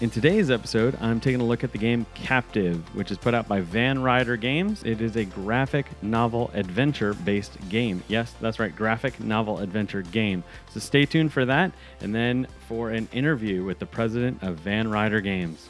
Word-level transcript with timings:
In 0.00 0.08
today's 0.08 0.50
episode, 0.50 0.96
I'm 1.02 1.20
taking 1.20 1.42
a 1.42 1.44
look 1.44 1.62
at 1.62 1.72
the 1.72 1.78
game 1.78 2.06
Captive, 2.14 2.82
which 2.96 3.10
is 3.10 3.18
put 3.18 3.34
out 3.34 3.46
by 3.46 3.60
Van 3.60 4.02
Ryder 4.02 4.38
Games. 4.38 4.82
It 4.82 5.02
is 5.02 5.14
a 5.14 5.26
graphic 5.26 5.88
novel 6.02 6.50
adventure 6.54 7.12
based 7.12 7.58
game. 7.68 8.02
Yes, 8.08 8.34
that's 8.40 8.58
right, 8.58 8.74
graphic 8.74 9.20
novel 9.20 9.58
adventure 9.58 10.00
game. 10.00 10.42
So 10.70 10.80
stay 10.80 11.04
tuned 11.04 11.34
for 11.34 11.44
that, 11.44 11.72
and 12.00 12.14
then 12.14 12.46
for 12.66 12.88
an 12.88 13.10
interview 13.12 13.62
with 13.62 13.78
the 13.78 13.84
president 13.84 14.42
of 14.42 14.56
Van 14.60 14.88
Ryder 14.88 15.20
Games. 15.20 15.68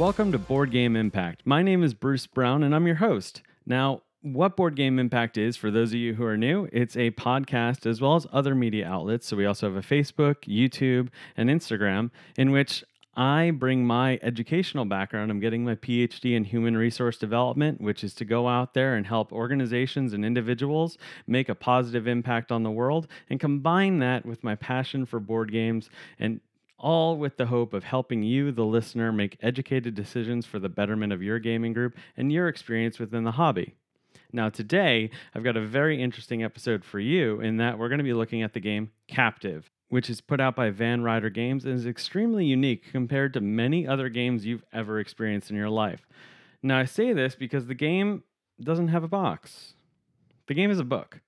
Welcome 0.00 0.32
to 0.32 0.38
Board 0.38 0.70
Game 0.70 0.96
Impact. 0.96 1.42
My 1.44 1.62
name 1.62 1.82
is 1.82 1.92
Bruce 1.92 2.26
Brown 2.26 2.62
and 2.62 2.74
I'm 2.74 2.86
your 2.86 2.96
host. 2.96 3.42
Now, 3.66 4.00
what 4.22 4.56
Board 4.56 4.74
Game 4.74 4.98
Impact 4.98 5.36
is, 5.36 5.58
for 5.58 5.70
those 5.70 5.90
of 5.90 5.96
you 5.96 6.14
who 6.14 6.24
are 6.24 6.38
new, 6.38 6.70
it's 6.72 6.96
a 6.96 7.10
podcast 7.10 7.84
as 7.84 8.00
well 8.00 8.16
as 8.16 8.26
other 8.32 8.54
media 8.54 8.88
outlets. 8.88 9.26
So 9.26 9.36
we 9.36 9.44
also 9.44 9.70
have 9.70 9.76
a 9.76 9.86
Facebook, 9.86 10.36
YouTube, 10.48 11.10
and 11.36 11.50
Instagram 11.50 12.12
in 12.38 12.50
which 12.50 12.82
I 13.14 13.50
bring 13.50 13.84
my 13.84 14.18
educational 14.22 14.86
background. 14.86 15.30
I'm 15.30 15.38
getting 15.38 15.64
my 15.66 15.74
PhD 15.74 16.34
in 16.34 16.44
human 16.44 16.78
resource 16.78 17.18
development, 17.18 17.82
which 17.82 18.02
is 18.02 18.14
to 18.14 18.24
go 18.24 18.48
out 18.48 18.72
there 18.72 18.94
and 18.94 19.06
help 19.06 19.34
organizations 19.34 20.14
and 20.14 20.24
individuals 20.24 20.96
make 21.26 21.50
a 21.50 21.54
positive 21.54 22.08
impact 22.08 22.50
on 22.50 22.62
the 22.62 22.70
world, 22.70 23.06
and 23.28 23.38
combine 23.38 23.98
that 23.98 24.24
with 24.24 24.42
my 24.42 24.54
passion 24.54 25.04
for 25.04 25.20
board 25.20 25.52
games 25.52 25.90
and 26.18 26.40
all 26.80 27.16
with 27.16 27.36
the 27.36 27.46
hope 27.46 27.72
of 27.72 27.84
helping 27.84 28.22
you, 28.22 28.50
the 28.50 28.64
listener, 28.64 29.12
make 29.12 29.36
educated 29.40 29.94
decisions 29.94 30.46
for 30.46 30.58
the 30.58 30.68
betterment 30.68 31.12
of 31.12 31.22
your 31.22 31.38
gaming 31.38 31.72
group 31.72 31.96
and 32.16 32.32
your 32.32 32.48
experience 32.48 32.98
within 32.98 33.24
the 33.24 33.32
hobby. 33.32 33.74
Now, 34.32 34.48
today, 34.48 35.10
I've 35.34 35.44
got 35.44 35.56
a 35.56 35.66
very 35.66 36.02
interesting 36.02 36.42
episode 36.42 36.84
for 36.84 37.00
you 37.00 37.40
in 37.40 37.56
that 37.58 37.78
we're 37.78 37.88
going 37.88 37.98
to 37.98 38.04
be 38.04 38.12
looking 38.12 38.42
at 38.42 38.52
the 38.52 38.60
game 38.60 38.90
Captive, 39.08 39.70
which 39.88 40.08
is 40.08 40.20
put 40.20 40.40
out 40.40 40.54
by 40.56 40.70
Van 40.70 41.02
Ryder 41.02 41.30
Games 41.30 41.64
and 41.64 41.74
is 41.74 41.86
extremely 41.86 42.44
unique 42.44 42.90
compared 42.90 43.34
to 43.34 43.40
many 43.40 43.86
other 43.86 44.08
games 44.08 44.46
you've 44.46 44.64
ever 44.72 45.00
experienced 45.00 45.50
in 45.50 45.56
your 45.56 45.70
life. 45.70 46.06
Now, 46.62 46.78
I 46.78 46.84
say 46.84 47.12
this 47.12 47.34
because 47.34 47.66
the 47.66 47.74
game 47.74 48.22
doesn't 48.62 48.88
have 48.88 49.02
a 49.02 49.08
box, 49.08 49.74
the 50.46 50.54
game 50.54 50.70
is 50.70 50.78
a 50.78 50.84
book 50.84 51.20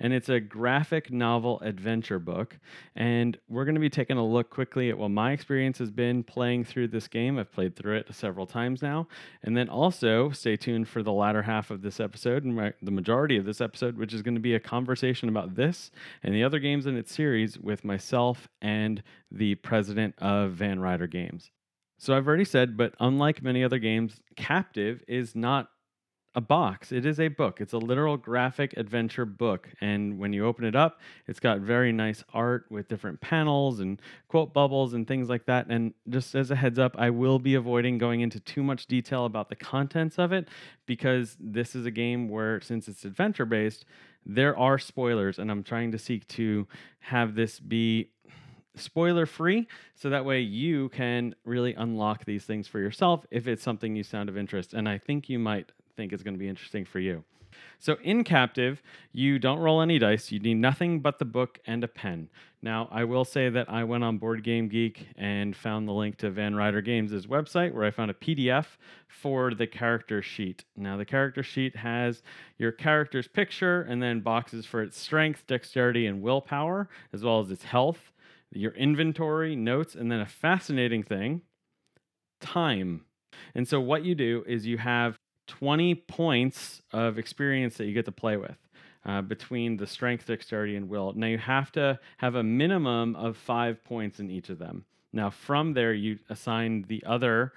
and 0.00 0.12
it's 0.12 0.28
a 0.28 0.40
graphic 0.40 1.10
novel 1.10 1.60
adventure 1.60 2.18
book. 2.18 2.58
And 2.94 3.38
we're 3.48 3.64
going 3.64 3.74
to 3.74 3.80
be 3.80 3.90
taking 3.90 4.16
a 4.16 4.26
look 4.26 4.50
quickly 4.50 4.90
at 4.90 4.98
what 4.98 5.10
my 5.10 5.32
experience 5.32 5.78
has 5.78 5.90
been 5.90 6.22
playing 6.22 6.64
through 6.64 6.88
this 6.88 7.08
game. 7.08 7.38
I've 7.38 7.52
played 7.52 7.76
through 7.76 7.96
it 7.96 8.14
several 8.14 8.46
times 8.46 8.82
now. 8.82 9.08
And 9.42 9.56
then 9.56 9.68
also 9.68 10.30
stay 10.30 10.56
tuned 10.56 10.88
for 10.88 11.02
the 11.02 11.12
latter 11.12 11.42
half 11.42 11.70
of 11.70 11.82
this 11.82 12.00
episode 12.00 12.44
and 12.44 12.74
the 12.82 12.90
majority 12.90 13.36
of 13.36 13.44
this 13.44 13.60
episode, 13.60 13.96
which 13.96 14.12
is 14.12 14.22
going 14.22 14.34
to 14.34 14.40
be 14.40 14.54
a 14.54 14.60
conversation 14.60 15.28
about 15.28 15.54
this 15.54 15.90
and 16.22 16.34
the 16.34 16.44
other 16.44 16.58
games 16.58 16.86
in 16.86 16.96
its 16.96 17.14
series 17.14 17.58
with 17.58 17.84
myself 17.84 18.48
and 18.60 19.02
the 19.30 19.54
president 19.56 20.14
of 20.18 20.52
Van 20.52 20.80
Ryder 20.80 21.06
Games. 21.06 21.50
So 21.98 22.14
I've 22.14 22.28
already 22.28 22.44
said, 22.44 22.76
but 22.76 22.94
unlike 23.00 23.42
many 23.42 23.64
other 23.64 23.78
games, 23.78 24.20
Captive 24.36 25.02
is 25.08 25.34
not 25.34 25.70
a 26.36 26.40
box. 26.40 26.92
It 26.92 27.06
is 27.06 27.18
a 27.18 27.28
book. 27.28 27.62
It's 27.62 27.72
a 27.72 27.78
literal 27.78 28.18
graphic 28.18 28.74
adventure 28.76 29.24
book. 29.24 29.70
And 29.80 30.18
when 30.18 30.34
you 30.34 30.44
open 30.44 30.66
it 30.66 30.76
up, 30.76 31.00
it's 31.26 31.40
got 31.40 31.60
very 31.60 31.92
nice 31.92 32.22
art 32.34 32.66
with 32.68 32.88
different 32.88 33.22
panels 33.22 33.80
and 33.80 34.00
quote 34.28 34.52
bubbles 34.52 34.92
and 34.92 35.08
things 35.08 35.30
like 35.30 35.46
that. 35.46 35.66
And 35.70 35.94
just 36.10 36.34
as 36.34 36.50
a 36.50 36.56
heads 36.56 36.78
up, 36.78 36.94
I 36.98 37.08
will 37.08 37.38
be 37.38 37.54
avoiding 37.54 37.96
going 37.96 38.20
into 38.20 38.38
too 38.38 38.62
much 38.62 38.86
detail 38.86 39.24
about 39.24 39.48
the 39.48 39.56
contents 39.56 40.18
of 40.18 40.30
it 40.30 40.48
because 40.84 41.38
this 41.40 41.74
is 41.74 41.86
a 41.86 41.90
game 41.90 42.28
where, 42.28 42.60
since 42.60 42.86
it's 42.86 43.06
adventure 43.06 43.46
based, 43.46 43.86
there 44.26 44.56
are 44.58 44.78
spoilers. 44.78 45.38
And 45.38 45.50
I'm 45.50 45.62
trying 45.62 45.90
to 45.92 45.98
seek 45.98 46.28
to 46.28 46.68
have 46.98 47.34
this 47.34 47.58
be 47.58 48.10
spoiler 48.74 49.24
free 49.24 49.66
so 49.94 50.10
that 50.10 50.26
way 50.26 50.40
you 50.40 50.90
can 50.90 51.34
really 51.46 51.72
unlock 51.72 52.26
these 52.26 52.44
things 52.44 52.68
for 52.68 52.78
yourself 52.78 53.24
if 53.30 53.48
it's 53.48 53.62
something 53.62 53.96
you 53.96 54.02
sound 54.02 54.28
of 54.28 54.36
interest 54.36 54.74
and 54.74 54.86
i 54.86 54.98
think 54.98 55.30
you 55.30 55.38
might 55.38 55.72
think 55.96 56.12
is 56.12 56.22
going 56.22 56.34
to 56.34 56.38
be 56.38 56.48
interesting 56.48 56.84
for 56.84 57.00
you. 57.00 57.24
So, 57.78 57.96
in 58.02 58.24
Captive, 58.24 58.82
you 59.12 59.38
don't 59.38 59.58
roll 59.58 59.80
any 59.80 59.98
dice. 59.98 60.30
You 60.30 60.38
need 60.38 60.56
nothing 60.56 61.00
but 61.00 61.18
the 61.18 61.24
book 61.24 61.58
and 61.66 61.84
a 61.84 61.88
pen. 61.88 62.28
Now, 62.62 62.88
I 62.90 63.04
will 63.04 63.24
say 63.24 63.48
that 63.48 63.70
I 63.70 63.84
went 63.84 64.04
on 64.04 64.18
Board 64.18 64.42
Game 64.42 64.68
Geek 64.68 65.08
and 65.16 65.54
found 65.54 65.86
the 65.86 65.92
link 65.92 66.16
to 66.18 66.30
Van 66.30 66.54
Ryder 66.54 66.80
Games' 66.80 67.26
website 67.26 67.72
where 67.72 67.84
I 67.84 67.90
found 67.90 68.10
a 68.10 68.14
PDF 68.14 68.66
for 69.08 69.54
the 69.54 69.66
character 69.66 70.22
sheet. 70.22 70.64
Now, 70.76 70.96
the 70.96 71.04
character 71.04 71.42
sheet 71.42 71.76
has 71.76 72.22
your 72.58 72.72
character's 72.72 73.28
picture 73.28 73.82
and 73.82 74.02
then 74.02 74.20
boxes 74.20 74.66
for 74.66 74.82
its 74.82 74.98
strength, 74.98 75.46
dexterity, 75.46 76.06
and 76.06 76.22
willpower, 76.22 76.88
as 77.12 77.22
well 77.22 77.40
as 77.40 77.50
its 77.50 77.64
health, 77.64 78.12
your 78.50 78.72
inventory, 78.72 79.54
notes, 79.54 79.94
and 79.94 80.10
then 80.10 80.20
a 80.20 80.26
fascinating 80.26 81.02
thing 81.02 81.42
time. 82.40 83.02
And 83.54 83.68
so, 83.68 83.80
what 83.80 84.04
you 84.04 84.14
do 84.14 84.44
is 84.46 84.66
you 84.66 84.78
have 84.78 85.18
20 85.46 85.94
points 85.94 86.82
of 86.92 87.18
experience 87.18 87.76
that 87.76 87.86
you 87.86 87.92
get 87.92 88.04
to 88.04 88.12
play 88.12 88.36
with. 88.36 88.56
Uh, 89.04 89.22
between 89.22 89.76
the 89.76 89.86
strength, 89.86 90.26
dexterity, 90.26 90.74
and 90.74 90.88
will. 90.88 91.12
Now 91.12 91.28
you 91.28 91.38
have 91.38 91.70
to 91.72 92.00
have 92.16 92.34
a 92.34 92.42
minimum 92.42 93.14
of 93.14 93.36
five 93.36 93.84
points 93.84 94.18
in 94.18 94.32
each 94.32 94.48
of 94.48 94.58
them. 94.58 94.84
Now 95.12 95.30
from 95.30 95.74
there, 95.74 95.92
you 95.92 96.18
assign 96.28 96.86
the 96.88 97.04
other 97.06 97.52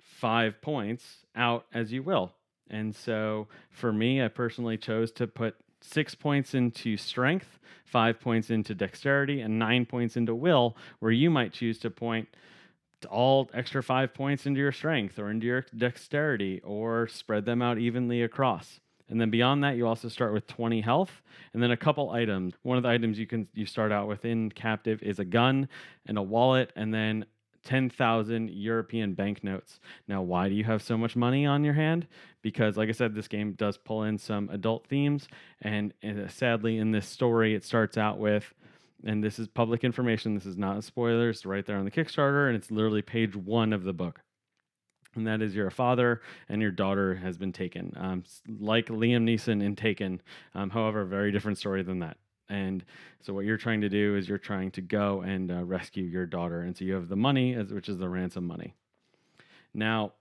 five 0.00 0.60
points 0.60 1.18
out 1.36 1.66
as 1.72 1.92
you 1.92 2.02
will. 2.02 2.32
And 2.68 2.92
so 2.92 3.46
for 3.70 3.92
me, 3.92 4.20
I 4.20 4.26
personally 4.26 4.76
chose 4.76 5.12
to 5.12 5.28
put 5.28 5.54
six 5.80 6.14
points 6.14 6.54
into 6.54 6.96
strength, 6.96 7.60
five 7.84 8.18
points 8.20 8.50
into 8.50 8.74
dexterity, 8.74 9.40
and 9.42 9.58
nine 9.58 9.86
points 9.86 10.16
into 10.16 10.34
will, 10.34 10.76
where 10.98 11.12
you 11.12 11.30
might 11.30 11.52
choose 11.52 11.78
to 11.80 11.90
point 11.90 12.28
all 13.04 13.50
extra 13.54 13.82
five 13.82 14.14
points 14.14 14.46
into 14.46 14.60
your 14.60 14.72
strength 14.72 15.18
or 15.18 15.30
into 15.30 15.46
your 15.46 15.66
dexterity 15.76 16.60
or 16.64 17.08
spread 17.08 17.44
them 17.44 17.62
out 17.62 17.78
evenly 17.78 18.22
across. 18.22 18.80
And 19.08 19.20
then 19.20 19.30
beyond 19.30 19.62
that, 19.64 19.76
you 19.76 19.86
also 19.86 20.08
start 20.08 20.32
with 20.32 20.46
20 20.46 20.80
health 20.80 21.22
and 21.52 21.62
then 21.62 21.70
a 21.70 21.76
couple 21.76 22.10
items. 22.10 22.54
One 22.62 22.78
of 22.78 22.82
the 22.82 22.88
items 22.88 23.18
you 23.18 23.26
can 23.26 23.48
you 23.52 23.66
start 23.66 23.92
out 23.92 24.08
with 24.08 24.24
in 24.24 24.50
captive 24.50 25.02
is 25.02 25.18
a 25.18 25.24
gun 25.24 25.68
and 26.06 26.16
a 26.16 26.22
wallet 26.22 26.72
and 26.74 26.92
then 26.92 27.26
10,000 27.64 28.50
European 28.50 29.14
banknotes. 29.14 29.80
Now, 30.06 30.20
why 30.22 30.48
do 30.48 30.54
you 30.54 30.64
have 30.64 30.82
so 30.82 30.98
much 30.98 31.16
money 31.16 31.46
on 31.46 31.64
your 31.64 31.74
hand? 31.74 32.06
Because, 32.42 32.76
like 32.76 32.90
I 32.90 32.92
said, 32.92 33.14
this 33.14 33.28
game 33.28 33.52
does 33.52 33.78
pull 33.78 34.02
in 34.02 34.18
some 34.18 34.50
adult 34.50 34.86
themes. 34.86 35.28
And, 35.62 35.94
sadly, 36.28 36.76
in 36.76 36.90
this 36.90 37.08
story, 37.08 37.54
it 37.54 37.64
starts 37.64 37.96
out 37.96 38.18
with 38.18 38.52
and 39.04 39.22
this 39.22 39.38
is 39.38 39.48
public 39.48 39.84
information. 39.84 40.34
This 40.34 40.46
is 40.46 40.56
not 40.56 40.82
spoilers. 40.84 41.44
right 41.44 41.64
there 41.64 41.76
on 41.76 41.84
the 41.84 41.90
Kickstarter, 41.90 42.48
and 42.48 42.56
it's 42.56 42.70
literally 42.70 43.02
page 43.02 43.36
one 43.36 43.72
of 43.72 43.84
the 43.84 43.92
book. 43.92 44.20
And 45.14 45.26
that 45.26 45.42
is 45.42 45.54
you're 45.54 45.68
a 45.68 45.72
father 45.72 46.22
and 46.48 46.60
your 46.60 46.72
daughter 46.72 47.14
has 47.14 47.38
been 47.38 47.52
taken. 47.52 47.92
Um, 47.96 48.24
like 48.58 48.86
Liam 48.86 49.22
Neeson 49.22 49.62
in 49.62 49.76
Taken, 49.76 50.20
um, 50.54 50.70
however, 50.70 51.02
a 51.02 51.06
very 51.06 51.30
different 51.30 51.58
story 51.58 51.82
than 51.82 52.00
that. 52.00 52.16
And 52.48 52.84
so 53.20 53.32
what 53.32 53.44
you're 53.44 53.56
trying 53.56 53.80
to 53.82 53.88
do 53.88 54.16
is 54.16 54.28
you're 54.28 54.38
trying 54.38 54.70
to 54.72 54.80
go 54.80 55.22
and 55.22 55.50
uh, 55.50 55.64
rescue 55.64 56.04
your 56.04 56.26
daughter. 56.26 56.62
And 56.62 56.76
so 56.76 56.84
you 56.84 56.94
have 56.94 57.08
the 57.08 57.16
money, 57.16 57.54
as, 57.54 57.72
which 57.72 57.88
is 57.88 57.98
the 57.98 58.08
ransom 58.08 58.46
money. 58.46 58.74
Now, 59.72 60.12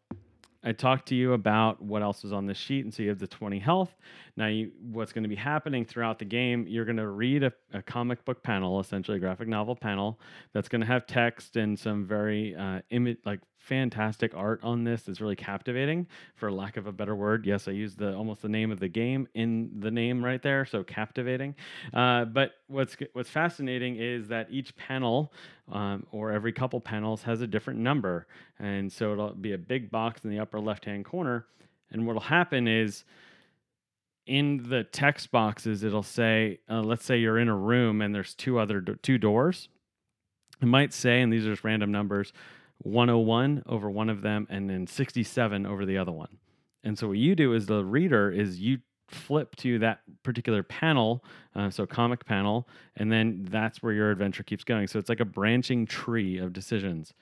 I 0.63 0.71
talked 0.71 1.07
to 1.09 1.15
you 1.15 1.33
about 1.33 1.81
what 1.81 2.01
else 2.01 2.23
is 2.23 2.31
on 2.31 2.45
this 2.45 2.57
sheet, 2.57 2.85
and 2.85 2.93
so 2.93 3.03
you 3.03 3.09
have 3.09 3.19
the 3.19 3.27
20 3.27 3.59
health. 3.59 3.95
Now, 4.37 4.47
you, 4.47 4.71
what's 4.91 5.11
going 5.11 5.23
to 5.23 5.29
be 5.29 5.35
happening 5.35 5.83
throughout 5.85 6.19
the 6.19 6.25
game, 6.25 6.65
you're 6.67 6.85
going 6.85 6.97
to 6.97 7.09
read 7.09 7.43
a, 7.43 7.51
a, 7.73 7.81
comic 7.81 8.23
book 8.23 8.41
panel, 8.43 8.79
essentially 8.79 9.17
a 9.17 9.19
graphic 9.19 9.47
novel 9.47 9.75
panel, 9.75 10.19
that's 10.53 10.69
going 10.69 10.81
to 10.81 10.87
have 10.87 11.05
text 11.05 11.57
and 11.57 11.77
some 11.77 12.05
very 12.05 12.55
uh, 12.55 12.79
image, 12.91 13.17
like 13.25 13.41
fantastic 13.63 14.35
art 14.35 14.59
on 14.61 14.83
this 14.83 15.03
that's 15.03 15.21
really 15.21 15.37
captivating 15.37 16.05
for 16.35 16.51
lack 16.51 16.75
of 16.75 16.85
a 16.85 16.91
better 16.91 17.15
word. 17.15 17.45
Yes 17.45 17.67
i 17.67 17.71
used 17.71 17.97
the 17.97 18.13
almost 18.13 18.41
the 18.41 18.49
name 18.49 18.71
of 18.71 18.79
the 18.79 18.89
game 18.89 19.25
in 19.35 19.71
the 19.79 19.89
name 19.89 20.23
right 20.23 20.41
there 20.41 20.65
so 20.65 20.83
captivating. 20.83 21.55
Uh, 21.93 22.25
but 22.25 22.55
what's 22.67 22.97
what's 23.13 23.29
fascinating 23.29 23.95
is 23.95 24.27
that 24.27 24.47
each 24.51 24.75
panel 24.75 25.31
um, 25.71 26.05
or 26.11 26.31
every 26.31 26.51
couple 26.51 26.81
panels 26.81 27.23
has 27.23 27.39
a 27.39 27.47
different 27.47 27.79
number. 27.79 28.27
And 28.59 28.91
so 28.91 29.13
it'll 29.13 29.33
be 29.33 29.53
a 29.53 29.57
big 29.57 29.89
box 29.89 30.25
in 30.25 30.29
the 30.29 30.39
upper 30.39 30.59
left 30.59 30.83
hand 30.83 31.05
corner. 31.05 31.45
And 31.89 32.05
what'll 32.05 32.21
happen 32.21 32.67
is 32.67 33.05
in 34.25 34.69
the 34.69 34.83
text 34.83 35.31
boxes 35.31 35.83
it'll 35.83 36.03
say 36.03 36.59
uh, 36.69 36.81
let's 36.81 37.05
say 37.05 37.17
you're 37.17 37.39
in 37.39 37.47
a 37.47 37.55
room 37.55 38.01
and 38.01 38.13
there's 38.13 38.33
two 38.33 38.59
other 38.59 38.81
do- 38.81 38.95
two 38.95 39.17
doors. 39.17 39.69
It 40.61 40.65
might 40.65 40.93
say 40.93 41.21
and 41.21 41.31
these 41.31 41.45
are 41.45 41.51
just 41.51 41.63
random 41.63 41.93
numbers 41.93 42.33
101 42.83 43.63
over 43.65 43.89
one 43.89 44.09
of 44.09 44.21
them 44.21 44.47
and 44.49 44.69
then 44.69 44.87
67 44.87 45.65
over 45.65 45.85
the 45.85 45.97
other 45.97 46.11
one. 46.11 46.37
And 46.83 46.97
so 46.97 47.09
what 47.09 47.17
you 47.17 47.35
do 47.35 47.55
as 47.55 47.65
the 47.65 47.83
reader 47.83 48.29
is 48.29 48.59
you 48.59 48.79
flip 49.07 49.55
to 49.57 49.79
that 49.79 50.01
particular 50.23 50.63
panel, 50.63 51.23
uh, 51.55 51.69
so 51.69 51.85
comic 51.85 52.25
panel, 52.25 52.67
and 52.97 53.11
then 53.11 53.45
that's 53.49 53.81
where 53.81 53.93
your 53.93 54.11
adventure 54.11 54.43
keeps 54.43 54.63
going. 54.63 54.87
So 54.87 54.99
it's 54.99 55.09
like 55.09 55.19
a 55.19 55.25
branching 55.25 55.85
tree 55.85 56.37
of 56.37 56.51
decisions. 56.53 57.13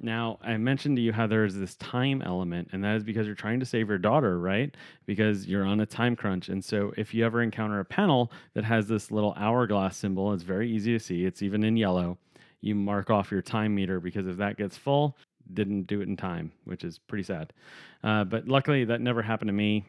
Now, 0.00 0.38
I 0.42 0.56
mentioned 0.58 0.96
to 0.96 1.02
you 1.02 1.12
how 1.12 1.26
there's 1.26 1.56
this 1.56 1.74
time 1.76 2.22
element, 2.22 2.68
and 2.72 2.84
that 2.84 2.94
is 2.96 3.02
because 3.02 3.26
you're 3.26 3.34
trying 3.34 3.58
to 3.60 3.66
save 3.66 3.88
your 3.88 3.98
daughter, 3.98 4.38
right? 4.38 4.72
Because 5.06 5.46
you're 5.46 5.64
on 5.64 5.80
a 5.80 5.86
time 5.86 6.14
crunch. 6.14 6.48
And 6.48 6.64
so, 6.64 6.92
if 6.96 7.12
you 7.12 7.26
ever 7.26 7.42
encounter 7.42 7.80
a 7.80 7.84
panel 7.84 8.30
that 8.54 8.64
has 8.64 8.86
this 8.86 9.10
little 9.10 9.34
hourglass 9.36 9.96
symbol, 9.96 10.32
it's 10.32 10.44
very 10.44 10.70
easy 10.70 10.92
to 10.92 11.00
see, 11.00 11.24
it's 11.24 11.42
even 11.42 11.64
in 11.64 11.76
yellow. 11.76 12.16
You 12.60 12.74
mark 12.74 13.10
off 13.10 13.30
your 13.30 13.42
time 13.42 13.74
meter 13.74 14.00
because 14.00 14.26
if 14.26 14.36
that 14.38 14.56
gets 14.56 14.76
full, 14.76 15.16
didn't 15.52 15.86
do 15.86 16.00
it 16.00 16.08
in 16.08 16.16
time, 16.16 16.52
which 16.64 16.84
is 16.84 16.98
pretty 16.98 17.24
sad. 17.24 17.52
Uh, 18.02 18.24
but 18.24 18.48
luckily, 18.48 18.84
that 18.84 19.00
never 19.00 19.22
happened 19.22 19.48
to 19.48 19.54
me. 19.54 19.84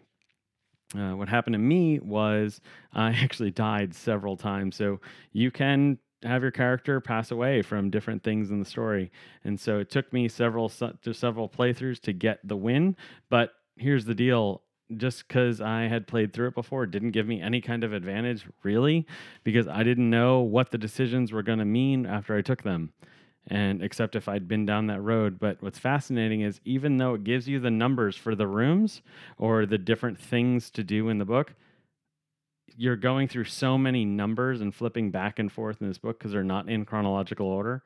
Uh, 0.97 1.11
what 1.15 1.29
happened 1.29 1.53
to 1.53 1.59
me 1.59 1.99
was 1.99 2.61
I 2.93 3.11
actually 3.11 3.51
died 3.51 3.93
several 3.93 4.37
times. 4.37 4.75
So 4.75 4.99
you 5.33 5.51
can 5.51 5.97
have 6.23 6.41
your 6.41 6.51
character 6.51 6.99
pass 6.99 7.31
away 7.31 7.61
from 7.61 7.89
different 7.89 8.23
things 8.23 8.51
in 8.51 8.59
the 8.59 8.65
story. 8.65 9.11
And 9.45 9.59
so 9.59 9.79
it 9.79 9.89
took 9.89 10.11
me 10.11 10.27
several 10.27 10.69
to 10.69 11.13
several 11.13 11.47
playthroughs 11.47 12.01
to 12.01 12.13
get 12.13 12.39
the 12.43 12.57
win, 12.57 12.97
but 13.29 13.51
here's 13.77 14.03
the 14.03 14.15
deal 14.15 14.61
just 14.97 15.27
because 15.27 15.61
I 15.61 15.83
had 15.83 16.07
played 16.07 16.33
through 16.33 16.49
it 16.49 16.55
before 16.55 16.85
didn't 16.85 17.11
give 17.11 17.27
me 17.27 17.41
any 17.41 17.61
kind 17.61 17.83
of 17.83 17.93
advantage, 17.93 18.45
really, 18.63 19.05
because 19.43 19.67
I 19.67 19.83
didn't 19.83 20.09
know 20.09 20.41
what 20.41 20.71
the 20.71 20.77
decisions 20.77 21.31
were 21.31 21.43
going 21.43 21.59
to 21.59 21.65
mean 21.65 22.05
after 22.05 22.35
I 22.35 22.41
took 22.41 22.63
them. 22.63 22.93
And 23.47 23.81
except 23.81 24.15
if 24.15 24.27
I'd 24.27 24.47
been 24.47 24.65
down 24.65 24.87
that 24.87 25.01
road. 25.01 25.39
But 25.39 25.61
what's 25.61 25.79
fascinating 25.79 26.41
is 26.41 26.59
even 26.65 26.97
though 26.97 27.15
it 27.15 27.23
gives 27.23 27.47
you 27.47 27.59
the 27.59 27.71
numbers 27.71 28.15
for 28.15 28.35
the 28.35 28.47
rooms 28.47 29.01
or 29.37 29.65
the 29.65 29.77
different 29.77 30.19
things 30.19 30.69
to 30.71 30.83
do 30.83 31.09
in 31.09 31.17
the 31.17 31.25
book, 31.25 31.55
you're 32.75 32.95
going 32.95 33.27
through 33.27 33.45
so 33.45 33.77
many 33.77 34.05
numbers 34.05 34.61
and 34.61 34.73
flipping 34.73 35.11
back 35.11 35.39
and 35.39 35.51
forth 35.51 35.81
in 35.81 35.87
this 35.87 35.97
book 35.97 36.19
because 36.19 36.31
they're 36.31 36.43
not 36.43 36.69
in 36.69 36.85
chronological 36.85 37.47
order. 37.47 37.83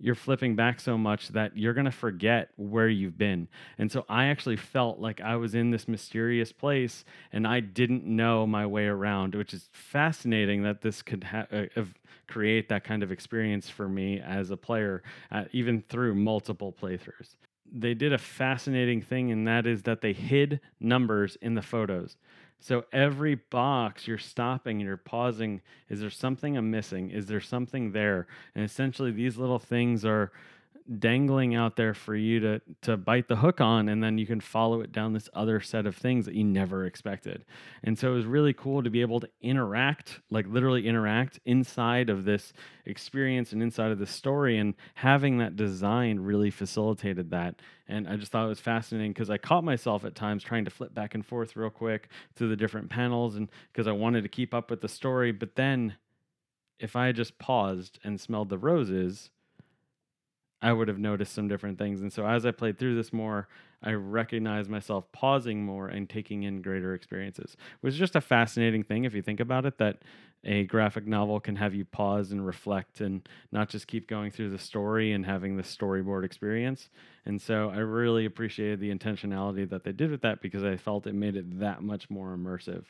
You're 0.00 0.14
flipping 0.14 0.56
back 0.56 0.80
so 0.80 0.98
much 0.98 1.28
that 1.28 1.56
you're 1.56 1.72
going 1.72 1.84
to 1.84 1.90
forget 1.90 2.50
where 2.56 2.88
you've 2.88 3.16
been. 3.16 3.48
And 3.78 3.90
so 3.90 4.04
I 4.08 4.26
actually 4.26 4.56
felt 4.56 4.98
like 4.98 5.20
I 5.20 5.36
was 5.36 5.54
in 5.54 5.70
this 5.70 5.88
mysterious 5.88 6.52
place 6.52 7.04
and 7.32 7.46
I 7.46 7.60
didn't 7.60 8.04
know 8.04 8.46
my 8.46 8.66
way 8.66 8.86
around, 8.86 9.34
which 9.34 9.54
is 9.54 9.68
fascinating 9.72 10.62
that 10.64 10.82
this 10.82 11.00
could 11.00 11.24
ha- 11.24 11.46
uh, 11.52 11.84
create 12.26 12.68
that 12.68 12.84
kind 12.84 13.02
of 13.02 13.12
experience 13.12 13.68
for 13.68 13.88
me 13.88 14.20
as 14.20 14.50
a 14.50 14.56
player, 14.56 15.02
uh, 15.30 15.44
even 15.52 15.82
through 15.82 16.14
multiple 16.14 16.72
playthroughs. 16.72 17.36
They 17.70 17.94
did 17.94 18.12
a 18.12 18.18
fascinating 18.18 19.02
thing, 19.02 19.32
and 19.32 19.46
that 19.48 19.66
is 19.66 19.82
that 19.82 20.00
they 20.00 20.12
hid 20.12 20.60
numbers 20.80 21.36
in 21.40 21.54
the 21.54 21.62
photos. 21.62 22.16
So 22.60 22.84
every 22.92 23.34
box 23.34 24.08
you're 24.08 24.16
stopping 24.16 24.78
and 24.78 24.86
you're 24.86 24.96
pausing. 24.96 25.60
Is 25.90 26.00
there 26.00 26.10
something 26.10 26.56
I'm 26.56 26.70
missing? 26.70 27.10
Is 27.10 27.26
there 27.26 27.40
something 27.40 27.92
there? 27.92 28.26
And 28.54 28.64
essentially, 28.64 29.10
these 29.10 29.36
little 29.36 29.58
things 29.58 30.04
are 30.04 30.32
dangling 30.98 31.54
out 31.54 31.76
there 31.76 31.94
for 31.94 32.14
you 32.14 32.40
to 32.40 32.60
to 32.82 32.94
bite 32.96 33.26
the 33.26 33.36
hook 33.36 33.58
on 33.58 33.88
and 33.88 34.02
then 34.02 34.18
you 34.18 34.26
can 34.26 34.38
follow 34.38 34.82
it 34.82 34.92
down 34.92 35.14
this 35.14 35.30
other 35.32 35.58
set 35.58 35.86
of 35.86 35.96
things 35.96 36.26
that 36.26 36.34
you 36.34 36.44
never 36.44 36.84
expected. 36.84 37.44
And 37.82 37.98
so 37.98 38.12
it 38.12 38.14
was 38.14 38.26
really 38.26 38.52
cool 38.52 38.82
to 38.82 38.90
be 38.90 39.00
able 39.00 39.18
to 39.20 39.28
interact, 39.40 40.20
like 40.30 40.46
literally 40.46 40.86
interact 40.86 41.40
inside 41.46 42.10
of 42.10 42.26
this 42.26 42.52
experience 42.84 43.52
and 43.52 43.62
inside 43.62 43.92
of 43.92 43.98
the 43.98 44.06
story 44.06 44.58
and 44.58 44.74
having 44.94 45.38
that 45.38 45.56
design 45.56 46.20
really 46.20 46.50
facilitated 46.50 47.30
that. 47.30 47.60
And 47.88 48.06
I 48.06 48.16
just 48.16 48.30
thought 48.30 48.44
it 48.44 48.48
was 48.48 48.60
fascinating 48.60 49.12
because 49.12 49.30
I 49.30 49.38
caught 49.38 49.64
myself 49.64 50.04
at 50.04 50.14
times 50.14 50.42
trying 50.42 50.66
to 50.66 50.70
flip 50.70 50.94
back 50.94 51.14
and 51.14 51.24
forth 51.24 51.56
real 51.56 51.70
quick 51.70 52.08
through 52.34 52.50
the 52.50 52.56
different 52.56 52.90
panels 52.90 53.36
and 53.36 53.48
because 53.72 53.86
I 53.86 53.92
wanted 53.92 54.22
to 54.22 54.28
keep 54.28 54.52
up 54.52 54.70
with 54.70 54.82
the 54.82 54.88
story, 54.88 55.32
but 55.32 55.56
then 55.56 55.94
if 56.78 56.94
I 56.94 57.12
just 57.12 57.38
paused 57.38 57.98
and 58.04 58.20
smelled 58.20 58.50
the 58.50 58.58
roses, 58.58 59.30
I 60.64 60.72
would 60.72 60.88
have 60.88 60.98
noticed 60.98 61.34
some 61.34 61.46
different 61.46 61.76
things. 61.78 62.00
And 62.00 62.10
so 62.10 62.26
as 62.26 62.46
I 62.46 62.50
played 62.50 62.78
through 62.78 62.94
this 62.94 63.12
more, 63.12 63.48
I 63.82 63.92
recognized 63.92 64.70
myself 64.70 65.04
pausing 65.12 65.62
more 65.62 65.88
and 65.88 66.08
taking 66.08 66.44
in 66.44 66.62
greater 66.62 66.94
experiences, 66.94 67.52
It 67.52 67.82
was 67.82 67.98
just 67.98 68.16
a 68.16 68.20
fascinating 68.22 68.82
thing 68.82 69.04
if 69.04 69.12
you 69.12 69.20
think 69.20 69.40
about 69.40 69.66
it 69.66 69.76
that 69.76 69.98
a 70.42 70.64
graphic 70.64 71.06
novel 71.06 71.38
can 71.38 71.56
have 71.56 71.74
you 71.74 71.84
pause 71.84 72.32
and 72.32 72.46
reflect 72.46 73.02
and 73.02 73.28
not 73.52 73.68
just 73.68 73.86
keep 73.86 74.08
going 74.08 74.30
through 74.30 74.50
the 74.50 74.58
story 74.58 75.12
and 75.12 75.26
having 75.26 75.58
the 75.58 75.62
storyboard 75.62 76.24
experience. 76.24 76.88
And 77.26 77.40
so 77.42 77.68
I 77.68 77.78
really 77.78 78.24
appreciated 78.24 78.80
the 78.80 78.94
intentionality 78.94 79.68
that 79.68 79.84
they 79.84 79.92
did 79.92 80.10
with 80.10 80.22
that 80.22 80.40
because 80.40 80.64
I 80.64 80.78
felt 80.78 81.06
it 81.06 81.14
made 81.14 81.36
it 81.36 81.58
that 81.60 81.82
much 81.82 82.08
more 82.08 82.34
immersive. 82.34 82.84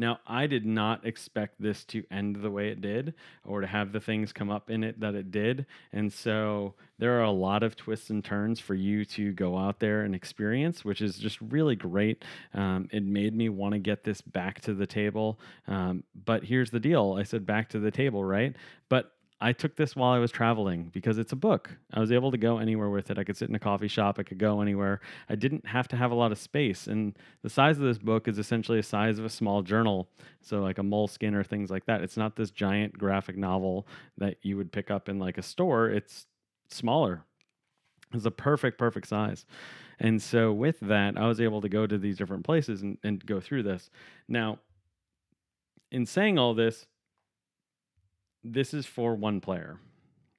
Now, 0.00 0.20
I 0.26 0.46
did 0.46 0.64
not 0.64 1.04
expect 1.04 1.60
this 1.60 1.84
to 1.84 2.02
end 2.10 2.36
the 2.36 2.50
way 2.50 2.70
it 2.70 2.80
did 2.80 3.12
or 3.44 3.60
to 3.60 3.66
have 3.66 3.92
the 3.92 4.00
things 4.00 4.32
come 4.32 4.48
up 4.48 4.70
in 4.70 4.82
it 4.82 4.98
that 5.00 5.14
it 5.14 5.30
did. 5.30 5.66
And 5.92 6.10
so 6.10 6.72
there 6.98 7.18
are 7.18 7.24
a 7.24 7.30
lot 7.30 7.62
of 7.62 7.76
twists 7.76 8.08
and 8.08 8.24
turns 8.24 8.58
for 8.58 8.74
you 8.74 9.04
to 9.04 9.32
go 9.32 9.58
out 9.58 9.78
there 9.78 10.00
and 10.00 10.14
experience, 10.14 10.86
which 10.86 11.02
is 11.02 11.18
just 11.18 11.38
really 11.42 11.76
great. 11.76 12.24
Um, 12.54 12.88
it 12.90 13.04
made 13.04 13.36
me 13.36 13.50
want 13.50 13.74
to 13.74 13.78
get 13.78 14.02
this 14.02 14.22
back 14.22 14.62
to 14.62 14.72
the 14.72 14.86
table. 14.86 15.38
Um, 15.68 16.02
but 16.24 16.44
here's 16.44 16.70
the 16.70 16.80
deal 16.80 17.16
I 17.18 17.22
said 17.24 17.44
back 17.44 17.68
to 17.70 17.78
the 17.78 17.90
table, 17.90 18.24
right? 18.24 18.56
But 18.88 19.12
I 19.42 19.52
took 19.52 19.74
this 19.74 19.96
while 19.96 20.12
I 20.12 20.18
was 20.18 20.30
traveling 20.30 20.90
because 20.92 21.16
it's 21.16 21.32
a 21.32 21.36
book. 21.36 21.70
I 21.94 22.00
was 22.00 22.12
able 22.12 22.30
to 22.30 22.36
go 22.36 22.58
anywhere 22.58 22.90
with 22.90 23.10
it. 23.10 23.18
I 23.18 23.24
could 23.24 23.38
sit 23.38 23.48
in 23.48 23.54
a 23.54 23.60
coffee 23.60 23.88
shop, 23.88 24.18
I 24.18 24.22
could 24.22 24.38
go 24.38 24.60
anywhere. 24.60 25.00
I 25.30 25.34
didn't 25.34 25.66
have 25.66 25.88
to 25.88 25.96
have 25.96 26.10
a 26.10 26.14
lot 26.14 26.30
of 26.30 26.38
space. 26.38 26.86
And 26.86 27.18
the 27.42 27.48
size 27.48 27.78
of 27.78 27.84
this 27.84 27.96
book 27.96 28.28
is 28.28 28.38
essentially 28.38 28.78
the 28.78 28.82
size 28.82 29.18
of 29.18 29.24
a 29.24 29.30
small 29.30 29.62
journal. 29.62 30.08
So, 30.42 30.60
like 30.60 30.78
a 30.78 30.82
Moleskine 30.82 31.34
or 31.34 31.42
things 31.42 31.70
like 31.70 31.86
that. 31.86 32.02
It's 32.02 32.18
not 32.18 32.36
this 32.36 32.50
giant 32.50 32.98
graphic 32.98 33.36
novel 33.36 33.86
that 34.18 34.36
you 34.42 34.58
would 34.58 34.72
pick 34.72 34.90
up 34.90 35.08
in 35.08 35.18
like 35.18 35.38
a 35.38 35.42
store, 35.42 35.88
it's 35.88 36.26
smaller. 36.68 37.24
It's 38.12 38.26
a 38.26 38.30
perfect, 38.30 38.76
perfect 38.76 39.06
size. 39.06 39.46
And 39.98 40.20
so, 40.20 40.52
with 40.52 40.80
that, 40.80 41.16
I 41.16 41.26
was 41.26 41.40
able 41.40 41.62
to 41.62 41.68
go 41.68 41.86
to 41.86 41.96
these 41.96 42.18
different 42.18 42.44
places 42.44 42.82
and, 42.82 42.98
and 43.02 43.24
go 43.24 43.40
through 43.40 43.62
this. 43.62 43.90
Now, 44.28 44.58
in 45.90 46.04
saying 46.04 46.38
all 46.38 46.54
this, 46.54 46.86
this 48.44 48.74
is 48.74 48.86
for 48.86 49.14
one 49.14 49.40
player. 49.40 49.78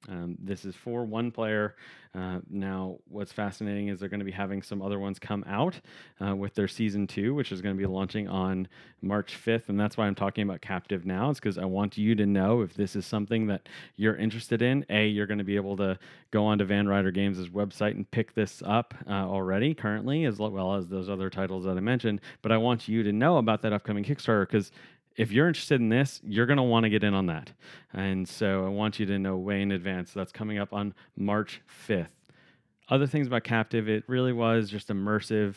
Um, 0.08 0.36
this 0.40 0.64
is 0.64 0.74
for 0.74 1.04
one 1.04 1.30
player. 1.30 1.76
Uh, 2.14 2.40
now, 2.50 2.98
what's 3.08 3.32
fascinating 3.32 3.88
is 3.88 4.00
they're 4.00 4.08
going 4.08 4.20
to 4.20 4.26
be 4.26 4.32
having 4.32 4.60
some 4.60 4.82
other 4.82 4.98
ones 4.98 5.18
come 5.18 5.44
out 5.46 5.80
uh, 6.20 6.34
with 6.34 6.54
their 6.54 6.68
season 6.68 7.06
two, 7.06 7.34
which 7.34 7.52
is 7.52 7.62
going 7.62 7.74
to 7.74 7.78
be 7.78 7.86
launching 7.86 8.28
on 8.28 8.68
March 9.00 9.38
5th. 9.42 9.68
And 9.68 9.80
that's 9.80 9.96
why 9.96 10.06
I'm 10.06 10.14
talking 10.14 10.42
about 10.42 10.60
Captive 10.60 11.06
now, 11.06 11.30
is 11.30 11.38
because 11.38 11.56
I 11.56 11.64
want 11.64 11.96
you 11.96 12.14
to 12.16 12.26
know 12.26 12.60
if 12.60 12.74
this 12.74 12.96
is 12.96 13.06
something 13.06 13.46
that 13.46 13.68
you're 13.96 14.16
interested 14.16 14.60
in. 14.60 14.84
A, 14.90 15.06
you're 15.06 15.26
going 15.26 15.38
to 15.38 15.44
be 15.44 15.56
able 15.56 15.76
to 15.78 15.98
go 16.32 16.44
onto 16.44 16.64
Van 16.64 16.86
Ryder 16.86 17.12
Games' 17.12 17.48
website 17.48 17.92
and 17.92 18.10
pick 18.10 18.34
this 18.34 18.62
up 18.66 18.94
uh, 19.06 19.12
already, 19.12 19.72
currently, 19.72 20.24
as 20.24 20.38
well 20.38 20.74
as 20.74 20.88
those 20.88 21.08
other 21.08 21.30
titles 21.30 21.64
that 21.64 21.76
I 21.76 21.80
mentioned. 21.80 22.20
But 22.42 22.52
I 22.52 22.58
want 22.58 22.88
you 22.88 23.02
to 23.04 23.12
know 23.12 23.38
about 23.38 23.62
that 23.62 23.72
upcoming 23.72 24.04
Kickstarter 24.04 24.46
because 24.46 24.70
if 25.16 25.30
you're 25.30 25.48
interested 25.48 25.80
in 25.80 25.88
this, 25.88 26.20
you're 26.24 26.46
going 26.46 26.56
to 26.56 26.62
want 26.62 26.84
to 26.84 26.90
get 26.90 27.04
in 27.04 27.14
on 27.14 27.26
that. 27.26 27.52
And 27.92 28.28
so 28.28 28.64
I 28.64 28.68
want 28.68 28.98
you 28.98 29.06
to 29.06 29.18
know 29.18 29.36
way 29.36 29.62
in 29.62 29.72
advance. 29.72 30.12
That's 30.12 30.32
coming 30.32 30.58
up 30.58 30.72
on 30.72 30.94
March 31.16 31.60
5th. 31.88 32.08
Other 32.88 33.06
things 33.06 33.26
about 33.26 33.44
Captive, 33.44 33.88
it 33.88 34.04
really 34.06 34.32
was 34.32 34.70
just 34.70 34.88
immersive. 34.88 35.56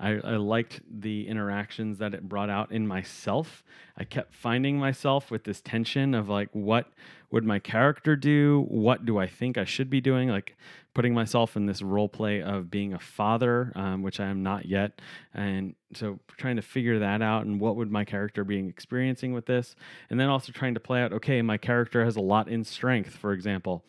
I, 0.00 0.12
I, 0.24 0.36
liked 0.36 0.80
the 0.90 1.28
interactions 1.28 1.98
that 1.98 2.14
it 2.14 2.28
brought 2.28 2.48
out 2.48 2.72
in 2.72 2.86
myself. 2.86 3.62
I 3.96 4.04
kept 4.04 4.34
finding 4.34 4.78
myself 4.78 5.30
with 5.30 5.44
this 5.44 5.60
tension 5.60 6.14
of 6.14 6.28
like, 6.28 6.48
what 6.52 6.86
would 7.32 7.44
my 7.44 7.58
character 7.58 8.14
do? 8.14 8.66
What 8.68 9.04
do 9.06 9.18
I 9.18 9.26
think 9.26 9.56
I 9.56 9.64
should 9.64 9.88
be 9.88 10.02
doing? 10.02 10.28
Like 10.28 10.54
putting 10.94 11.14
myself 11.14 11.56
in 11.56 11.64
this 11.64 11.80
role 11.80 12.08
play 12.08 12.42
of 12.42 12.70
being 12.70 12.92
a 12.92 12.98
father, 12.98 13.72
um, 13.74 14.02
which 14.02 14.20
I 14.20 14.26
am 14.26 14.42
not 14.42 14.66
yet. 14.66 15.00
And 15.32 15.74
so 15.94 16.20
trying 16.36 16.56
to 16.56 16.62
figure 16.62 16.98
that 16.98 17.22
out 17.22 17.46
and 17.46 17.58
what 17.58 17.76
would 17.76 17.90
my 17.90 18.04
character 18.04 18.44
be 18.44 18.58
experiencing 18.58 19.32
with 19.32 19.46
this. 19.46 19.74
And 20.10 20.20
then 20.20 20.28
also 20.28 20.52
trying 20.52 20.74
to 20.74 20.80
play 20.80 21.02
out, 21.02 21.14
okay, 21.14 21.40
my 21.40 21.56
character 21.56 22.04
has 22.04 22.16
a 22.16 22.20
lot 22.20 22.48
in 22.48 22.64
strength, 22.64 23.16
for 23.16 23.32
example. 23.32 23.82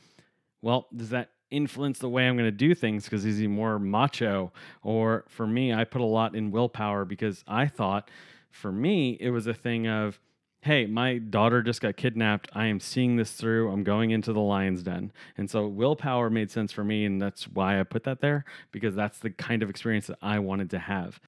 Well, 0.62 0.88
does 0.96 1.10
that 1.10 1.32
influence 1.52 2.00
the 2.00 2.10
way 2.10 2.26
I'm 2.26 2.38
going 2.38 2.48
to 2.48 2.52
do 2.52 2.74
things 2.74 3.04
because 3.04 3.26
is 3.26 3.38
he 3.38 3.48
more 3.48 3.78
macho? 3.78 4.54
Or 4.84 5.26
for 5.28 5.46
me, 5.46 5.74
I 5.74 5.84
put 5.84 6.00
a 6.00 6.06
lot 6.06 6.34
in 6.34 6.50
willpower 6.50 7.04
because 7.04 7.44
I 7.46 7.68
thought 7.68 8.10
for 8.52 8.72
me, 8.72 9.18
it 9.20 9.32
was 9.32 9.48
a 9.48 9.54
thing 9.54 9.88
of, 9.88 10.20
hey, 10.64 10.86
my 10.86 11.18
daughter 11.18 11.62
just 11.62 11.82
got 11.82 11.98
kidnapped. 11.98 12.50
I 12.54 12.68
am 12.68 12.80
seeing 12.80 13.18
this 13.18 13.34
through. 13.34 13.70
I'm 13.70 13.84
going 13.84 14.12
into 14.12 14.32
the 14.32 14.40
lion's 14.40 14.82
den. 14.82 15.12
And 15.38 15.52
so 15.52 15.68
willpower 15.68 16.30
made 16.30 16.50
sense 16.50 16.72
for 16.72 16.86
me. 16.86 17.04
And 17.04 17.22
that's 17.22 17.44
why 17.50 17.82
I 17.82 17.84
put 17.84 18.06
that 18.06 18.22
there 18.22 18.46
because 18.72 18.96
that's 18.96 19.20
the 19.20 19.30
kind 19.30 19.62
of 19.62 19.70
experience 19.70 20.08
that 20.08 20.20
I 20.22 20.40
wanted 20.40 20.70
to 20.70 20.80
have. 20.80 21.20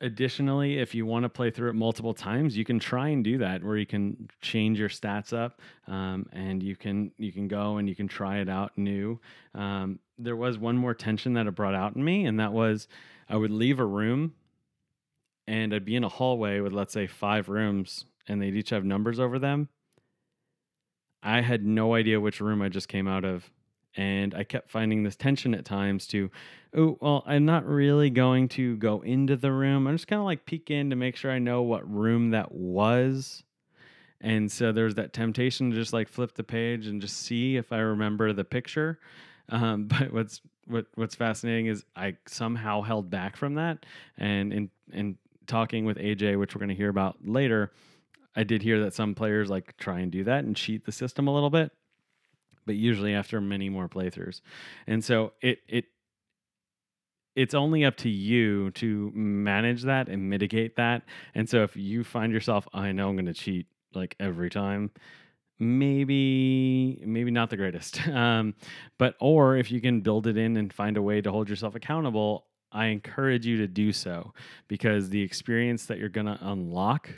Additionally, 0.00 0.78
if 0.78 0.92
you 0.92 1.06
want 1.06 1.22
to 1.22 1.28
play 1.28 1.52
through 1.52 1.70
it 1.70 1.74
multiple 1.74 2.14
times, 2.14 2.56
you 2.56 2.64
can 2.64 2.80
try 2.80 3.10
and 3.10 3.22
do 3.22 3.38
that, 3.38 3.62
where 3.62 3.76
you 3.76 3.86
can 3.86 4.28
change 4.40 4.78
your 4.78 4.88
stats 4.88 5.32
up, 5.32 5.60
um, 5.86 6.26
and 6.32 6.62
you 6.62 6.74
can 6.74 7.12
you 7.18 7.30
can 7.30 7.48
go 7.48 7.76
and 7.76 7.86
you 7.86 7.94
can 7.94 8.08
try 8.08 8.38
it 8.38 8.48
out 8.48 8.72
new. 8.78 9.20
Um, 9.54 9.98
there 10.18 10.36
was 10.36 10.56
one 10.56 10.78
more 10.78 10.94
tension 10.94 11.34
that 11.34 11.46
it 11.46 11.54
brought 11.54 11.74
out 11.74 11.96
in 11.96 12.02
me, 12.02 12.24
and 12.24 12.40
that 12.40 12.54
was 12.54 12.88
I 13.28 13.36
would 13.36 13.50
leave 13.50 13.78
a 13.78 13.84
room, 13.84 14.32
and 15.46 15.74
I'd 15.74 15.84
be 15.84 15.96
in 15.96 16.04
a 16.04 16.08
hallway 16.08 16.60
with 16.60 16.72
let's 16.72 16.94
say 16.94 17.06
five 17.06 17.50
rooms, 17.50 18.06
and 18.30 18.40
they'd 18.40 18.54
each 18.54 18.70
have 18.70 18.84
numbers 18.84 19.18
over 19.18 19.38
them. 19.38 19.68
I 21.22 21.40
had 21.40 21.66
no 21.66 21.94
idea 21.94 22.20
which 22.20 22.40
room 22.40 22.62
I 22.62 22.68
just 22.68 22.88
came 22.88 23.08
out 23.08 23.24
of. 23.24 23.50
And 23.96 24.34
I 24.36 24.44
kept 24.44 24.70
finding 24.70 25.02
this 25.02 25.16
tension 25.16 25.52
at 25.52 25.64
times 25.64 26.06
to, 26.08 26.30
oh, 26.76 26.96
well, 27.00 27.24
I'm 27.26 27.44
not 27.44 27.66
really 27.66 28.08
going 28.08 28.48
to 28.50 28.76
go 28.76 29.00
into 29.00 29.36
the 29.36 29.50
room. 29.50 29.88
I'm 29.88 29.96
just 29.96 30.06
kind 30.06 30.20
of 30.20 30.26
like 30.26 30.46
peek 30.46 30.70
in 30.70 30.90
to 30.90 30.96
make 30.96 31.16
sure 31.16 31.32
I 31.32 31.40
know 31.40 31.62
what 31.62 31.92
room 31.92 32.30
that 32.30 32.52
was. 32.52 33.42
And 34.20 34.50
so 34.50 34.70
there's 34.70 34.94
that 34.94 35.12
temptation 35.12 35.70
to 35.70 35.76
just 35.76 35.92
like 35.92 36.08
flip 36.08 36.34
the 36.34 36.44
page 36.44 36.86
and 36.86 37.00
just 37.00 37.16
see 37.16 37.56
if 37.56 37.72
I 37.72 37.78
remember 37.78 38.32
the 38.32 38.44
picture. 38.44 39.00
Um, 39.48 39.84
but 39.88 40.12
what's 40.12 40.40
what 40.68 40.86
what's 40.94 41.16
fascinating 41.16 41.66
is 41.66 41.84
I 41.96 42.16
somehow 42.26 42.82
held 42.82 43.10
back 43.10 43.36
from 43.36 43.54
that, 43.54 43.84
and 44.16 44.52
in 44.52 44.70
in 44.92 45.18
talking 45.48 45.84
with 45.84 45.96
AJ, 45.96 46.38
which 46.38 46.54
we're 46.54 46.60
going 46.60 46.68
to 46.68 46.76
hear 46.76 46.90
about 46.90 47.16
later, 47.24 47.72
I 48.36 48.44
did 48.44 48.62
hear 48.62 48.80
that 48.80 48.94
some 48.94 49.14
players 49.14 49.50
like 49.50 49.76
try 49.76 50.00
and 50.00 50.10
do 50.10 50.24
that 50.24 50.44
and 50.44 50.56
cheat 50.56 50.84
the 50.84 50.92
system 50.92 51.26
a 51.26 51.34
little 51.34 51.50
bit, 51.50 51.72
but 52.66 52.76
usually 52.76 53.14
after 53.14 53.40
many 53.40 53.68
more 53.68 53.88
playthroughs. 53.88 54.40
And 54.86 55.04
so 55.04 55.32
it 55.40 55.58
it 55.68 55.84
it's 57.36 57.54
only 57.54 57.84
up 57.84 57.96
to 57.96 58.08
you 58.08 58.70
to 58.72 59.10
manage 59.14 59.82
that 59.82 60.08
and 60.08 60.28
mitigate 60.28 60.76
that. 60.76 61.02
And 61.34 61.48
so 61.48 61.62
if 61.62 61.76
you 61.76 62.04
find 62.04 62.32
yourself, 62.32 62.68
I 62.72 62.92
know 62.92 63.08
I'm 63.08 63.16
going 63.16 63.26
to 63.26 63.32
cheat 63.32 63.66
like 63.94 64.16
every 64.18 64.50
time, 64.50 64.90
maybe 65.58 67.02
maybe 67.04 67.30
not 67.30 67.50
the 67.50 67.56
greatest. 67.56 68.00
Um, 68.08 68.54
but 68.98 69.14
or 69.20 69.56
if 69.56 69.70
you 69.70 69.80
can 69.80 70.00
build 70.00 70.26
it 70.26 70.36
in 70.36 70.56
and 70.56 70.72
find 70.72 70.96
a 70.96 71.02
way 71.02 71.20
to 71.20 71.30
hold 71.30 71.48
yourself 71.48 71.74
accountable, 71.74 72.46
I 72.72 72.86
encourage 72.86 73.46
you 73.46 73.56
to 73.58 73.66
do 73.66 73.92
so 73.92 74.32
because 74.68 75.08
the 75.08 75.22
experience 75.22 75.86
that 75.86 75.98
you're 75.98 76.08
going 76.08 76.26
to 76.26 76.38
unlock 76.40 77.10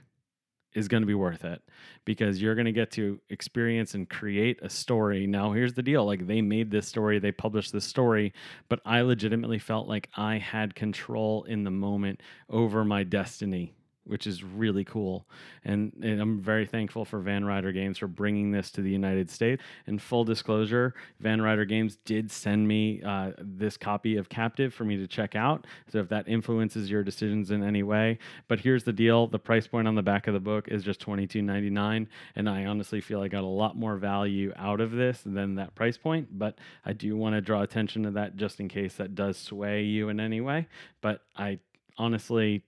is 0.74 0.88
going 0.88 1.02
to 1.02 1.06
be 1.06 1.14
worth 1.14 1.44
it 1.44 1.62
because 2.04 2.40
you're 2.40 2.54
going 2.54 2.66
to 2.66 2.72
get 2.72 2.90
to 2.92 3.20
experience 3.30 3.94
and 3.94 4.08
create 4.08 4.58
a 4.62 4.68
story. 4.68 5.26
Now, 5.26 5.52
here's 5.52 5.74
the 5.74 5.82
deal 5.82 6.04
like, 6.04 6.26
they 6.26 6.40
made 6.40 6.70
this 6.70 6.88
story, 6.88 7.18
they 7.18 7.32
published 7.32 7.72
this 7.72 7.84
story, 7.84 8.32
but 8.68 8.80
I 8.84 9.02
legitimately 9.02 9.58
felt 9.58 9.88
like 9.88 10.08
I 10.16 10.38
had 10.38 10.74
control 10.74 11.44
in 11.44 11.64
the 11.64 11.70
moment 11.70 12.20
over 12.48 12.84
my 12.84 13.04
destiny 13.04 13.74
which 14.04 14.26
is 14.26 14.42
really 14.42 14.84
cool. 14.84 15.26
And, 15.64 15.92
and, 16.02 16.20
I'm 16.20 16.40
very 16.40 16.66
thankful 16.66 17.04
for 17.04 17.20
Van 17.20 17.44
Ryder 17.44 17.72
Games 17.72 17.98
for 17.98 18.08
bringing 18.08 18.50
this 18.50 18.70
to 18.72 18.82
the 18.82 18.90
United 18.90 19.30
States. 19.30 19.62
And 19.86 20.00
full 20.00 20.24
disclosure, 20.24 20.94
Van 21.20 21.40
Ryder 21.40 21.64
Games 21.64 21.98
did 22.04 22.30
send 22.30 22.66
me 22.66 23.00
uh, 23.02 23.32
this 23.38 23.76
copy 23.76 24.16
of 24.16 24.28
Captive 24.28 24.74
for 24.74 24.84
me 24.84 24.96
to 24.96 25.06
check 25.06 25.36
out. 25.36 25.66
So 25.90 25.98
if 25.98 26.08
that 26.08 26.28
influences 26.28 26.90
your 26.90 27.04
decisions 27.04 27.50
in 27.50 27.62
any 27.62 27.82
way, 27.82 28.18
but 28.48 28.60
here's 28.60 28.84
the 28.84 28.92
deal: 28.92 29.26
the 29.28 29.38
price 29.38 29.66
point 29.66 29.86
on 29.86 29.94
the 29.94 30.02
back 30.02 30.26
of 30.26 30.34
the 30.34 30.40
book 30.40 30.68
is 30.68 30.82
just 30.82 31.04
$22.99, 31.04 32.06
and 32.34 32.48
I 32.48 32.64
honestly 32.64 33.00
feel 33.00 33.20
I 33.20 33.28
got 33.28 33.44
a 33.44 33.46
lot 33.46 33.76
more 33.76 33.96
value 33.96 34.52
out 34.56 34.80
of 34.80 34.90
this 34.90 35.22
than 35.24 35.54
that 35.56 35.74
price 35.74 35.96
point. 35.96 36.38
But 36.38 36.58
I 36.84 36.92
do 36.92 37.16
want 37.16 37.34
to 37.34 37.40
draw 37.40 37.62
attention 37.62 38.02
to 38.04 38.10
that 38.12 38.36
just 38.36 38.58
in 38.58 38.68
case 38.68 38.94
that 38.94 39.14
does 39.14 39.36
sway 39.36 39.82
you 39.82 40.08
in 40.08 40.18
any 40.18 40.40
way. 40.40 40.66
But 41.00 41.22
I 41.36 41.60
honestly 41.98 42.64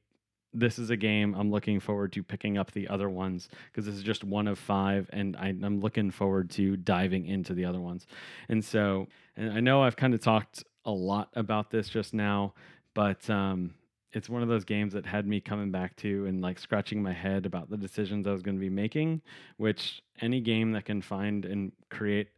this 0.54 0.78
is 0.78 0.90
a 0.90 0.96
game 0.96 1.34
I'm 1.34 1.50
looking 1.50 1.80
forward 1.80 2.12
to 2.12 2.22
picking 2.22 2.56
up 2.56 2.70
the 2.70 2.88
other 2.88 3.10
ones 3.10 3.48
because 3.66 3.84
this 3.84 3.94
is 3.94 4.02
just 4.02 4.24
one 4.24 4.46
of 4.46 4.58
five, 4.58 5.10
and 5.12 5.36
I, 5.36 5.48
am 5.48 5.80
looking 5.80 6.10
forward 6.10 6.50
to 6.50 6.76
diving 6.76 7.26
into 7.26 7.52
the 7.54 7.64
other 7.64 7.80
ones. 7.80 8.06
And 8.48 8.64
so, 8.64 9.08
and 9.36 9.52
I 9.52 9.60
know 9.60 9.82
I've 9.82 9.96
kind 9.96 10.14
of 10.14 10.20
talked 10.20 10.64
a 10.84 10.92
lot 10.92 11.28
about 11.34 11.70
this 11.70 11.88
just 11.88 12.14
now, 12.14 12.54
but 12.94 13.28
um, 13.28 13.74
it's 14.12 14.28
one 14.28 14.42
of 14.42 14.48
those 14.48 14.64
games 14.64 14.92
that 14.92 15.04
had 15.04 15.26
me 15.26 15.40
coming 15.40 15.72
back 15.72 15.96
to 15.96 16.26
and 16.26 16.40
like 16.40 16.58
scratching 16.58 17.02
my 17.02 17.12
head 17.12 17.46
about 17.46 17.68
the 17.68 17.76
decisions 17.76 18.26
I 18.26 18.32
was 18.32 18.42
going 18.42 18.56
to 18.56 18.60
be 18.60 18.70
making. 18.70 19.22
Which 19.56 20.02
any 20.20 20.40
game 20.40 20.72
that 20.72 20.84
can 20.84 21.02
find 21.02 21.44
and 21.44 21.72
create 21.90 22.28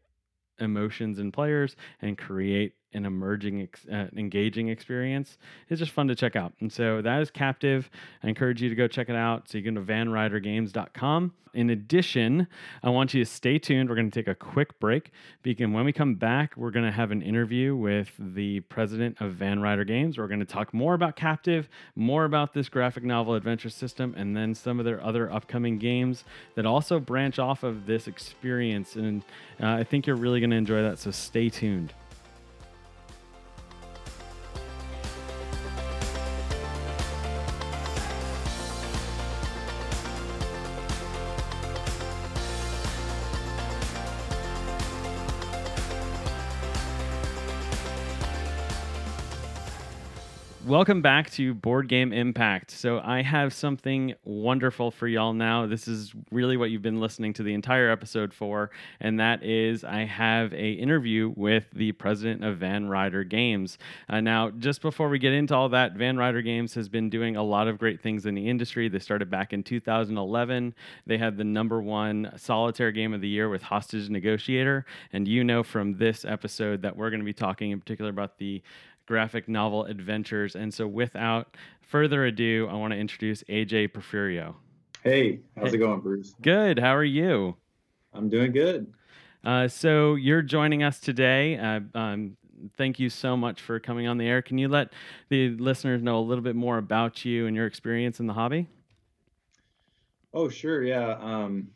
emotions 0.58 1.18
in 1.18 1.32
players 1.32 1.76
and 2.00 2.16
create 2.16 2.75
an 2.93 3.05
emerging, 3.05 3.62
ex- 3.62 3.87
uh, 3.87 4.07
engaging 4.16 4.69
experience 4.69 5.38
is 5.69 5.78
just 5.78 5.93
fun 5.93 6.09
to 6.09 6.14
check 6.14 6.37
out. 6.37 6.52
And 6.61 6.73
so 6.73 7.02
that 7.02 7.21
is 7.21 7.31
Captive. 7.31 7.90
I 8.23 8.28
encourage 8.28 8.62
you 8.62 8.69
to 8.69 8.75
go 8.75 8.88
check 8.88 9.09
it 9.09 9.16
out. 9.16 9.49
So 9.49 9.59
you 9.59 9.64
can 9.64 9.75
go 9.75 9.81
to 9.81 9.87
vanrydergames.com. 9.87 11.33
In 11.57 11.71
addition, 11.71 12.49
I 12.83 12.90
want 12.90 13.14
you 13.14 13.25
to 13.25 13.31
stay 13.31 13.59
tuned. 13.59 13.88
We're 13.88 13.95
going 13.95 14.11
to 14.11 14.14
take 14.14 14.28
a 14.28 14.35
quick 14.35 14.78
break 14.78 15.11
because 15.43 15.69
when 15.69 15.87
we 15.87 15.93
come 15.93 16.14
back, 16.14 16.55
we're 16.55 16.71
going 16.71 16.85
to 16.85 16.93
have 16.93 17.11
an 17.11 17.23
interview 17.23 17.75
with 17.75 18.12
the 18.19 18.61
president 18.61 19.16
of 19.21 19.33
Van 19.33 19.61
Ryder 19.61 19.85
Games. 19.85 20.19
We're 20.19 20.28
going 20.28 20.40
to 20.40 20.47
talk 20.47 20.75
more 20.75 20.93
about 20.93 21.16
Captive, 21.16 21.71
more 21.95 22.26
about 22.26 22.52
this 22.52 22.69
graphic 22.69 23.05
novel 23.05 23.35
adventure 23.35 23.71
system, 23.71 24.14
and 24.19 24.37
then 24.37 24.55
some 24.55 24.78
of 24.78 24.85
their 24.85 25.02
other 25.02 25.33
upcoming 25.33 25.78
games 25.78 26.25
that 26.57 26.66
also 26.66 27.00
branch 27.00 27.38
off 27.38 27.62
of 27.62 27.87
this 27.87 28.07
experience. 28.07 28.95
And 28.97 29.23
uh, 29.59 29.69
I 29.69 29.85
think 29.85 30.07
you're 30.07 30.16
really 30.16 30.40
going 30.40 30.50
to 30.50 30.57
enjoy 30.57 30.83
that. 30.83 30.99
So 30.99 31.11
stay 31.11 31.49
tuned. 31.49 31.95
Welcome 50.66 51.00
back 51.00 51.30
to 51.30 51.54
Board 51.54 51.88
Game 51.88 52.12
Impact. 52.12 52.73
So, 52.73 52.99
I 52.99 53.23
have 53.23 53.52
something 53.52 54.14
wonderful 54.25 54.90
for 54.90 55.06
y'all 55.06 55.32
now. 55.32 55.64
This 55.68 55.87
is 55.87 56.12
really 56.32 56.56
what 56.56 56.73
you've 56.73 56.82
been 56.82 56.99
listening 56.99 57.32
to 57.35 57.44
the 57.44 57.54
entire 57.54 57.88
episode 57.88 58.35
for, 58.35 58.73
and 58.99 59.20
that 59.20 59.44
is 59.44 59.85
I 59.85 60.00
have 60.00 60.52
a 60.52 60.73
interview 60.73 61.32
with 61.37 61.66
the 61.73 61.92
president 61.92 62.42
of 62.42 62.58
Van 62.58 62.88
Ryder 62.88 63.23
Games. 63.23 63.78
Uh, 64.08 64.20
now, 64.20 64.50
just 64.50 64.82
before 64.82 65.08
we 65.08 65.20
get 65.20 65.32
into 65.32 65.54
all 65.54 65.68
that, 65.68 65.92
Van 65.92 66.16
Ryder 66.16 66.42
Games 66.42 66.75
has 66.75 66.88
been 66.88 67.11
doing 67.11 67.37
a 67.37 67.44
lot 67.44 67.68
of 67.68 67.78
great 67.78 68.00
things 68.00 68.26
in 68.26 68.35
the 68.35 68.49
industry. 68.49 68.88
They 68.88 68.99
started 68.99 69.30
back 69.30 69.52
in 69.52 69.62
2011. 69.62 70.75
They 71.06 71.16
had 71.16 71.37
the 71.37 71.44
number 71.44 71.80
one 71.80 72.32
solitaire 72.37 72.90
game 72.90 73.14
of 73.14 73.20
the 73.20 73.28
year 73.28 73.49
with 73.49 73.62
Hostage 73.62 74.08
Negotiator, 74.08 74.85
and 75.12 75.28
you 75.28 75.44
know 75.44 75.62
from 75.62 75.96
this 75.99 76.25
episode 76.25 76.82
that 76.82 76.96
we're 76.96 77.11
going 77.11 77.20
to 77.20 77.25
be 77.25 77.32
talking 77.32 77.70
in 77.70 77.78
particular 77.78 78.11
about 78.11 78.38
the 78.38 78.64
graphic 79.06 79.48
novel 79.48 79.84
adventures. 79.84 80.56
And 80.56 80.72
so, 80.72 80.86
without 80.86 81.56
further 81.80 82.25
ado, 82.25 82.68
I 82.70 82.75
want 82.75 82.92
to 82.92 82.98
introduce 82.98 83.42
AJ 83.44 83.92
Porfirio. 83.92 84.54
Hey, 85.02 85.40
how's 85.56 85.70
hey. 85.70 85.76
it 85.76 85.78
going, 85.78 86.00
Bruce? 86.00 86.34
Good. 86.42 86.78
How 86.78 86.94
are 86.94 87.04
you? 87.04 87.56
I'm 88.12 88.28
doing 88.28 88.52
good. 88.52 88.92
Uh, 89.44 89.68
so, 89.68 90.14
you're 90.14 90.42
joining 90.42 90.82
us 90.82 91.00
today. 91.00 91.56
Uh, 91.56 91.80
um, 91.98 92.36
thank 92.76 92.98
you 92.98 93.08
so 93.10 93.36
much 93.36 93.62
for 93.62 93.78
coming 93.78 94.06
on 94.06 94.18
the 94.18 94.26
air. 94.26 94.42
Can 94.42 94.58
you 94.58 94.68
let 94.68 94.92
the 95.28 95.50
listeners 95.50 96.02
know 96.02 96.18
a 96.18 96.20
little 96.20 96.44
bit 96.44 96.56
more 96.56 96.78
about 96.78 97.25
you 97.25 97.46
and 97.46 97.54
your 97.54 97.66
experience 97.66 98.20
in 98.20 98.26
the 98.26 98.34
hobby? 98.34 98.66
Oh, 100.34 100.48
sure. 100.48 100.82
Yeah. 100.82 101.16
Um, 101.20 101.68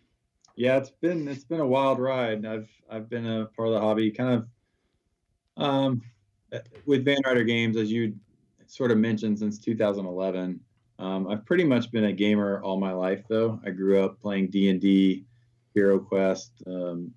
yeah, 0.57 0.77
it's 0.77 0.91
been 0.91 1.27
it's 1.27 1.45
been 1.45 1.61
a 1.61 1.67
wild 1.67 1.99
ride. 1.99 2.45
I've 2.45 2.69
I've 2.91 3.09
been 3.09 3.27
a 3.27 3.47
part 3.47 3.69
of 3.69 3.75
the 3.75 3.81
hobby 3.81 4.11
kind 4.11 4.35
of 4.35 4.49
um, 5.57 6.03
with 6.87 7.05
Van 7.05 7.19
Ryder 7.25 7.45
Games, 7.45 7.77
as 7.77 7.91
you 7.91 8.15
sort 8.67 8.91
of 8.91 8.99
mentioned, 8.99 9.39
since 9.39 9.59
2011. 9.59 10.61
Um, 10.99 11.29
I've 11.29 11.47
pretty 11.47 11.65
much 11.65 11.91
been 11.91 12.05
a 12.05 12.13
gamer 12.13 12.63
all 12.63 12.79
my 12.79 12.93
life, 12.93 13.25
though. 13.29 13.61
I 13.65 13.71
grew 13.71 14.05
up 14.05 14.21
playing 14.21 14.51
D 14.51 14.69
and 14.69 14.81
D, 14.81 15.25
Hero 15.75 15.99
Quest, 15.99 16.53
um, 16.67 17.13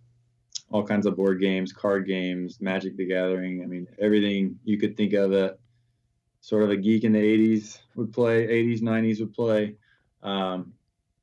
all 0.72 0.84
kinds 0.86 1.06
of 1.06 1.18
board 1.18 1.42
games, 1.42 1.74
card 1.74 2.08
games, 2.08 2.62
Magic 2.62 2.96
the 2.96 3.06
Gathering. 3.06 3.62
I 3.62 3.66
mean, 3.66 3.88
everything 4.00 4.58
you 4.63 4.78
could 4.78 4.96
think 4.96 5.13
of 5.13 5.32
that 5.32 5.60
sort 6.42 6.63
of 6.63 6.72
a 6.72 6.78
geek 6.78 7.04
in 7.04 7.13
the 7.13 7.20
80s 7.20 7.80
would 7.96 8.12
play, 8.12 8.48
80s, 8.48 8.82
90s 8.82 9.20
would 9.20 9.34
play. 9.34 9.75
Um, 10.24 10.74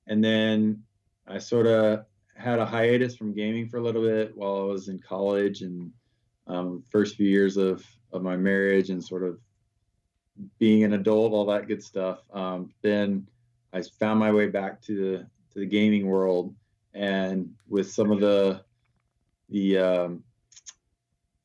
and 0.06 0.22
then 0.22 0.82
I 1.26 1.38
sort 1.38 1.66
of 1.66 2.04
had 2.34 2.58
a 2.58 2.66
hiatus 2.66 3.16
from 3.16 3.34
gaming 3.34 3.68
for 3.68 3.78
a 3.78 3.82
little 3.82 4.02
bit 4.02 4.36
while 4.36 4.60
I 4.60 4.64
was 4.64 4.88
in 4.88 4.98
college 4.98 5.62
and 5.62 5.92
um, 6.46 6.82
first 6.90 7.16
few 7.16 7.28
years 7.28 7.56
of 7.56 7.84
of 8.12 8.22
my 8.22 8.36
marriage 8.36 8.90
and 8.90 9.02
sort 9.02 9.22
of 9.22 9.38
being 10.58 10.84
an 10.84 10.94
adult, 10.94 11.32
all 11.32 11.46
that 11.46 11.68
good 11.68 11.82
stuff. 11.82 12.20
Um, 12.32 12.72
then 12.82 13.26
I 13.72 13.82
found 13.82 14.18
my 14.18 14.32
way 14.32 14.48
back 14.48 14.80
to 14.82 14.94
the 14.96 15.18
to 15.52 15.58
the 15.60 15.66
gaming 15.66 16.06
world, 16.06 16.54
and 16.94 17.54
with 17.68 17.90
some 17.90 18.10
of 18.10 18.20
the 18.20 18.62
the 19.48 19.78
um, 19.78 20.24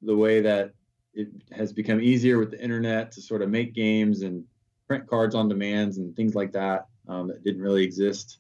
the 0.02 0.16
way 0.16 0.42
that 0.42 0.74
it 1.14 1.30
has 1.52 1.72
become 1.72 2.02
easier 2.02 2.38
with 2.38 2.52
the 2.52 2.62
internet 2.62 3.12
to 3.14 3.22
sort 3.22 3.42
of 3.42 3.50
make 3.50 3.74
games 3.74 4.22
and 4.22 4.44
print 4.88 5.08
cards 5.08 5.34
on 5.34 5.50
demands 5.50 5.98
and 5.98 6.16
things 6.16 6.36
like 6.36 6.52
that 6.52 6.88
um, 7.08 7.28
that 7.28 7.44
didn't 7.44 7.62
really 7.62 7.84
exist 7.84 8.40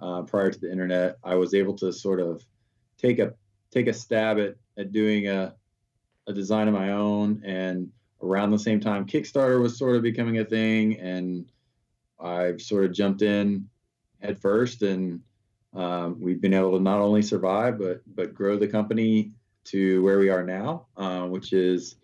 uh, 0.00 0.22
prior 0.22 0.50
to 0.50 0.60
the 0.60 0.70
internet. 0.70 1.16
I 1.24 1.34
was 1.34 1.54
able 1.54 1.74
to 1.78 1.92
sort 1.92 2.20
of 2.20 2.44
take 2.98 3.18
a 3.18 3.34
take 3.70 3.86
a 3.86 3.92
stab 3.92 4.38
at 4.38 4.56
at 4.78 4.92
doing 4.92 5.28
a 5.28 5.54
a 6.26 6.32
design 6.32 6.68
of 6.68 6.74
my 6.74 6.92
own. 6.92 7.42
And 7.44 7.90
around 8.22 8.50
the 8.50 8.58
same 8.58 8.80
time, 8.80 9.06
Kickstarter 9.06 9.60
was 9.60 9.78
sort 9.78 9.96
of 9.96 10.02
becoming 10.02 10.38
a 10.38 10.44
thing, 10.44 10.98
and 11.00 11.50
I've 12.18 12.60
sort 12.60 12.84
of 12.84 12.92
jumped 12.92 13.22
in 13.22 13.68
head 14.20 14.40
first, 14.40 14.82
and 14.82 15.20
um, 15.74 16.20
we've 16.20 16.40
been 16.40 16.54
able 16.54 16.76
to 16.76 16.82
not 16.82 17.00
only 17.00 17.22
survive 17.22 17.78
but 17.78 18.02
but 18.14 18.34
grow 18.34 18.56
the 18.56 18.68
company 18.68 19.32
to 19.64 20.02
where 20.02 20.18
we 20.18 20.28
are 20.28 20.44
now, 20.44 20.86
uh, 20.96 21.26
which 21.26 21.52
is 21.52 21.96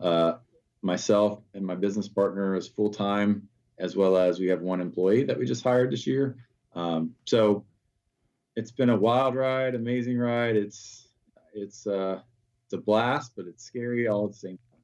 uh, 0.00 0.34
myself 0.82 1.40
and 1.54 1.64
my 1.64 1.74
business 1.74 2.08
partner 2.08 2.54
is 2.54 2.68
full 2.68 2.90
time, 2.90 3.48
as 3.78 3.96
well 3.96 4.16
as 4.16 4.38
we 4.38 4.46
have 4.46 4.60
one 4.60 4.80
employee 4.80 5.24
that 5.24 5.38
we 5.38 5.44
just 5.44 5.64
hired 5.64 5.90
this 5.90 6.06
year. 6.06 6.36
Um, 6.74 7.14
so 7.26 7.64
it's 8.56 8.70
been 8.70 8.90
a 8.90 8.96
wild 8.96 9.34
ride, 9.34 9.74
amazing 9.74 10.18
ride. 10.18 10.56
It's 10.56 11.08
it's 11.52 11.86
uh, 11.86 12.20
it's 12.70 12.80
a 12.80 12.84
blast, 12.84 13.32
but 13.36 13.46
it's 13.48 13.64
scary 13.64 14.06
all 14.06 14.26
at 14.26 14.30
the 14.30 14.38
same 14.38 14.58
time. 14.58 14.80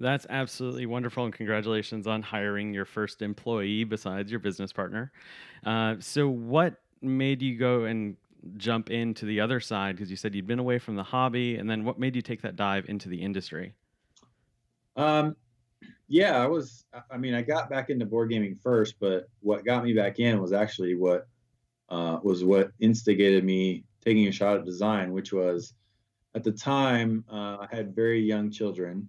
That's 0.00 0.26
absolutely 0.28 0.86
wonderful, 0.86 1.24
and 1.24 1.32
congratulations 1.32 2.08
on 2.08 2.20
hiring 2.20 2.74
your 2.74 2.84
first 2.84 3.22
employee 3.22 3.84
besides 3.84 4.30
your 4.30 4.40
business 4.40 4.72
partner. 4.72 5.12
Uh, 5.64 5.96
so, 6.00 6.28
what 6.28 6.82
made 7.00 7.40
you 7.40 7.56
go 7.56 7.84
and 7.84 8.16
jump 8.56 8.90
into 8.90 9.24
the 9.24 9.40
other 9.40 9.60
side? 9.60 9.96
Because 9.96 10.10
you 10.10 10.16
said 10.16 10.34
you'd 10.34 10.48
been 10.48 10.58
away 10.58 10.80
from 10.80 10.96
the 10.96 11.02
hobby, 11.02 11.56
and 11.56 11.70
then 11.70 11.84
what 11.84 11.98
made 11.98 12.16
you 12.16 12.22
take 12.22 12.42
that 12.42 12.56
dive 12.56 12.86
into 12.88 13.08
the 13.08 13.20
industry? 13.20 13.74
Um, 14.96 15.36
yeah, 16.08 16.42
I 16.42 16.46
was. 16.46 16.86
I 17.10 17.18
mean, 17.18 17.34
I 17.34 17.42
got 17.42 17.70
back 17.70 17.88
into 17.88 18.04
board 18.04 18.30
gaming 18.30 18.56
first, 18.56 18.96
but 18.98 19.28
what 19.40 19.64
got 19.64 19.84
me 19.84 19.92
back 19.92 20.18
in 20.18 20.40
was 20.40 20.52
actually 20.52 20.96
what 20.96 21.28
uh, 21.88 22.18
was 22.22 22.44
what 22.44 22.72
instigated 22.80 23.44
me 23.44 23.84
taking 24.04 24.26
a 24.26 24.32
shot 24.32 24.58
at 24.58 24.64
design, 24.64 25.12
which 25.12 25.32
was 25.32 25.74
at 26.38 26.44
the 26.44 26.52
time 26.52 27.24
uh, 27.30 27.56
I 27.64 27.66
had 27.70 27.94
very 27.94 28.20
young 28.20 28.50
children 28.50 29.08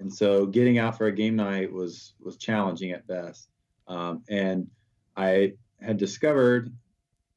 and 0.00 0.12
so 0.12 0.46
getting 0.46 0.78
out 0.78 0.98
for 0.98 1.06
a 1.06 1.12
game 1.12 1.36
night 1.36 1.72
was 1.72 2.14
was 2.20 2.36
challenging 2.36 2.92
at 2.92 3.06
best. 3.06 3.48
Um, 3.86 4.22
and 4.28 4.68
I 5.16 5.54
had 5.80 5.98
discovered 5.98 6.72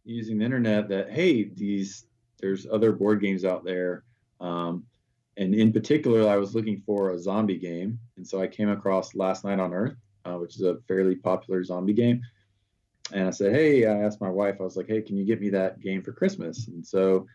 using 0.05 0.39
the 0.39 0.45
internet 0.45 0.89
that 0.89 1.11
hey, 1.11 1.43
these 1.43 2.05
there's 2.39 2.67
other 2.67 2.91
board 2.91 3.21
games 3.21 3.45
out 3.45 3.63
there. 3.63 4.03
Um, 4.39 4.85
and 5.37 5.53
in 5.53 5.71
particular, 5.71 6.27
I 6.27 6.37
was 6.37 6.55
looking 6.55 6.81
for 6.85 7.11
a 7.11 7.19
zombie 7.19 7.57
game, 7.57 7.99
and 8.15 8.27
so 8.27 8.41
I 8.41 8.47
came 8.47 8.69
across 8.69 9.15
Last 9.15 9.45
Night 9.45 9.59
on 9.59 9.73
Earth, 9.73 9.95
uh, 10.25 10.35
which 10.35 10.55
is 10.55 10.63
a 10.63 10.79
fairly 10.87 11.15
popular 11.15 11.63
zombie 11.63 11.93
game. 11.93 12.21
And 13.13 13.27
I 13.27 13.29
said, 13.29 13.53
hey, 13.53 13.85
I 13.85 14.03
asked 14.03 14.19
my 14.19 14.29
wife, 14.29 14.57
I 14.59 14.63
was 14.63 14.75
like, 14.75 14.87
hey, 14.87 15.01
can 15.01 15.15
you 15.15 15.23
get 15.23 15.39
me 15.39 15.49
that 15.51 15.79
game 15.79 16.01
for 16.01 16.11
Christmas? 16.11 16.67
And 16.67 16.85
so, 16.85 17.27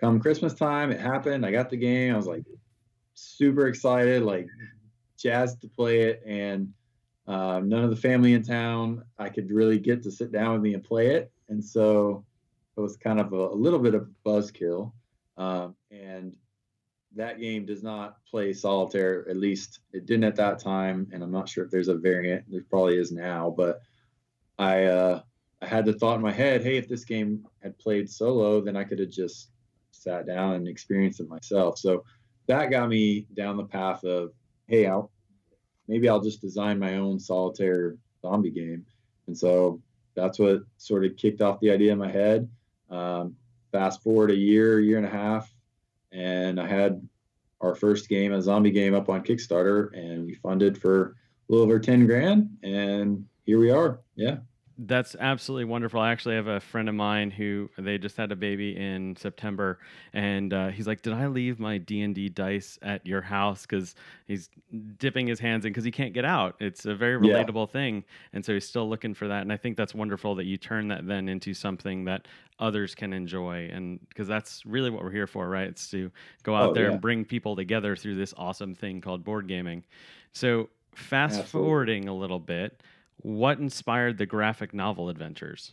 come 0.00 0.20
Christmas 0.20 0.54
time, 0.54 0.90
it 0.90 1.00
happened. 1.00 1.44
I 1.44 1.50
got 1.50 1.70
the 1.70 1.76
game. 1.76 2.14
I 2.14 2.16
was 2.16 2.26
like, 2.26 2.44
super 3.14 3.66
excited, 3.66 4.22
like 4.22 4.48
jazzed 5.18 5.60
to 5.60 5.68
play 5.68 6.02
it, 6.02 6.22
and 6.26 6.72
uh, 7.26 7.60
none 7.62 7.84
of 7.84 7.90
the 7.90 7.96
family 7.96 8.32
in 8.32 8.42
town 8.42 9.04
I 9.18 9.28
could 9.28 9.50
really 9.50 9.78
get 9.78 10.02
to 10.04 10.10
sit 10.10 10.32
down 10.32 10.54
with 10.54 10.62
me 10.62 10.74
and 10.74 10.82
play 10.82 11.14
it, 11.14 11.30
and 11.48 11.62
so 11.62 12.24
it 12.76 12.80
was 12.80 12.96
kind 12.96 13.20
of 13.20 13.32
a, 13.32 13.48
a 13.48 13.54
little 13.54 13.78
bit 13.78 13.94
of 13.94 14.02
a 14.02 14.28
buzzkill. 14.28 14.92
Um, 15.36 15.74
and 15.90 16.34
that 17.16 17.40
game 17.40 17.66
does 17.66 17.82
not 17.82 18.16
play 18.24 18.52
solitaire. 18.52 19.28
At 19.28 19.36
least 19.36 19.80
it 19.92 20.06
didn't 20.06 20.24
at 20.24 20.36
that 20.36 20.60
time, 20.60 21.08
and 21.12 21.22
I'm 21.22 21.32
not 21.32 21.48
sure 21.48 21.64
if 21.64 21.70
there's 21.70 21.88
a 21.88 21.94
variant. 21.94 22.44
There 22.48 22.62
probably 22.70 22.98
is 22.98 23.12
now, 23.12 23.52
but 23.56 23.80
I 24.58 24.84
uh, 24.84 25.22
I 25.62 25.66
had 25.66 25.84
the 25.84 25.92
thought 25.92 26.16
in 26.16 26.22
my 26.22 26.32
head, 26.32 26.62
hey, 26.62 26.78
if 26.78 26.88
this 26.88 27.04
game 27.04 27.46
had 27.62 27.78
played 27.78 28.08
solo, 28.08 28.60
then 28.60 28.76
I 28.76 28.84
could 28.84 28.98
have 28.98 29.10
just 29.10 29.50
sat 30.00 30.26
down 30.26 30.54
and 30.54 30.68
experienced 30.68 31.20
it 31.20 31.28
myself. 31.28 31.78
So 31.78 32.04
that 32.46 32.70
got 32.70 32.88
me 32.88 33.26
down 33.34 33.56
the 33.56 33.64
path 33.64 34.02
of, 34.04 34.32
hey, 34.66 34.86
I'll, 34.86 35.10
maybe 35.88 36.08
I'll 36.08 36.20
just 36.20 36.40
design 36.40 36.78
my 36.78 36.96
own 36.96 37.20
solitaire 37.20 37.96
zombie 38.22 38.50
game. 38.50 38.86
And 39.26 39.36
so 39.36 39.80
that's 40.14 40.38
what 40.38 40.62
sort 40.78 41.04
of 41.04 41.16
kicked 41.16 41.42
off 41.42 41.60
the 41.60 41.70
idea 41.70 41.92
in 41.92 41.98
my 41.98 42.10
head. 42.10 42.48
Um, 42.88 43.36
fast 43.72 44.02
forward 44.02 44.30
a 44.30 44.36
year, 44.36 44.80
year 44.80 44.96
and 44.96 45.06
a 45.06 45.10
half, 45.10 45.52
and 46.12 46.60
I 46.60 46.66
had 46.66 47.06
our 47.60 47.74
first 47.74 48.08
game, 48.08 48.32
a 48.32 48.42
zombie 48.42 48.70
game, 48.70 48.94
up 48.94 49.08
on 49.08 49.22
Kickstarter, 49.22 49.96
and 49.96 50.24
we 50.24 50.34
funded 50.34 50.78
for 50.78 51.14
a 51.48 51.52
little 51.52 51.66
over 51.66 51.78
10 51.78 52.06
grand. 52.06 52.48
And 52.62 53.26
here 53.44 53.58
we 53.58 53.70
are. 53.70 54.00
Yeah. 54.16 54.38
That's 54.82 55.14
absolutely 55.20 55.66
wonderful. 55.66 56.00
I 56.00 56.10
actually 56.10 56.36
have 56.36 56.46
a 56.46 56.58
friend 56.58 56.88
of 56.88 56.94
mine 56.94 57.30
who 57.30 57.68
they 57.76 57.98
just 57.98 58.16
had 58.16 58.32
a 58.32 58.36
baby 58.36 58.74
in 58.74 59.14
September, 59.14 59.78
and 60.14 60.54
uh, 60.54 60.68
he's 60.68 60.86
like, 60.86 61.02
"Did 61.02 61.12
I 61.12 61.26
leave 61.26 61.60
my 61.60 61.76
D 61.76 62.00
and 62.00 62.14
D 62.14 62.30
dice 62.30 62.78
at 62.80 63.04
your 63.06 63.20
house?" 63.20 63.66
Because 63.66 63.94
he's 64.26 64.48
dipping 64.96 65.26
his 65.26 65.38
hands 65.38 65.66
in 65.66 65.72
because 65.72 65.84
he 65.84 65.90
can't 65.90 66.14
get 66.14 66.24
out. 66.24 66.56
It's 66.60 66.86
a 66.86 66.94
very 66.94 67.20
relatable 67.20 67.66
yeah. 67.66 67.72
thing, 67.72 68.04
and 68.32 68.42
so 68.42 68.54
he's 68.54 68.66
still 68.66 68.88
looking 68.88 69.12
for 69.12 69.28
that. 69.28 69.42
And 69.42 69.52
I 69.52 69.58
think 69.58 69.76
that's 69.76 69.94
wonderful 69.94 70.34
that 70.36 70.46
you 70.46 70.56
turn 70.56 70.88
that 70.88 71.06
then 71.06 71.28
into 71.28 71.52
something 71.52 72.06
that 72.06 72.26
others 72.58 72.94
can 72.94 73.12
enjoy, 73.12 73.68
and 73.70 74.00
because 74.08 74.28
that's 74.28 74.64
really 74.64 74.88
what 74.88 75.02
we're 75.02 75.10
here 75.10 75.26
for, 75.26 75.46
right? 75.46 75.68
It's 75.68 75.90
to 75.90 76.10
go 76.42 76.54
out 76.54 76.70
oh, 76.70 76.72
there 76.72 76.86
yeah. 76.86 76.92
and 76.92 77.02
bring 77.02 77.26
people 77.26 77.54
together 77.54 77.96
through 77.96 78.14
this 78.14 78.32
awesome 78.38 78.74
thing 78.74 79.02
called 79.02 79.24
board 79.24 79.46
gaming. 79.46 79.84
So 80.32 80.70
fast 80.94 81.38
Absolutely. 81.38 81.68
forwarding 81.68 82.08
a 82.08 82.14
little 82.14 82.38
bit 82.38 82.82
what 83.22 83.58
inspired 83.58 84.18
the 84.18 84.26
graphic 84.26 84.72
novel 84.74 85.08
adventures? 85.08 85.72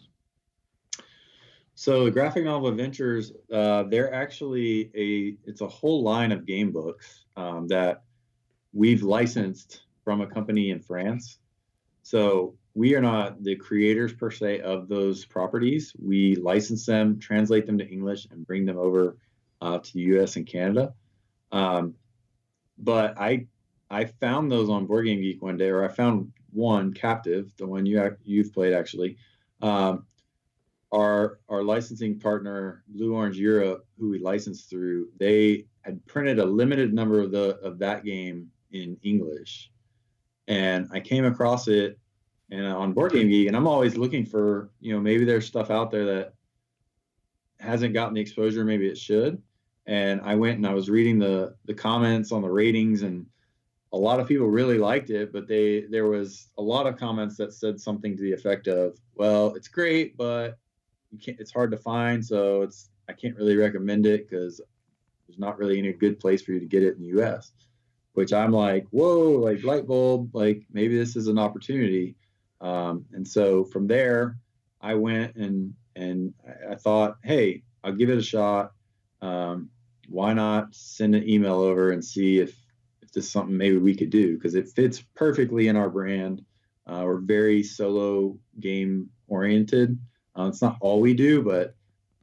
So 1.75 2.05
the 2.05 2.11
graphic 2.11 2.43
novel 2.43 2.69
adventures, 2.69 3.33
uh, 3.53 3.83
they're 3.83 4.13
actually 4.13 4.89
a 4.95 5.37
it's 5.47 5.61
a 5.61 5.67
whole 5.67 6.01
line 6.01 6.31
of 6.31 6.45
game 6.45 6.71
books 6.71 7.25
um, 7.35 7.67
that 7.67 8.03
we've 8.73 9.03
licensed 9.03 9.83
from 10.03 10.21
a 10.21 10.27
company 10.27 10.71
in 10.71 10.79
France. 10.79 11.37
So 12.01 12.55
we 12.73 12.95
are 12.95 13.01
not 13.01 13.43
the 13.43 13.55
creators 13.55 14.13
per 14.13 14.31
se 14.31 14.61
of 14.61 14.87
those 14.87 15.25
properties. 15.25 15.93
We 15.99 16.35
license 16.35 16.85
them, 16.85 17.19
translate 17.19 17.65
them 17.65 17.77
to 17.77 17.87
English, 17.87 18.27
and 18.31 18.45
bring 18.45 18.65
them 18.65 18.77
over 18.77 19.17
uh, 19.61 19.79
to 19.79 19.93
the 19.93 20.01
U.S. 20.01 20.35
and 20.35 20.47
Canada. 20.47 20.93
Um, 21.51 21.95
but 22.77 23.19
I 23.19 23.47
I 23.89 24.05
found 24.05 24.51
those 24.51 24.69
on 24.69 24.85
Board 24.85 25.05
Game 25.05 25.21
Geek 25.21 25.41
one 25.41 25.57
day, 25.57 25.69
or 25.69 25.83
I 25.83 25.87
found 25.89 26.31
one 26.57 26.91
captive, 26.91 27.53
the 27.57 27.67
one 27.67 27.85
you 27.85 28.17
you've 28.25 28.53
played 28.53 28.73
actually. 28.73 29.17
Um, 29.61 30.05
our 30.91 31.39
our 31.49 31.63
licensing 31.63 32.19
partner, 32.19 32.83
Blue 32.87 33.13
Orange 33.13 33.37
Europe, 33.37 33.85
who 33.97 34.09
we 34.09 34.19
licensed 34.19 34.69
through, 34.69 35.09
they 35.17 35.65
had 35.81 36.05
printed 36.07 36.39
a 36.39 36.45
limited 36.45 36.93
number 36.93 37.21
of 37.21 37.31
the 37.31 37.57
of 37.57 37.79
that 37.79 38.03
game 38.03 38.49
in 38.71 38.97
English, 39.03 39.71
and 40.47 40.87
I 40.91 40.99
came 40.99 41.25
across 41.25 41.67
it 41.67 41.99
and 42.49 42.65
on 42.65 42.93
Board 42.93 43.11
Game 43.11 43.29
Geek, 43.29 43.47
and 43.47 43.55
I'm 43.55 43.67
always 43.67 43.97
looking 43.97 44.25
for 44.25 44.71
you 44.79 44.93
know 44.93 44.99
maybe 44.99 45.25
there's 45.25 45.45
stuff 45.45 45.69
out 45.69 45.91
there 45.91 46.05
that 46.05 46.33
hasn't 47.59 47.93
gotten 47.93 48.13
the 48.13 48.21
exposure 48.21 48.63
maybe 48.63 48.87
it 48.87 48.97
should, 48.97 49.41
and 49.85 50.21
I 50.21 50.35
went 50.35 50.57
and 50.57 50.65
I 50.65 50.73
was 50.73 50.89
reading 50.89 51.19
the 51.19 51.55
the 51.65 51.73
comments 51.73 52.31
on 52.31 52.41
the 52.41 52.49
ratings 52.49 53.03
and 53.03 53.25
a 53.93 53.97
lot 53.97 54.19
of 54.19 54.27
people 54.27 54.47
really 54.47 54.77
liked 54.77 55.09
it, 55.09 55.31
but 55.31 55.47
they 55.47 55.81
there 55.89 56.07
was 56.07 56.47
a 56.57 56.61
lot 56.61 56.87
of 56.87 56.97
comments 56.97 57.37
that 57.37 57.53
said 57.53 57.79
something 57.79 58.15
to 58.17 58.23
the 58.23 58.33
effect 58.33 58.67
of, 58.67 58.97
"Well, 59.15 59.55
it's 59.55 59.67
great, 59.67 60.17
but 60.17 60.57
you 61.11 61.17
can't. 61.19 61.39
It's 61.39 61.53
hard 61.53 61.71
to 61.71 61.77
find, 61.77 62.23
so 62.25 62.63
it's 62.63 62.89
I 63.09 63.13
can't 63.13 63.35
really 63.37 63.55
recommend 63.55 64.05
it 64.05 64.29
because 64.29 64.59
there's 65.27 65.39
not 65.39 65.57
really 65.57 65.79
any 65.79 65.93
good 65.93 66.19
place 66.19 66.41
for 66.41 66.51
you 66.51 66.59
to 66.59 66.65
get 66.65 66.83
it 66.83 66.95
in 66.95 67.01
the 67.01 67.07
U.S." 67.09 67.51
Which 68.13 68.33
I'm 68.33 68.51
like, 68.51 68.85
"Whoa, 68.91 69.31
like 69.31 69.63
light 69.63 69.87
bulb, 69.87 70.35
like 70.35 70.63
maybe 70.71 70.97
this 70.97 71.15
is 71.15 71.27
an 71.27 71.39
opportunity." 71.39 72.15
Um, 72.59 73.05
and 73.13 73.27
so 73.27 73.63
from 73.65 73.87
there, 73.87 74.37
I 74.81 74.95
went 74.95 75.35
and 75.35 75.73
and 75.95 76.33
I 76.69 76.75
thought, 76.75 77.17
"Hey, 77.23 77.63
I'll 77.83 77.93
give 77.93 78.09
it 78.09 78.17
a 78.17 78.23
shot. 78.23 78.73
Um, 79.21 79.69
why 80.09 80.33
not 80.33 80.75
send 80.75 81.15
an 81.15 81.27
email 81.27 81.55
over 81.55 81.91
and 81.91 82.03
see 82.03 82.39
if 82.39 82.55
just 83.13 83.31
something 83.31 83.55
maybe 83.55 83.77
we 83.77 83.95
could 83.95 84.09
do 84.09 84.35
because 84.35 84.55
it 84.55 84.69
fits 84.69 85.03
perfectly 85.15 85.67
in 85.67 85.75
our 85.75 85.89
brand. 85.89 86.43
Uh, 86.85 87.01
we're 87.03 87.17
very 87.17 87.63
solo 87.63 88.37
game 88.59 89.09
oriented. 89.27 89.99
Uh, 90.37 90.47
it's 90.47 90.61
not 90.61 90.77
all 90.79 91.01
we 91.01 91.13
do, 91.13 91.41
but 91.41 91.75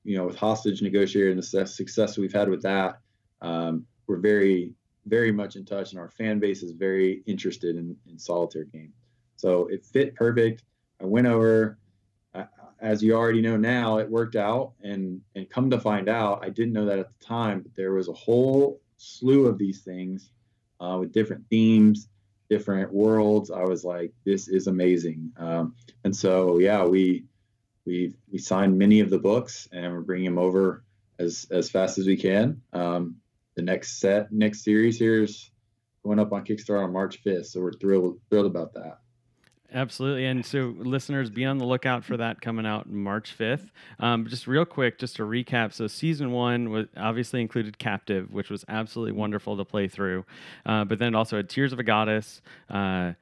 you 0.05 0.17
know, 0.17 0.27
with 0.27 0.37
hostage 0.37 0.83
negotiator 0.83 1.31
and 1.31 1.39
the 1.39 1.67
success 1.67 2.19
we've 2.19 2.33
had 2.33 2.49
with 2.49 2.63
that, 2.63 2.99
um, 3.41 3.87
we're 4.07 4.19
very, 4.19 4.73
very 5.07 5.33
much 5.33 5.57
in 5.57 5.65
touch, 5.65 5.93
and 5.93 6.01
our 6.01 6.11
fan 6.11 6.39
base 6.39 6.63
is 6.63 6.73
very 6.73 7.23
interested 7.27 7.77
in, 7.77 7.97
in 8.09 8.19
solitaire 8.19 8.65
game. 8.65 8.93
So 9.37 9.67
it 9.69 9.85
fit 9.85 10.15
perfect. 10.15 10.63
I 11.01 11.05
went 11.05 11.27
over, 11.27 11.79
uh, 12.35 12.45
as 12.81 13.03
you 13.03 13.15
already 13.15 13.41
know 13.41 13.57
now, 13.57 13.99
it 13.99 14.09
worked 14.09 14.37
out, 14.37 14.73
and 14.83 15.21
and 15.35 15.49
come 15.49 15.71
to 15.71 15.81
find 15.81 16.09
out, 16.09 16.45
I 16.45 16.51
didn't 16.51 16.75
know 16.75 16.85
that 16.85 16.99
at 16.99 17.09
the 17.09 17.25
time, 17.25 17.61
but 17.61 17.75
there 17.75 17.93
was 17.93 18.09
a 18.09 18.13
whole 18.13 18.81
slew 18.97 19.47
of 19.47 19.59
these 19.59 19.81
things 19.81 20.31
uh, 20.85 20.99
with 20.99 21.13
different 21.13 21.45
themes, 21.49 22.09
different 22.51 22.93
worlds. 22.93 23.51
I 23.51 23.65
was 23.65 23.85
like, 23.85 24.13
this 24.25 24.49
is 24.49 24.67
amazing. 24.67 25.33
Um, 25.37 25.75
and 26.05 26.15
so, 26.15 26.59
yeah, 26.59 26.85
we 26.85 27.25
we 27.87 28.15
we 28.31 28.39
signed 28.39 28.79
many 28.79 29.01
of 29.01 29.11
the 29.11 29.19
books, 29.19 29.69
and 29.73 29.93
we're 29.93 30.01
bringing 30.01 30.27
them 30.27 30.39
over 30.39 30.85
as 31.19 31.47
as 31.51 31.71
fast 31.71 31.99
as 31.99 32.07
we 32.07 32.17
can. 32.17 32.61
Um, 32.73 33.17
the 33.57 33.63
next 33.63 34.01
set, 34.01 34.33
next 34.33 34.65
series 34.65 34.99
here 34.99 35.23
is 35.23 35.51
going 36.03 36.19
up 36.19 36.33
on 36.33 36.45
Kickstarter 36.45 36.85
on 36.85 36.93
March 36.93 37.23
5th, 37.25 37.47
so 37.47 37.61
we're 37.61 37.73
thrilled 37.73 38.21
thrilled 38.31 38.47
about 38.47 38.75
that. 38.75 38.99
Absolutely. 39.75 40.27
And 40.27 40.47
so, 40.47 40.73
listeners, 40.79 41.31
be 41.31 41.45
on 41.45 41.59
the 41.59 41.65
lookout 41.65 42.05
for 42.05 42.17
that 42.17 42.41
coming 42.41 42.65
out 42.65 42.89
March 42.89 43.37
5th. 43.37 43.71
Um, 43.99 44.25
just 44.29 44.47
real 44.47 44.65
quick, 44.65 44.99
just 45.01 45.17
to 45.17 45.25
recap. 45.25 45.73
So, 45.73 45.89
season 45.89 46.31
one 46.31 46.71
was 46.71 46.87
obviously 46.97 47.41
included 47.41 47.77
Captive, 47.77 48.33
which 48.33 48.51
was 48.51 48.65
absolutely 48.69 49.13
wonderful 49.13 49.57
to 49.57 49.65
play 49.65 49.89
through. 49.89 50.25
Uh, 50.65 50.85
but 50.85 51.01
then 51.01 51.17
also 51.17 51.37
had 51.37 51.49
Tears 51.49 51.73
of 51.73 51.81
a 51.81 51.83
Goddess. 51.83 52.41
Uh, 52.71 53.15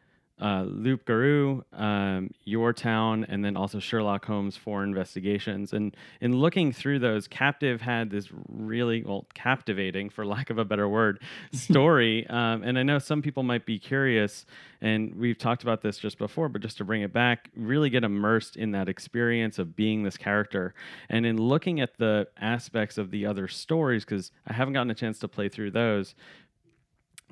uh, 0.42 0.64
Loup 0.66 1.05
Garou, 1.05 1.64
um, 1.72 2.31
Your 2.44 2.72
Town, 2.72 3.24
and 3.28 3.44
then 3.44 3.57
also 3.57 3.78
Sherlock 3.78 4.24
Holmes 4.24 4.57
Four 4.57 4.83
Investigations. 4.83 5.72
And 5.72 5.96
in 6.20 6.37
looking 6.37 6.72
through 6.72 6.98
those, 6.98 7.28
Captive 7.28 7.81
had 7.81 8.11
this 8.11 8.28
really, 8.48 9.05
well, 9.05 9.24
captivating, 9.35 10.11
for 10.11 10.26
lack 10.26 10.50
of 10.50 10.59
a 10.59 10.64
better 10.64 10.88
word, 10.88 11.22
story. 11.52 12.26
um, 12.26 12.64
and 12.64 12.76
I 12.76 12.83
know 12.83 12.98
some 12.98 13.22
people 13.22 13.44
might 13.44 13.64
be 13.64 13.78
curious, 13.78 14.44
and 14.81 15.14
we've 15.14 15.38
talked 15.38 15.62
about 15.62 15.81
this 15.81 15.96
just 15.96 16.18
before, 16.18 16.48
but 16.48 16.61
just 16.61 16.76
to 16.78 16.85
bring 16.85 17.02
it 17.02 17.12
back, 17.12 17.48
really 17.55 17.88
get 17.88 18.02
immersed 18.02 18.57
in 18.57 18.72
that 18.72 18.88
experience 18.88 19.61
of 19.61 19.76
being 19.76 20.02
this 20.02 20.16
character. 20.16 20.74
And 21.09 21.24
in 21.24 21.37
looking 21.37 21.81
at 21.81 21.98
the 21.98 22.26
aspects 22.40 22.98
of 22.98 23.12
the 23.12 23.26
other 23.26 23.46
stories, 23.46 24.05
because 24.05 24.33
I 24.48 24.55
haven't 24.55 24.74
gotten 24.74 24.90
a 24.90 24.94
chance 24.94 25.20
to 25.20 25.28
play 25.28 25.48
through 25.48 25.70
those, 25.70 26.16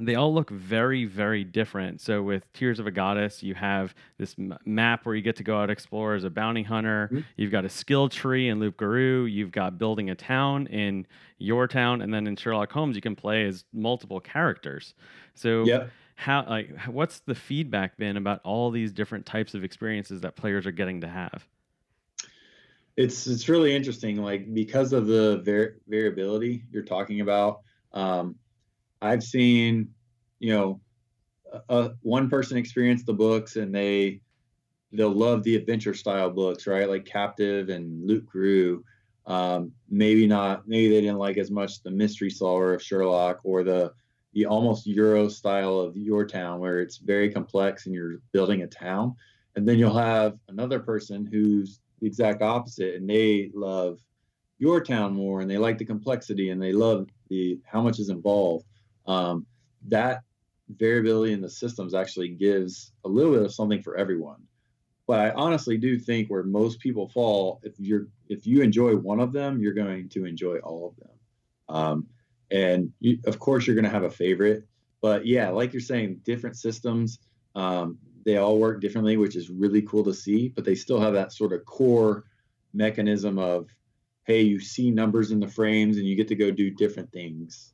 they 0.00 0.14
all 0.14 0.32
look 0.32 0.50
very 0.50 1.04
very 1.04 1.44
different. 1.44 2.00
So 2.00 2.22
with 2.22 2.50
tears 2.52 2.78
of 2.78 2.86
a 2.86 2.90
goddess 2.90 3.42
you 3.42 3.54
have 3.54 3.94
this 4.18 4.34
m- 4.38 4.58
map 4.64 5.04
where 5.04 5.14
you 5.14 5.22
get 5.22 5.36
to 5.36 5.42
go 5.42 5.58
out 5.60 5.70
explore 5.70 6.14
as 6.14 6.24
a 6.24 6.30
bounty 6.30 6.62
hunter. 6.62 7.08
Mm-hmm. 7.12 7.20
you've 7.36 7.52
got 7.52 7.64
a 7.64 7.68
skill 7.68 8.08
tree 8.08 8.48
in 8.48 8.58
Loup 8.58 8.76
Garou. 8.76 9.26
You've 9.26 9.52
got 9.52 9.78
building 9.78 10.10
a 10.10 10.14
town 10.14 10.66
in 10.68 11.06
your 11.38 11.68
town. 11.68 12.02
And 12.02 12.12
then 12.12 12.26
in 12.26 12.36
sherlock 12.36 12.72
holmes 12.72 12.96
you 12.96 13.02
can 13.02 13.14
play 13.14 13.46
as 13.46 13.64
multiple 13.72 14.20
characters. 14.20 14.94
So 15.34 15.64
yep. 15.64 15.90
how 16.14 16.46
like 16.48 16.70
what's 16.86 17.20
the 17.20 17.34
feedback 17.34 17.96
been 17.96 18.16
about 18.16 18.40
all 18.44 18.70
these 18.70 18.92
different 18.92 19.26
types 19.26 19.54
of 19.54 19.64
experiences 19.64 20.22
that 20.22 20.34
players 20.34 20.66
are 20.66 20.72
getting 20.72 21.02
to 21.02 21.08
have? 21.08 21.46
It's 22.96 23.26
it's 23.26 23.48
really 23.48 23.74
interesting 23.74 24.16
like 24.22 24.52
because 24.52 24.92
of 24.92 25.06
the 25.06 25.42
var- 25.44 25.76
variability 25.86 26.64
you're 26.70 26.82
talking 26.82 27.20
about 27.20 27.60
um, 27.92 28.36
I've 29.02 29.22
seen, 29.22 29.88
you 30.38 30.52
know, 30.54 30.80
a, 31.68 31.90
one 32.02 32.28
person 32.28 32.56
experience 32.56 33.02
the 33.04 33.12
books 33.12 33.56
and 33.56 33.74
they 33.74 34.20
they'll 34.92 35.10
love 35.10 35.42
the 35.44 35.56
adventure 35.56 35.94
style 35.94 36.30
books, 36.30 36.66
right? 36.66 36.88
Like 36.88 37.04
Captive 37.04 37.68
and 37.68 38.06
Loup 38.06 38.26
Garou. 38.26 38.84
Um, 39.26 39.72
maybe 39.88 40.26
not. 40.26 40.66
Maybe 40.66 40.88
they 40.88 41.00
didn't 41.00 41.18
like 41.18 41.38
as 41.38 41.50
much 41.50 41.82
the 41.82 41.90
mystery 41.90 42.30
solver 42.30 42.74
of 42.74 42.82
Sherlock 42.82 43.40
or 43.44 43.62
the 43.62 43.92
the 44.32 44.46
almost 44.46 44.86
Euro 44.86 45.28
style 45.28 45.80
of 45.80 45.96
Your 45.96 46.24
Town, 46.24 46.60
where 46.60 46.80
it's 46.80 46.98
very 46.98 47.32
complex 47.32 47.86
and 47.86 47.94
you're 47.94 48.20
building 48.30 48.62
a 48.62 48.66
town. 48.66 49.16
And 49.56 49.68
then 49.68 49.76
you'll 49.76 49.96
have 49.96 50.38
another 50.48 50.78
person 50.78 51.26
who's 51.26 51.80
the 52.00 52.06
exact 52.06 52.40
opposite, 52.40 52.94
and 52.94 53.10
they 53.10 53.50
love 53.54 53.98
Your 54.58 54.80
Town 54.80 55.14
more, 55.14 55.40
and 55.40 55.50
they 55.50 55.58
like 55.58 55.78
the 55.78 55.84
complexity, 55.84 56.50
and 56.50 56.62
they 56.62 56.72
love 56.72 57.08
the 57.28 57.58
how 57.66 57.80
much 57.82 57.98
is 57.98 58.08
involved 58.08 58.66
um, 59.10 59.46
that 59.88 60.22
variability 60.76 61.32
in 61.32 61.40
the 61.40 61.50
systems 61.50 61.94
actually 61.94 62.28
gives 62.28 62.92
a 63.04 63.08
little 63.08 63.32
bit 63.32 63.42
of 63.42 63.52
something 63.52 63.82
for 63.82 63.96
everyone. 63.96 64.40
But 65.08 65.18
I 65.18 65.30
honestly 65.30 65.76
do 65.76 65.98
think 65.98 66.28
where 66.28 66.44
most 66.44 66.78
people 66.78 67.08
fall, 67.08 67.60
if 67.64 67.74
you're 67.80 68.06
if 68.28 68.46
you 68.46 68.62
enjoy 68.62 68.94
one 68.94 69.18
of 69.18 69.32
them, 69.32 69.60
you're 69.60 69.74
going 69.74 70.08
to 70.10 70.24
enjoy 70.24 70.58
all 70.58 70.86
of 70.86 70.96
them. 71.04 71.16
Um, 71.68 72.06
and 72.52 72.92
you, 73.00 73.18
of 73.26 73.40
course, 73.40 73.66
you're 73.66 73.74
going 73.74 73.84
to 73.84 73.90
have 73.90 74.04
a 74.04 74.10
favorite. 74.10 74.64
But 75.00 75.26
yeah, 75.26 75.48
like 75.48 75.72
you're 75.72 75.80
saying, 75.80 76.20
different 76.24 76.56
systems, 76.56 77.18
um, 77.56 77.98
they 78.24 78.36
all 78.36 78.58
work 78.58 78.80
differently, 78.80 79.16
which 79.16 79.34
is 79.34 79.50
really 79.50 79.82
cool 79.82 80.04
to 80.04 80.14
see. 80.14 80.48
But 80.48 80.64
they 80.64 80.76
still 80.76 81.00
have 81.00 81.14
that 81.14 81.32
sort 81.32 81.52
of 81.52 81.64
core 81.64 82.24
mechanism 82.72 83.38
of, 83.40 83.68
hey, 84.22 84.42
you 84.42 84.60
see 84.60 84.92
numbers 84.92 85.32
in 85.32 85.40
the 85.40 85.48
frames, 85.48 85.96
and 85.96 86.06
you 86.06 86.14
get 86.14 86.28
to 86.28 86.36
go 86.36 86.52
do 86.52 86.70
different 86.70 87.10
things 87.10 87.72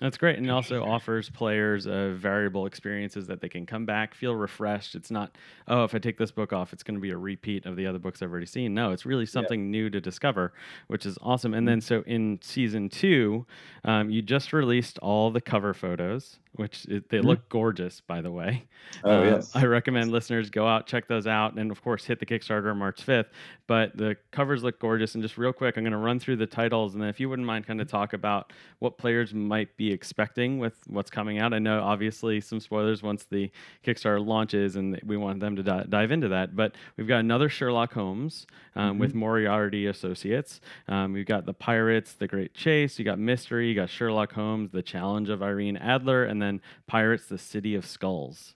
that's 0.00 0.16
great, 0.16 0.38
and 0.38 0.46
it 0.46 0.50
also 0.50 0.82
offers 0.82 1.28
players 1.28 1.86
uh, 1.86 2.14
variable 2.16 2.66
experiences 2.66 3.26
that 3.26 3.40
they 3.40 3.48
can 3.48 3.66
come 3.66 3.84
back, 3.84 4.14
feel 4.14 4.34
refreshed. 4.34 4.94
It's 4.94 5.10
not, 5.10 5.36
oh, 5.68 5.84
if 5.84 5.94
I 5.94 5.98
take 5.98 6.16
this 6.16 6.30
book 6.30 6.52
off, 6.52 6.72
it's 6.72 6.82
going 6.82 6.94
to 6.94 7.00
be 7.00 7.10
a 7.10 7.16
repeat 7.16 7.66
of 7.66 7.76
the 7.76 7.86
other 7.86 7.98
books 7.98 8.22
I've 8.22 8.30
already 8.30 8.46
seen. 8.46 8.72
No, 8.72 8.92
it's 8.92 9.04
really 9.04 9.26
something 9.26 9.64
yeah. 9.64 9.70
new 9.70 9.90
to 9.90 10.00
discover, 10.00 10.52
which 10.86 11.04
is 11.04 11.18
awesome. 11.20 11.52
And 11.52 11.68
then, 11.68 11.80
mm-hmm. 11.80 12.02
so 12.02 12.02
in 12.06 12.38
season 12.42 12.88
two, 12.88 13.46
um, 13.84 14.10
you 14.10 14.22
just 14.22 14.52
released 14.52 14.98
all 15.00 15.30
the 15.30 15.40
cover 15.40 15.74
photos 15.74 16.38
which 16.54 16.82
they 16.84 16.98
mm-hmm. 16.98 17.26
look 17.26 17.48
gorgeous, 17.48 18.00
by 18.00 18.20
the 18.20 18.30
way. 18.30 18.64
Oh, 19.04 19.20
uh, 19.20 19.24
yes. 19.24 19.54
I 19.54 19.64
recommend 19.66 20.10
listeners 20.10 20.50
go 20.50 20.66
out, 20.66 20.86
check 20.86 21.06
those 21.06 21.26
out, 21.26 21.54
and 21.54 21.70
of 21.70 21.82
course, 21.82 22.04
hit 22.04 22.18
the 22.18 22.26
Kickstarter 22.26 22.76
March 22.76 23.06
5th. 23.06 23.26
But 23.66 23.96
the 23.96 24.16
covers 24.32 24.64
look 24.64 24.80
gorgeous. 24.80 25.14
And 25.14 25.22
just 25.22 25.38
real 25.38 25.52
quick, 25.52 25.76
I'm 25.76 25.84
going 25.84 25.92
to 25.92 25.98
run 25.98 26.18
through 26.18 26.36
the 26.36 26.46
titles. 26.46 26.94
And 26.94 27.02
then 27.02 27.08
if 27.08 27.20
you 27.20 27.28
wouldn't 27.28 27.46
mind, 27.46 27.68
kind 27.68 27.80
of 27.80 27.88
talk 27.88 28.14
about 28.14 28.52
what 28.80 28.98
players 28.98 29.32
might 29.32 29.76
be 29.76 29.92
expecting 29.92 30.58
with 30.58 30.74
what's 30.88 31.08
coming 31.08 31.38
out. 31.38 31.54
I 31.54 31.60
know, 31.60 31.80
obviously, 31.80 32.40
some 32.40 32.58
spoilers 32.58 33.00
once 33.00 33.26
the 33.30 33.50
Kickstarter 33.86 34.26
launches, 34.26 34.74
and 34.74 35.00
we 35.04 35.16
want 35.16 35.38
them 35.38 35.54
to 35.54 35.62
di- 35.62 35.84
dive 35.88 36.10
into 36.10 36.28
that. 36.28 36.56
But 36.56 36.74
we've 36.96 37.06
got 37.06 37.20
another 37.20 37.48
Sherlock 37.48 37.92
Holmes 37.92 38.46
um, 38.74 38.92
mm-hmm. 38.92 38.98
with 38.98 39.14
Moriarty 39.14 39.86
Associates. 39.86 40.60
Um, 40.88 41.12
we've 41.12 41.26
got 41.26 41.46
the 41.46 41.54
Pirates, 41.54 42.14
The 42.14 42.26
Great 42.26 42.54
Chase. 42.54 42.98
You 42.98 43.04
got 43.04 43.20
Mystery. 43.20 43.68
You 43.68 43.74
got 43.76 43.88
Sherlock 43.88 44.32
Holmes, 44.32 44.70
The 44.72 44.82
Challenge 44.82 45.28
of 45.28 45.44
Irene 45.44 45.76
Adler. 45.76 46.24
And 46.24 46.39
and 46.40 46.60
then 46.60 46.62
Pirates, 46.86 47.26
the 47.26 47.38
City 47.38 47.74
of 47.74 47.86
Skulls. 47.86 48.54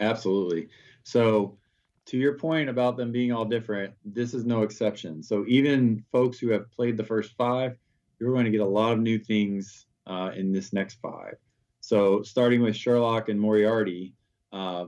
Absolutely. 0.00 0.68
So, 1.02 1.58
to 2.06 2.16
your 2.16 2.38
point 2.38 2.70
about 2.70 2.96
them 2.96 3.12
being 3.12 3.32
all 3.32 3.44
different, 3.44 3.92
this 4.04 4.32
is 4.32 4.46
no 4.46 4.62
exception. 4.62 5.22
So, 5.22 5.44
even 5.46 6.04
folks 6.10 6.38
who 6.38 6.50
have 6.50 6.70
played 6.70 6.96
the 6.96 7.04
first 7.04 7.36
five, 7.36 7.76
you're 8.18 8.32
going 8.32 8.46
to 8.46 8.50
get 8.50 8.60
a 8.60 8.66
lot 8.66 8.92
of 8.92 9.00
new 9.00 9.18
things 9.18 9.86
uh, 10.06 10.30
in 10.34 10.52
this 10.52 10.72
next 10.72 10.98
five. 11.00 11.34
So, 11.80 12.22
starting 12.22 12.62
with 12.62 12.76
Sherlock 12.76 13.28
and 13.28 13.40
Moriarty, 13.40 14.14
uh, 14.52 14.86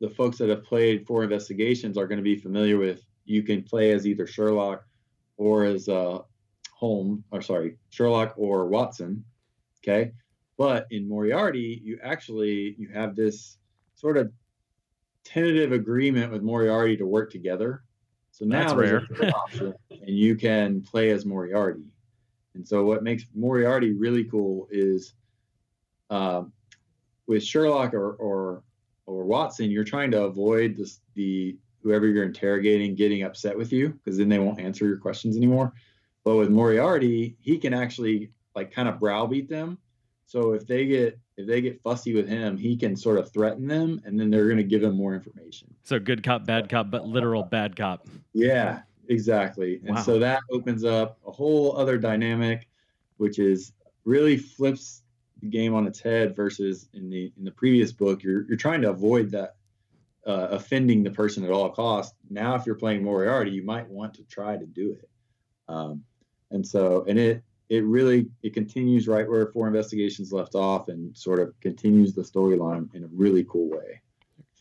the 0.00 0.10
folks 0.10 0.38
that 0.38 0.48
have 0.48 0.64
played 0.64 1.06
Four 1.06 1.24
Investigations 1.24 1.98
are 1.98 2.06
going 2.06 2.18
to 2.18 2.24
be 2.24 2.36
familiar 2.36 2.78
with. 2.78 3.04
You 3.24 3.42
can 3.42 3.62
play 3.62 3.92
as 3.92 4.06
either 4.06 4.26
Sherlock 4.26 4.84
or 5.36 5.64
as 5.64 5.88
uh, 5.88 6.20
Holmes, 6.72 7.22
or 7.30 7.42
sorry, 7.42 7.76
Sherlock 7.90 8.34
or 8.36 8.66
Watson. 8.66 9.24
Okay, 9.82 10.12
but 10.60 10.86
in 10.90 11.08
Moriarty, 11.08 11.80
you 11.82 11.98
actually 12.02 12.74
you 12.76 12.90
have 12.92 13.16
this 13.16 13.56
sort 13.94 14.18
of 14.18 14.30
tentative 15.24 15.72
agreement 15.72 16.30
with 16.30 16.42
Moriarty 16.42 16.98
to 16.98 17.06
work 17.06 17.32
together. 17.32 17.82
So 18.30 18.44
now 18.44 18.74
That's 18.74 18.74
rare. 18.74 19.08
option, 19.34 19.72
and 19.90 20.10
you 20.10 20.36
can 20.36 20.82
play 20.82 21.12
as 21.12 21.24
Moriarty. 21.24 21.86
And 22.54 22.68
so 22.68 22.84
what 22.84 23.02
makes 23.02 23.24
Moriarty 23.34 23.94
really 23.94 24.24
cool 24.24 24.68
is 24.70 25.14
uh, 26.10 26.42
with 27.26 27.42
Sherlock 27.42 27.94
or, 27.94 28.12
or 28.16 28.62
or 29.06 29.24
Watson, 29.24 29.70
you're 29.70 29.82
trying 29.82 30.10
to 30.10 30.24
avoid 30.24 30.76
this, 30.76 31.00
the 31.14 31.56
whoever 31.82 32.06
you're 32.06 32.24
interrogating 32.24 32.94
getting 32.94 33.22
upset 33.22 33.56
with 33.56 33.72
you 33.72 33.88
because 33.88 34.18
then 34.18 34.28
they 34.28 34.38
won't 34.38 34.60
answer 34.60 34.86
your 34.86 34.98
questions 34.98 35.38
anymore. 35.38 35.72
But 36.22 36.36
with 36.36 36.50
Moriarty, 36.50 37.38
he 37.40 37.56
can 37.56 37.72
actually 37.72 38.30
like 38.54 38.70
kind 38.70 38.90
of 38.90 39.00
browbeat 39.00 39.48
them 39.48 39.78
so 40.30 40.52
if 40.52 40.64
they 40.64 40.86
get 40.86 41.18
if 41.36 41.48
they 41.48 41.60
get 41.60 41.82
fussy 41.82 42.14
with 42.14 42.28
him, 42.28 42.56
he 42.56 42.76
can 42.76 42.94
sort 42.94 43.18
of 43.18 43.32
threaten 43.32 43.66
them, 43.66 44.00
and 44.04 44.18
then 44.18 44.30
they're 44.30 44.44
going 44.44 44.58
to 44.58 44.62
give 44.62 44.80
him 44.80 44.94
more 44.94 45.12
information. 45.12 45.74
So 45.82 45.98
good 45.98 46.22
cop, 46.22 46.46
bad 46.46 46.68
cop, 46.68 46.88
but 46.88 47.04
literal 47.04 47.42
bad 47.42 47.74
cop. 47.74 48.06
Yeah, 48.32 48.82
exactly. 49.08 49.80
And 49.84 49.98
so 49.98 50.20
that 50.20 50.42
opens 50.52 50.84
up 50.84 51.18
a 51.26 51.32
whole 51.32 51.76
other 51.76 51.98
dynamic, 51.98 52.68
which 53.16 53.40
is 53.40 53.72
really 54.04 54.36
flips 54.36 55.02
the 55.40 55.48
game 55.48 55.74
on 55.74 55.88
its 55.88 55.98
head. 55.98 56.36
Versus 56.36 56.88
in 56.94 57.10
the 57.10 57.32
in 57.36 57.44
the 57.44 57.50
previous 57.50 57.90
book, 57.90 58.22
you're 58.22 58.46
you're 58.46 58.56
trying 58.56 58.82
to 58.82 58.90
avoid 58.90 59.32
that 59.32 59.56
uh, 60.28 60.46
offending 60.52 61.02
the 61.02 61.10
person 61.10 61.42
at 61.42 61.50
all 61.50 61.70
costs. 61.70 62.14
Now, 62.30 62.54
if 62.54 62.66
you're 62.66 62.76
playing 62.76 63.02
Moriarty, 63.02 63.50
you 63.50 63.64
might 63.64 63.88
want 63.88 64.14
to 64.14 64.22
try 64.22 64.56
to 64.56 64.64
do 64.64 64.92
it. 64.92 65.08
Um, 65.68 66.04
and 66.52 66.64
so, 66.64 67.04
and 67.08 67.18
it 67.18 67.42
it 67.70 67.84
really 67.84 68.26
it 68.42 68.52
continues 68.52 69.08
right 69.08 69.26
where 69.28 69.46
four 69.46 69.68
investigations 69.68 70.32
left 70.32 70.54
off 70.54 70.88
and 70.88 71.16
sort 71.16 71.38
of 71.38 71.58
continues 71.60 72.12
the 72.12 72.22
storyline 72.22 72.92
in 72.94 73.04
a 73.04 73.08
really 73.12 73.44
cool 73.44 73.70
way. 73.70 74.00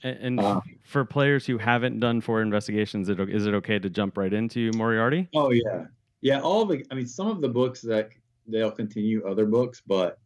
And, 0.02 0.40
um, 0.40 0.62
for 0.86 1.04
players 1.04 1.46
who 1.46 1.58
haven't 1.58 2.00
done 2.00 2.22
four 2.22 2.42
investigations 2.42 3.10
is 3.10 3.46
it 3.46 3.54
okay 3.54 3.80
to 3.80 3.90
jump 3.90 4.18
right 4.18 4.32
into 4.32 4.72
moriarty? 4.76 5.28
Oh 5.36 5.52
yeah. 5.52 5.86
Yeah 6.22 6.40
all 6.40 6.66
the 6.66 6.86
i 6.92 6.96
mean 6.96 7.08
some 7.08 7.28
of 7.28 7.42
the 7.42 7.50
books 7.50 7.82
that 7.82 8.10
they'll 8.48 8.72
continue 8.72 9.28
other 9.28 9.46
books 9.46 9.82
but 9.86 10.20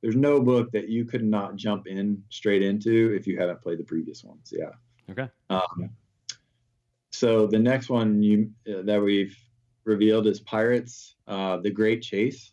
there's 0.00 0.16
no 0.16 0.40
book 0.40 0.70
that 0.70 0.88
you 0.88 1.04
could 1.04 1.24
not 1.24 1.56
jump 1.56 1.88
in 1.88 2.22
straight 2.30 2.62
into 2.62 3.12
if 3.14 3.26
you 3.26 3.38
haven't 3.38 3.60
played 3.60 3.78
the 3.78 3.84
previous 3.84 4.24
ones 4.24 4.54
yeah. 4.56 4.70
Okay. 5.10 5.28
Um, 5.50 5.90
so 7.10 7.46
the 7.46 7.58
next 7.58 7.88
one 7.88 8.22
you 8.22 8.50
uh, 8.70 8.82
that 8.82 9.02
we've 9.02 9.36
revealed 9.88 10.26
as 10.26 10.40
Pirates, 10.40 11.16
uh, 11.26 11.56
The 11.56 11.70
Great 11.70 12.02
Chase. 12.02 12.52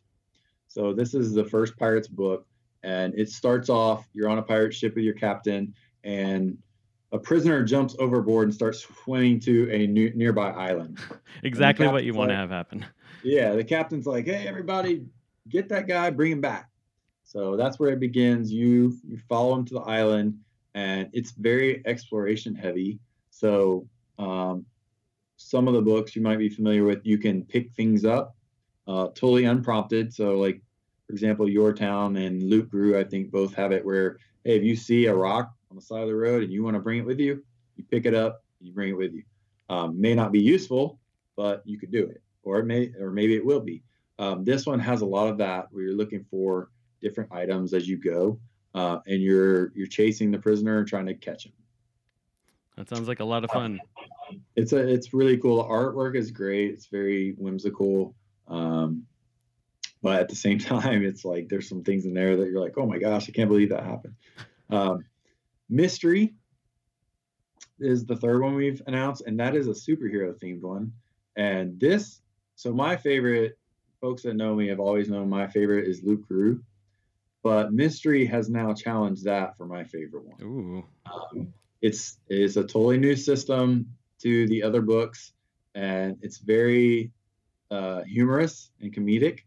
So 0.67 0.93
this 0.93 1.13
is 1.13 1.33
the 1.33 1.45
first 1.45 1.77
Pirates 1.77 2.07
book, 2.07 2.47
and 2.83 3.13
it 3.17 3.29
starts 3.29 3.69
off 3.69 4.07
you're 4.13 4.29
on 4.29 4.39
a 4.39 4.43
pirate 4.43 4.73
ship 4.73 4.95
with 4.95 5.03
your 5.03 5.13
captain, 5.13 5.73
and 6.03 6.57
a 7.11 7.19
prisoner 7.19 7.63
jumps 7.63 7.95
overboard 7.99 8.47
and 8.47 8.53
starts 8.53 8.79
swimming 9.03 9.39
to 9.41 9.69
a 9.71 9.87
new, 9.87 10.11
nearby 10.15 10.49
island. 10.49 10.99
exactly 11.43 11.87
what 11.87 12.03
you 12.03 12.13
want 12.13 12.29
like, 12.29 12.35
to 12.35 12.39
have 12.39 12.49
happen. 12.49 12.85
Yeah, 13.23 13.53
the 13.53 13.63
captain's 13.63 14.05
like, 14.05 14.25
"Hey, 14.25 14.47
everybody, 14.47 15.03
get 15.49 15.67
that 15.69 15.87
guy, 15.87 16.11
bring 16.11 16.31
him 16.31 16.41
back." 16.41 16.69
So 17.23 17.55
that's 17.55 17.79
where 17.79 17.89
it 17.89 17.99
begins. 17.99 18.51
You 18.51 18.95
you 19.03 19.17
follow 19.27 19.55
him 19.55 19.65
to 19.65 19.73
the 19.73 19.79
island, 19.79 20.37
and 20.75 21.09
it's 21.11 21.31
very 21.31 21.81
exploration 21.87 22.53
heavy. 22.53 22.99
So 23.31 23.87
um, 24.19 24.63
some 25.37 25.67
of 25.67 25.73
the 25.73 25.81
books 25.81 26.15
you 26.15 26.21
might 26.21 26.39
be 26.39 26.49
familiar 26.49 26.83
with, 26.83 27.05
you 27.05 27.17
can 27.17 27.43
pick 27.43 27.71
things 27.73 28.05
up 28.05 28.35
uh, 28.87 29.07
totally 29.07 29.45
unprompted. 29.45 30.13
So 30.13 30.37
like 30.37 30.61
for 31.07 31.13
example, 31.13 31.49
Your 31.49 31.73
Town 31.73 32.17
and 32.17 32.43
Loup 32.43 32.71
Garou, 32.71 32.99
I 32.99 33.03
think 33.03 33.31
both 33.31 33.53
have 33.53 33.71
it 33.71 33.85
where 33.85 34.17
hey, 34.43 34.57
if 34.57 34.63
you 34.63 34.75
see 34.75 35.05
a 35.05 35.15
rock 35.15 35.51
on 35.69 35.75
the 35.75 35.81
side 35.81 36.01
of 36.01 36.07
the 36.07 36.15
road 36.15 36.43
and 36.43 36.51
you 36.51 36.63
want 36.63 36.75
to 36.75 36.79
bring 36.79 36.99
it 36.99 37.05
with 37.05 37.19
you, 37.19 37.43
you 37.75 37.83
pick 37.89 38.05
it 38.05 38.13
up, 38.13 38.43
you 38.61 38.71
bring 38.71 38.89
it 38.89 38.97
with 38.97 39.13
you. 39.13 39.23
Um, 39.69 39.99
may 39.99 40.13
not 40.13 40.31
be 40.31 40.39
useful, 40.39 40.99
but 41.35 41.63
you 41.65 41.79
could 41.79 41.91
do 41.91 42.05
it, 42.05 42.21
or 42.43 42.59
it 42.59 42.65
may, 42.65 42.91
or 42.99 43.11
maybe 43.11 43.35
it 43.35 43.45
will 43.45 43.59
be. 43.59 43.83
Um, 44.19 44.43
this 44.43 44.65
one 44.65 44.79
has 44.79 45.01
a 45.01 45.05
lot 45.05 45.27
of 45.27 45.37
that 45.39 45.67
where 45.71 45.83
you're 45.83 45.95
looking 45.95 46.23
for 46.29 46.69
different 47.01 47.31
items 47.31 47.73
as 47.73 47.87
you 47.87 47.97
go, 47.97 48.39
uh, 48.75 48.99
and 49.07 49.21
you're 49.21 49.71
you're 49.75 49.87
chasing 49.87 50.31
the 50.31 50.37
prisoner 50.37 50.77
and 50.77 50.87
trying 50.87 51.07
to 51.07 51.15
catch 51.15 51.45
him. 51.45 51.53
That 52.77 52.89
sounds 52.89 53.07
like 53.07 53.21
a 53.21 53.25
lot 53.25 53.43
of 53.43 53.51
fun. 53.51 53.79
It's 54.55 54.73
a 54.73 54.77
it's 54.77 55.13
really 55.13 55.37
cool. 55.37 55.57
The 55.57 55.69
artwork 55.69 56.15
is 56.15 56.31
great. 56.31 56.71
It's 56.71 56.87
very 56.87 57.31
whimsical. 57.37 58.15
Um, 58.47 59.05
but 60.01 60.19
at 60.19 60.29
the 60.29 60.35
same 60.35 60.59
time, 60.73 61.03
it's 61.03 61.25
like 61.25 61.47
there's 61.49 61.69
some 61.69 61.83
things 61.83 62.05
in 62.05 62.13
there 62.13 62.35
that 62.37 62.49
you're 62.49 62.61
like, 62.61 62.77
oh 62.77 62.85
my 62.85 62.97
gosh, 62.97 63.29
I 63.29 63.31
can't 63.31 63.49
believe 63.49 63.69
that 63.69 63.83
happened. 63.83 64.15
Um, 64.69 65.05
Mystery 65.69 66.35
is 67.79 68.05
the 68.05 68.15
third 68.15 68.41
one 68.41 68.55
we've 68.55 68.81
announced, 68.87 69.23
and 69.25 69.39
that 69.39 69.55
is 69.55 69.67
a 69.67 69.71
superhero 69.71 70.33
themed 70.37 70.61
one. 70.61 70.91
And 71.35 71.79
this, 71.79 72.21
so 72.55 72.71
my 72.73 72.95
favorite, 72.95 73.57
folks 73.99 74.23
that 74.23 74.35
know 74.35 74.55
me 74.55 74.67
have 74.67 74.79
always 74.79 75.09
known 75.09 75.29
my 75.29 75.47
favorite 75.47 75.87
is 75.87 76.03
Loup 76.03 76.27
Garou, 76.27 76.61
but 77.43 77.73
Mystery 77.73 78.25
has 78.25 78.49
now 78.49 78.73
challenged 78.73 79.23
that 79.25 79.57
for 79.57 79.65
my 79.65 79.83
favorite 79.83 80.25
one. 80.25 80.41
Ooh. 80.41 80.85
Um, 81.11 81.53
it's 81.81 82.17
it's 82.29 82.57
a 82.57 82.63
totally 82.63 82.97
new 82.97 83.15
system 83.15 83.87
to 84.21 84.47
the 84.47 84.63
other 84.63 84.81
books, 84.81 85.33
and 85.75 86.17
it's 86.21 86.39
very 86.39 87.11
uh, 87.71 88.03
humorous 88.03 88.71
and 88.81 88.93
comedic. 88.93 89.39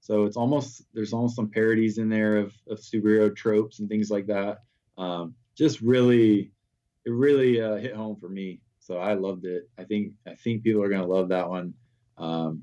So 0.00 0.24
it's 0.24 0.36
almost 0.36 0.82
there's 0.92 1.12
almost 1.12 1.36
some 1.36 1.48
parodies 1.48 1.98
in 1.98 2.08
there 2.08 2.36
of, 2.36 2.52
of 2.68 2.78
superhero 2.78 3.34
tropes 3.34 3.78
and 3.78 3.88
things 3.88 4.10
like 4.10 4.26
that. 4.26 4.60
Um, 4.98 5.34
just 5.56 5.80
really, 5.80 6.52
it 7.04 7.10
really 7.10 7.60
uh, 7.60 7.76
hit 7.76 7.94
home 7.94 8.16
for 8.16 8.28
me. 8.28 8.60
So 8.80 8.98
I 8.98 9.14
loved 9.14 9.46
it. 9.46 9.68
I 9.78 9.84
think 9.84 10.12
I 10.26 10.34
think 10.34 10.62
people 10.62 10.82
are 10.82 10.90
gonna 10.90 11.06
love 11.06 11.28
that 11.30 11.48
one. 11.48 11.74
Um, 12.18 12.62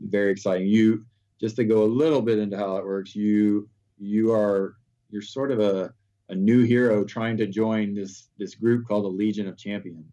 very 0.00 0.32
exciting. 0.32 0.66
You 0.66 1.04
just 1.40 1.56
to 1.56 1.64
go 1.64 1.84
a 1.84 1.94
little 2.02 2.22
bit 2.22 2.38
into 2.38 2.56
how 2.56 2.76
it 2.76 2.84
works. 2.84 3.14
You 3.14 3.68
you 3.98 4.32
are 4.32 4.76
you're 5.10 5.22
sort 5.22 5.50
of 5.52 5.60
a, 5.60 5.92
a 6.28 6.34
new 6.34 6.62
hero 6.64 7.04
trying 7.04 7.36
to 7.38 7.46
join 7.46 7.94
this 7.94 8.28
this 8.38 8.54
group 8.54 8.86
called 8.86 9.04
the 9.04 9.08
Legion 9.08 9.48
of 9.48 9.56
Champions. 9.56 10.12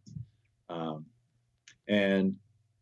Um, 0.69 1.05
and 1.87 2.35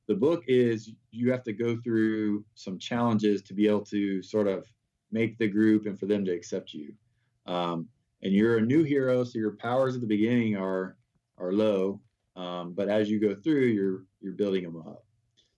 the 0.07 0.15
book 0.15 0.43
is 0.47 0.91
you 1.11 1.31
have 1.31 1.43
to 1.43 1.53
go 1.53 1.77
through 1.77 2.45
some 2.55 2.77
challenges 2.77 3.41
to 3.43 3.53
be 3.53 3.67
able 3.67 3.85
to 3.85 4.21
sort 4.21 4.47
of 4.47 4.65
make 5.11 5.37
the 5.37 5.47
group 5.47 5.85
and 5.85 5.99
for 5.99 6.05
them 6.05 6.25
to 6.25 6.31
accept 6.31 6.73
you. 6.73 6.93
Um, 7.45 7.87
and 8.21 8.33
you're 8.33 8.57
a 8.57 8.61
new 8.61 8.83
hero, 8.83 9.23
so 9.23 9.37
your 9.37 9.55
powers 9.57 9.95
at 9.95 10.01
the 10.01 10.07
beginning 10.07 10.55
are 10.55 10.97
are 11.37 11.51
low, 11.51 11.99
um, 12.35 12.73
but 12.73 12.87
as 12.89 13.09
you 13.09 13.19
go 13.19 13.35
through, 13.35 13.65
you're 13.67 14.05
you're 14.21 14.33
building 14.33 14.63
them 14.63 14.77
up. 14.77 15.05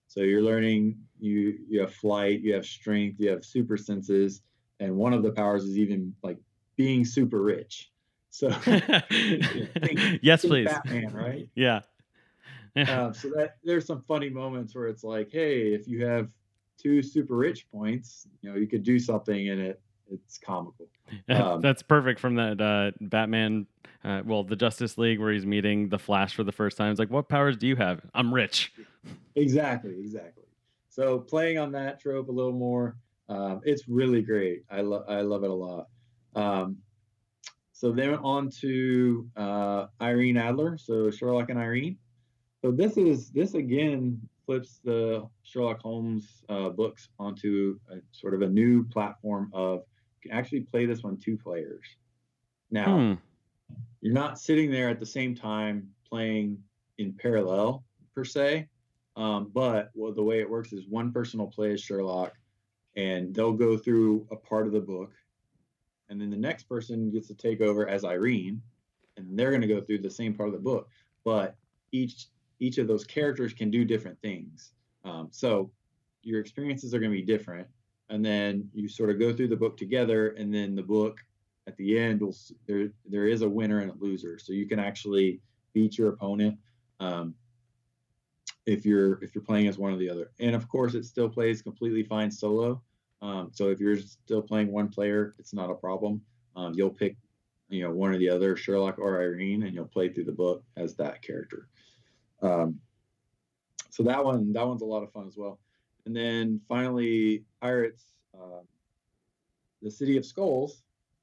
So 0.08 0.20
you're 0.20 0.42
learning. 0.42 0.98
You 1.18 1.58
you 1.68 1.80
have 1.80 1.94
flight, 1.94 2.40
you 2.40 2.54
have 2.54 2.66
strength, 2.66 3.20
you 3.20 3.30
have 3.30 3.44
super 3.44 3.76
senses, 3.76 4.42
and 4.80 4.96
one 4.96 5.12
of 5.12 5.22
the 5.22 5.32
powers 5.32 5.64
is 5.64 5.78
even 5.78 6.14
like 6.22 6.38
being 6.76 7.04
super 7.04 7.42
rich. 7.42 7.90
So 8.30 8.50
think, 8.50 10.20
yes, 10.22 10.42
think 10.42 10.50
please, 10.50 10.68
Batman, 10.68 11.12
right? 11.14 11.48
Yeah. 11.54 11.80
um, 12.88 13.14
so 13.14 13.30
that 13.36 13.56
there's 13.64 13.86
some 13.86 14.02
funny 14.02 14.28
moments 14.28 14.74
where 14.74 14.88
it's 14.88 15.02
like, 15.02 15.30
hey, 15.32 15.72
if 15.72 15.88
you 15.88 16.04
have 16.04 16.28
two 16.76 17.02
super 17.02 17.34
rich 17.34 17.66
points, 17.70 18.26
you 18.42 18.50
know, 18.50 18.56
you 18.56 18.66
could 18.66 18.82
do 18.82 18.98
something 18.98 19.48
and 19.48 19.60
it 19.60 19.80
it's 20.10 20.38
comical. 20.38 20.86
Um, 21.28 21.60
That's 21.60 21.82
perfect 21.82 22.18
from 22.18 22.34
that 22.34 22.60
uh, 22.60 22.90
Batman. 23.00 23.66
Uh, 24.04 24.22
well, 24.24 24.42
the 24.42 24.56
Justice 24.56 24.98
League 24.98 25.20
where 25.20 25.32
he's 25.32 25.46
meeting 25.46 25.88
the 25.88 26.00
Flash 26.00 26.34
for 26.34 26.42
the 26.42 26.50
first 26.50 26.76
time. 26.76 26.90
It's 26.90 26.98
like, 26.98 27.10
what 27.10 27.28
powers 27.28 27.56
do 27.56 27.68
you 27.68 27.76
have? 27.76 28.00
I'm 28.12 28.34
rich. 28.34 28.72
Exactly, 29.36 29.94
exactly. 30.00 30.44
So 30.88 31.20
playing 31.20 31.58
on 31.58 31.70
that 31.72 32.00
trope 32.00 32.28
a 32.28 32.32
little 32.32 32.52
more, 32.52 32.96
um, 33.28 33.60
it's 33.64 33.88
really 33.88 34.20
great. 34.20 34.64
I 34.68 34.80
love 34.80 35.04
I 35.08 35.20
love 35.20 35.44
it 35.44 35.50
a 35.50 35.54
lot. 35.54 35.88
Um, 36.36 36.76
so 37.72 37.92
then 37.92 38.14
on 38.14 38.50
to 38.60 39.28
uh, 39.36 39.86
Irene 40.00 40.36
Adler. 40.36 40.78
So 40.78 41.10
Sherlock 41.10 41.50
and 41.50 41.58
Irene. 41.58 41.98
So 42.62 42.70
this 42.70 42.96
is 42.96 43.30
this 43.30 43.54
again 43.54 44.20
flips 44.46 44.80
the 44.84 45.28
Sherlock 45.42 45.80
Holmes 45.80 46.44
uh, 46.48 46.70
books 46.70 47.08
onto 47.18 47.78
a 47.90 47.96
sort 48.12 48.32
of 48.34 48.42
a 48.42 48.48
new 48.48 48.84
platform 48.84 49.50
of 49.52 49.82
you 50.22 50.30
can 50.30 50.38
actually 50.38 50.60
play 50.60 50.86
this 50.86 51.02
one 51.02 51.16
two 51.16 51.36
players. 51.36 51.84
Now, 52.70 52.96
hmm. 52.96 53.74
you're 54.00 54.14
not 54.14 54.38
sitting 54.38 54.70
there 54.70 54.88
at 54.88 55.00
the 55.00 55.06
same 55.06 55.34
time 55.34 55.88
playing 56.08 56.58
in 56.98 57.12
parallel 57.12 57.84
per 58.14 58.24
se, 58.24 58.68
um, 59.16 59.50
but 59.52 59.90
well, 59.94 60.12
the 60.12 60.22
way 60.22 60.40
it 60.40 60.48
works 60.48 60.72
is 60.72 60.86
one 60.88 61.12
person 61.12 61.40
will 61.40 61.50
play 61.50 61.72
as 61.72 61.80
Sherlock, 61.80 62.32
and 62.96 63.34
they'll 63.34 63.52
go 63.52 63.76
through 63.76 64.26
a 64.30 64.36
part 64.36 64.66
of 64.66 64.72
the 64.72 64.80
book, 64.80 65.12
and 66.08 66.20
then 66.20 66.30
the 66.30 66.36
next 66.36 66.64
person 66.64 67.10
gets 67.10 67.28
to 67.28 67.34
take 67.34 67.60
over 67.60 67.88
as 67.88 68.04
Irene, 68.04 68.62
and 69.16 69.38
they're 69.38 69.50
going 69.50 69.62
to 69.62 69.66
go 69.66 69.80
through 69.80 69.98
the 69.98 70.10
same 70.10 70.34
part 70.34 70.48
of 70.48 70.54
the 70.54 70.60
book, 70.60 70.88
but 71.24 71.56
each 71.92 72.28
each 72.58 72.78
of 72.78 72.88
those 72.88 73.04
characters 73.04 73.52
can 73.52 73.70
do 73.70 73.84
different 73.84 74.20
things. 74.22 74.72
Um, 75.04 75.28
so 75.30 75.70
your 76.22 76.40
experiences 76.40 76.94
are 76.94 76.98
going 76.98 77.12
to 77.12 77.16
be 77.16 77.22
different. 77.22 77.66
And 78.08 78.24
then 78.24 78.68
you 78.72 78.88
sort 78.88 79.10
of 79.10 79.18
go 79.18 79.32
through 79.32 79.48
the 79.48 79.56
book 79.56 79.76
together, 79.76 80.28
and 80.30 80.54
then 80.54 80.74
the 80.74 80.82
book 80.82 81.18
at 81.66 81.76
the 81.76 81.98
end 81.98 82.20
will 82.20 82.36
there 82.66 82.88
there 83.08 83.26
is 83.26 83.42
a 83.42 83.48
winner 83.48 83.80
and 83.80 83.90
a 83.90 83.94
loser. 83.94 84.38
So 84.38 84.52
you 84.52 84.66
can 84.66 84.78
actually 84.78 85.40
beat 85.72 85.98
your 85.98 86.10
opponent 86.10 86.56
um, 87.00 87.34
if 88.64 88.86
you're 88.86 89.22
if 89.24 89.34
you're 89.34 89.44
playing 89.44 89.66
as 89.66 89.76
one 89.76 89.92
or 89.92 89.96
the 89.96 90.08
other. 90.08 90.30
And 90.38 90.54
of 90.54 90.68
course, 90.68 90.94
it 90.94 91.04
still 91.04 91.28
plays 91.28 91.62
completely 91.62 92.04
fine 92.04 92.30
solo. 92.30 92.80
Um, 93.22 93.50
so 93.52 93.68
if 93.70 93.80
you're 93.80 93.98
still 93.98 94.42
playing 94.42 94.70
one 94.70 94.88
player, 94.88 95.34
it's 95.38 95.54
not 95.54 95.70
a 95.70 95.74
problem. 95.74 96.20
Um, 96.54 96.74
you'll 96.74 96.90
pick 96.90 97.16
you 97.68 97.82
know 97.82 97.90
one 97.90 98.14
or 98.14 98.18
the 98.18 98.28
other, 98.28 98.56
Sherlock 98.56 98.98
or 98.98 99.20
Irene, 99.20 99.64
and 99.64 99.74
you'll 99.74 99.86
play 99.86 100.08
through 100.08 100.24
the 100.24 100.32
book 100.32 100.62
as 100.76 100.94
that 100.96 101.22
character. 101.22 101.68
Um, 102.42 102.80
so 103.90 104.02
that 104.02 104.22
one, 104.22 104.52
that 104.52 104.66
one's 104.66 104.82
a 104.82 104.86
lot 104.86 105.02
of 105.02 105.12
fun 105.12 105.26
as 105.26 105.36
well. 105.36 105.58
And 106.04 106.14
then 106.14 106.60
finally, 106.68 107.44
Pirates, 107.60 108.04
uh, 108.34 108.60
the 109.82 109.90
City 109.90 110.16
of 110.16 110.26
Skulls 110.26 110.82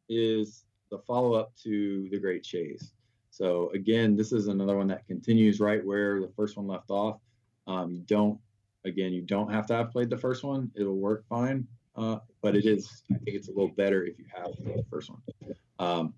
is 0.09 0.65
the 0.89 0.97
follow 0.99 1.33
up 1.33 1.55
to 1.63 2.09
The 2.09 2.19
Great 2.19 2.43
Chase. 2.43 2.93
So 3.29 3.71
again, 3.73 4.15
this 4.15 4.31
is 4.31 4.47
another 4.47 4.77
one 4.77 4.87
that 4.87 5.07
continues 5.07 5.59
right 5.59 5.83
where 5.83 6.19
the 6.19 6.31
first 6.35 6.57
one 6.57 6.67
left 6.67 6.91
off. 6.91 7.19
Um, 7.65 7.91
you 7.91 8.01
don't, 8.01 8.39
again, 8.85 9.13
you 9.13 9.21
don't 9.21 9.51
have 9.51 9.65
to 9.67 9.75
have 9.75 9.91
played 9.91 10.09
the 10.09 10.17
first 10.17 10.43
one; 10.43 10.69
it'll 10.75 10.97
work 10.97 11.25
fine. 11.27 11.67
Uh, 11.95 12.17
but 12.41 12.55
it 12.55 12.65
is, 12.65 13.03
I 13.11 13.17
think, 13.19 13.37
it's 13.37 13.47
a 13.47 13.51
little 13.51 13.69
better 13.69 14.03
if 14.03 14.17
you 14.17 14.25
have 14.33 14.51
the 14.57 14.83
first 14.89 15.09
one. 15.09 15.21
Um, 15.79 16.13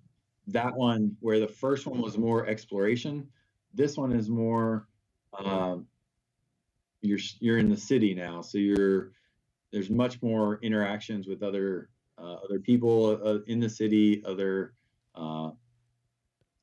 that 0.48 0.76
one, 0.76 1.18
where 1.20 1.40
the 1.40 1.48
first 1.48 1.86
one 1.86 2.02
was 2.02 2.18
more 2.18 2.48
exploration, 2.48 3.28
this 3.74 3.98
one 3.98 4.14
is 4.14 4.30
more 4.30 4.88
um, 5.38 5.86
you're 7.02 7.20
you're 7.40 7.58
in 7.58 7.70
the 7.70 7.78
city 7.78 8.14
now, 8.14 8.42
so 8.42 8.58
you're 8.58 9.12
there's 9.72 9.90
much 9.90 10.22
more 10.22 10.60
interactions 10.62 11.28
with 11.28 11.44
other 11.44 11.90
uh, 12.18 12.36
other 12.44 12.60
people 12.60 13.20
uh, 13.24 13.40
in 13.48 13.60
the 13.60 13.70
city, 13.70 14.24
other 14.26 14.74
uh, 15.16 15.52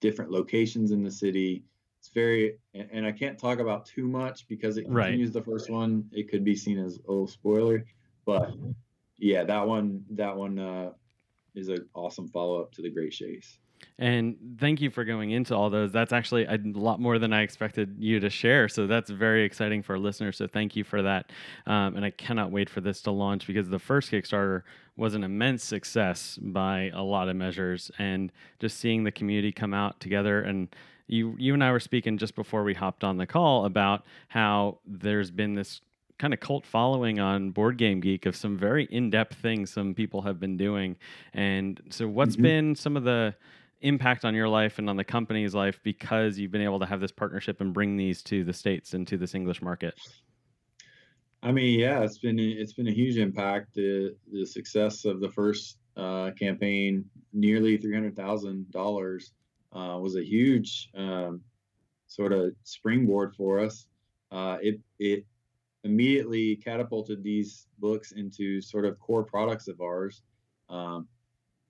different 0.00 0.30
locations 0.30 0.90
in 0.90 1.02
the 1.02 1.10
city. 1.10 1.64
It's 1.98 2.08
very, 2.08 2.58
and, 2.74 2.88
and, 2.90 3.06
I 3.06 3.12
can't 3.12 3.38
talk 3.38 3.60
about 3.60 3.86
too 3.86 4.08
much 4.08 4.48
because 4.48 4.76
it 4.76 4.86
continues 4.86 5.28
right. 5.28 5.32
the 5.32 5.42
first 5.42 5.70
one. 5.70 6.04
It 6.10 6.28
could 6.28 6.42
be 6.42 6.56
seen 6.56 6.78
as 6.78 6.96
a 6.96 7.10
little 7.10 7.28
spoiler, 7.28 7.84
but 8.24 8.52
yeah, 9.22 9.44
that 9.44 9.66
one 9.68 10.04
that 10.10 10.36
one 10.36 10.58
uh, 10.58 10.90
is 11.54 11.68
an 11.68 11.88
awesome 11.94 12.28
follow 12.28 12.60
up 12.60 12.72
to 12.72 12.82
the 12.82 12.90
Great 12.90 13.12
Chase. 13.12 13.58
And 13.98 14.36
thank 14.58 14.80
you 14.80 14.90
for 14.90 15.04
going 15.04 15.30
into 15.30 15.54
all 15.54 15.70
those. 15.70 15.92
That's 15.92 16.12
actually 16.12 16.44
a 16.44 16.58
lot 16.64 17.00
more 17.00 17.18
than 17.18 17.32
I 17.32 17.42
expected 17.42 17.96
you 17.98 18.20
to 18.20 18.30
share. 18.30 18.68
So 18.68 18.86
that's 18.86 19.10
very 19.10 19.44
exciting 19.44 19.82
for 19.82 19.98
listeners. 19.98 20.36
So 20.36 20.46
thank 20.46 20.76
you 20.76 20.84
for 20.84 21.02
that. 21.02 21.30
Um, 21.66 21.96
and 21.96 22.04
I 22.04 22.10
cannot 22.10 22.50
wait 22.50 22.70
for 22.70 22.80
this 22.80 23.00
to 23.02 23.10
launch 23.10 23.46
because 23.46 23.68
the 23.68 23.78
first 23.78 24.10
Kickstarter 24.10 24.62
was 24.96 25.14
an 25.14 25.24
immense 25.24 25.64
success 25.64 26.38
by 26.40 26.90
a 26.94 27.02
lot 27.02 27.28
of 27.28 27.36
measures. 27.36 27.90
And 27.98 28.32
just 28.60 28.78
seeing 28.78 29.02
the 29.04 29.12
community 29.12 29.52
come 29.52 29.74
out 29.74 30.00
together 30.00 30.42
and 30.42 30.68
you 31.08 31.34
you 31.38 31.52
and 31.52 31.62
I 31.62 31.70
were 31.72 31.80
speaking 31.80 32.18
just 32.18 32.34
before 32.34 32.64
we 32.64 32.74
hopped 32.74 33.04
on 33.04 33.18
the 33.18 33.26
call 33.26 33.66
about 33.66 34.04
how 34.28 34.78
there's 34.86 35.30
been 35.30 35.54
this 35.54 35.80
kind 36.18 36.32
of 36.32 36.40
cult 36.40 36.64
following 36.66 37.18
on 37.18 37.50
Board 37.50 37.78
Game 37.78 38.00
Geek 38.00 38.26
of 38.26 38.36
some 38.36 38.56
very 38.56 38.84
in-depth 38.84 39.36
things 39.36 39.70
some 39.70 39.94
people 39.94 40.22
have 40.22 40.38
been 40.38 40.56
doing. 40.56 40.96
And 41.32 41.80
so 41.90 42.06
what's 42.08 42.36
Mhm. 42.36 42.42
been 42.42 42.74
some 42.76 42.96
of 42.96 43.04
the 43.04 43.34
impact 43.80 44.24
on 44.24 44.34
your 44.34 44.48
life 44.48 44.78
and 44.78 44.88
on 44.88 44.96
the 44.96 45.04
company's 45.04 45.54
life 45.54 45.80
because 45.82 46.38
you've 46.38 46.52
been 46.52 46.62
able 46.62 46.78
to 46.78 46.86
have 46.86 47.00
this 47.00 47.10
partnership 47.10 47.60
and 47.60 47.74
bring 47.74 47.96
these 47.96 48.22
to 48.22 48.44
the 48.44 48.52
states 48.52 48.94
and 48.94 49.06
to 49.08 49.16
this 49.16 49.34
English 49.34 49.60
market? 49.60 49.94
I 51.42 51.50
mean, 51.50 51.78
yeah, 51.80 52.02
it's 52.02 52.18
been 52.18 52.38
it's 52.38 52.72
been 52.72 52.86
a 52.86 52.92
huge 52.92 53.16
impact. 53.16 53.74
The 53.74 54.16
the 54.30 54.46
success 54.46 55.04
of 55.04 55.20
the 55.20 55.28
first 55.28 55.78
uh, 55.96 56.30
campaign, 56.38 57.04
nearly 57.32 57.76
three 57.76 57.94
hundred 57.94 58.14
thousand 58.14 58.66
uh, 58.68 58.78
dollars, 58.78 59.32
was 59.72 60.14
a 60.14 60.24
huge 60.24 60.88
um, 60.94 61.42
sort 62.06 62.32
of 62.32 62.54
springboard 62.62 63.34
for 63.34 63.58
us. 63.58 63.86
Uh, 64.30 64.58
it 64.62 64.80
it 65.00 65.26
immediately 65.84 66.56
catapulted 66.56 67.22
these 67.22 67.66
books 67.78 68.12
into 68.12 68.60
sort 68.60 68.84
of 68.84 68.98
core 69.00 69.24
products 69.24 69.68
of 69.68 69.80
ours. 69.80 70.22
Um, 70.68 71.08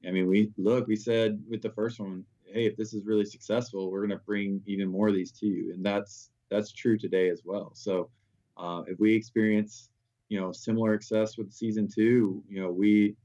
I 0.07 0.11
mean, 0.11 0.27
we 0.27 0.53
look, 0.57 0.87
we 0.87 0.97
said 0.97 1.41
with 1.49 1.63
the 1.63 1.71
first 1.71 2.01
one, 2.01 2.25
hey, 2.45 2.67
if 2.67 2.77
this 2.77 2.93
is 2.93 3.05
really 3.05 3.25
successful, 3.25 3.91
we're 3.91 4.07
going 4.07 4.19
to 4.19 4.25
bring 4.25 4.61
even 4.67 4.89
more 4.89 5.09
of 5.09 5.15
these 5.15 5.33
to 5.33 5.47
you, 5.47 5.73
and 5.73 5.85
that's 5.85 6.31
that's 6.51 6.73
true 6.73 6.99
today 6.99 7.31
as 7.31 7.43
well. 7.45 7.73
So 7.75 8.11
uh, 8.57 8.83
if 8.87 8.99
we 8.99 9.15
experience, 9.15 9.89
you 10.29 10.41
know, 10.41 10.53
similar 10.53 11.01
success 11.01 11.39
with 11.39 11.53
season 11.53 11.89
two, 11.89 12.43
you 12.49 12.61
know, 12.61 12.71
we 12.71 13.17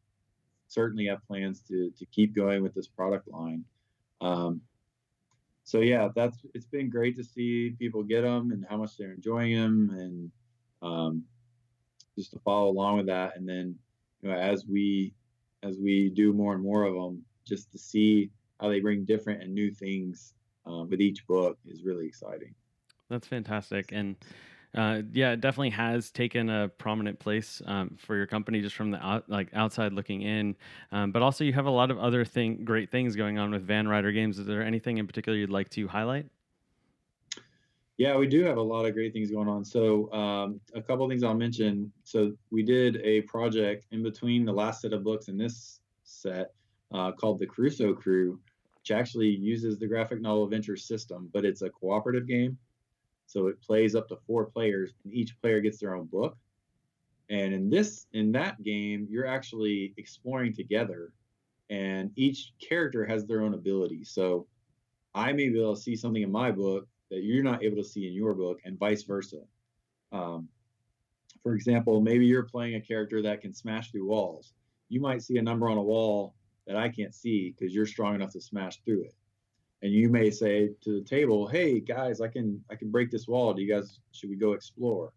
certainly 0.67 1.06
have 1.08 1.26
plans 1.28 1.62
to 1.67 1.91
to 1.97 2.06
keep 2.08 2.36
going 2.36 2.63
with 2.63 2.73
this 2.73 2.88
product 2.88 3.28
line. 3.28 3.65
Um, 4.21 4.62
so 5.63 5.82
yeah, 5.82 6.10
that's 6.15 6.38
it's 6.54 6.65
been 6.65 6.89
great 6.89 7.15
to 7.17 7.23
see 7.23 7.76
people 7.78 8.04
get 8.04 8.21
them 8.21 8.52
and 8.52 8.65
how 8.69 8.78
much 8.78 8.97
they're 8.97 9.13
enjoying 9.13 9.56
them, 9.56 9.89
and 9.97 10.32
um, 10.82 11.24
just 12.18 12.32
to 12.32 12.40
follow 12.40 12.70
along 12.70 12.98
with 12.98 13.08
that. 13.08 13.36
And 13.36 13.48
then, 13.48 13.76
you 14.22 14.30
know, 14.30 14.36
as 14.36 14.66
we 14.66 15.13
as 15.63 15.78
we 15.80 16.10
do 16.10 16.34
more 16.34 16.54
and 16.54 16.63
more 16.63 16.84
of 16.84 16.94
them, 16.94 17.24
just 17.46 17.72
to 17.72 17.78
see 17.78 18.30
how 18.60 18.70
they 18.70 18.80
bring 18.80 19.06
different 19.06 19.42
and 19.42 19.54
new 19.54 19.72
things 19.72 20.34
uh, 20.68 20.84
with 20.84 21.02
each 21.02 21.26
book 21.28 21.58
is 21.68 21.84
really 21.84 22.06
exciting. 22.06 22.54
That's 23.10 23.28
fantastic. 23.28 23.92
And 23.92 24.16
uh, 24.76 25.02
yeah, 25.13 25.32
it 25.32 25.42
definitely 25.42 25.70
has 25.72 26.12
taken 26.12 26.50
a 26.50 26.68
prominent 26.68 27.18
place 27.20 27.62
um, 27.66 27.96
for 27.98 28.16
your 28.16 28.28
company 28.28 28.62
just 28.62 28.76
from 28.76 28.92
the 28.92 29.04
out, 29.04 29.30
like 29.30 29.48
outside 29.54 29.94
looking 29.94 30.22
in. 30.22 30.56
Um, 30.92 31.12
but 31.12 31.22
also, 31.22 31.44
you 31.44 31.54
have 31.54 31.66
a 31.66 31.72
lot 31.72 31.90
of 31.90 31.98
other 31.98 32.26
thing, 32.26 32.63
great 32.63 32.92
things 32.92 33.16
going 33.16 33.40
on 33.40 33.52
with 33.52 33.66
Van 33.66 33.88
Ryder 33.88 34.12
Games. 34.12 34.38
Is 34.38 34.46
there 34.46 34.63
anything 34.63 34.98
in 34.98 35.08
particular 35.08 35.38
you'd 35.38 35.50
like 35.50 35.70
to 35.72 35.88
highlight? 35.88 36.28
Yeah, 37.98 38.16
we 38.16 38.28
do 38.28 38.44
have 38.44 38.58
a 38.58 38.62
lot 38.62 38.86
of 38.86 38.94
great 38.94 39.12
things 39.12 39.32
going 39.32 39.48
on. 39.48 39.66
So, 39.66 40.12
um, 40.14 40.60
a 40.76 40.82
couple 40.82 41.06
of 41.06 41.10
things 41.10 41.24
I'll 41.24 41.34
mention. 41.34 41.92
So, 42.04 42.34
we 42.52 42.62
did 42.62 42.98
a 42.98 43.22
project 43.22 43.88
in 43.92 44.04
between 44.04 44.46
the 44.46 44.54
last 44.54 44.82
set 44.82 44.94
of 44.94 45.04
books 45.04 45.30
and 45.30 45.40
this 45.40 45.82
set 46.04 46.54
uh, 46.94 47.12
called 47.14 47.40
the 47.40 47.48
Crusoe 47.48 47.96
Crew, 47.96 48.40
which 48.76 48.92
actually 48.92 49.30
uses 49.30 49.80
the 49.80 49.88
graphic 49.88 50.22
novel 50.22 50.44
adventure 50.44 50.78
system, 50.78 51.30
but 51.34 51.44
it's 51.44 51.64
a 51.64 51.72
cooperative 51.72 52.28
game. 52.28 52.58
So 53.26 53.48
it 53.48 53.60
plays 53.62 53.96
up 53.96 54.08
to 54.10 54.18
four 54.28 54.46
players, 54.46 54.94
and 55.04 55.14
each 55.14 55.40
player 55.42 55.60
gets 55.60 55.80
their 55.80 55.96
own 55.96 56.06
book. 56.06 56.38
And 57.30 57.54
in 57.54 57.70
this, 57.70 58.06
in 58.14 58.32
that 58.34 58.62
game, 58.64 59.08
you're 59.10 59.26
actually 59.26 59.94
exploring 59.98 60.54
together, 60.54 61.12
and 61.72 62.12
each 62.16 62.54
character 62.62 63.06
has 63.06 63.26
their 63.26 63.42
own 63.42 63.56
ability. 63.56 64.04
So 64.04 64.48
I 65.16 65.34
may 65.34 65.50
be 65.50 65.60
able 65.60 65.76
to 65.76 65.82
see 65.82 65.96
something 65.96 66.22
in 66.22 66.32
my 66.32 66.52
book 66.52 66.88
that 67.10 67.24
you're 67.24 67.43
not 67.43 67.63
able 67.63 67.78
to 67.78 67.84
see 67.84 68.08
in 68.08 68.13
your 68.13 68.34
book, 68.34 68.60
and 68.65 68.78
vice 68.78 69.04
versa. 69.04 69.41
Um, 70.12 70.50
for 71.43 71.54
example, 71.54 72.02
maybe 72.02 72.26
you're 72.26 72.43
playing 72.43 72.76
a 72.76 72.82
character 72.82 73.22
that 73.22 73.41
can 73.41 73.54
smash 73.54 73.91
through 73.91 74.08
walls. 74.08 74.54
You 74.89 75.00
might 75.00 75.22
see 75.22 75.38
a 75.38 75.41
number 75.41 75.70
on 75.70 75.78
a 75.78 75.84
wall 75.84 76.36
that 76.65 76.76
I 76.76 76.89
can't 76.89 77.13
see 77.13 77.56
because 77.58 77.74
you're 77.74 77.86
strong 77.86 78.15
enough 78.15 78.32
to 78.34 78.41
smash 78.41 78.82
through 78.84 79.04
it 79.04 79.15
and 79.82 79.91
you 79.91 80.10
may 80.10 80.30
say 80.32 80.70
to 80.82 81.00
the 81.00 81.06
table 81.06 81.48
hey 81.48 81.80
guys 81.80 82.22
i 82.22 82.28
can 82.28 82.63
i 82.72 82.76
can 82.76 82.89
break 82.89 83.12
this 83.12 83.28
wall 83.28 83.54
do 83.54 83.62
you 83.62 83.74
guys 83.74 84.00
should 84.12 84.30
we 84.30 84.36
go 84.36 84.54
explore 84.54 85.13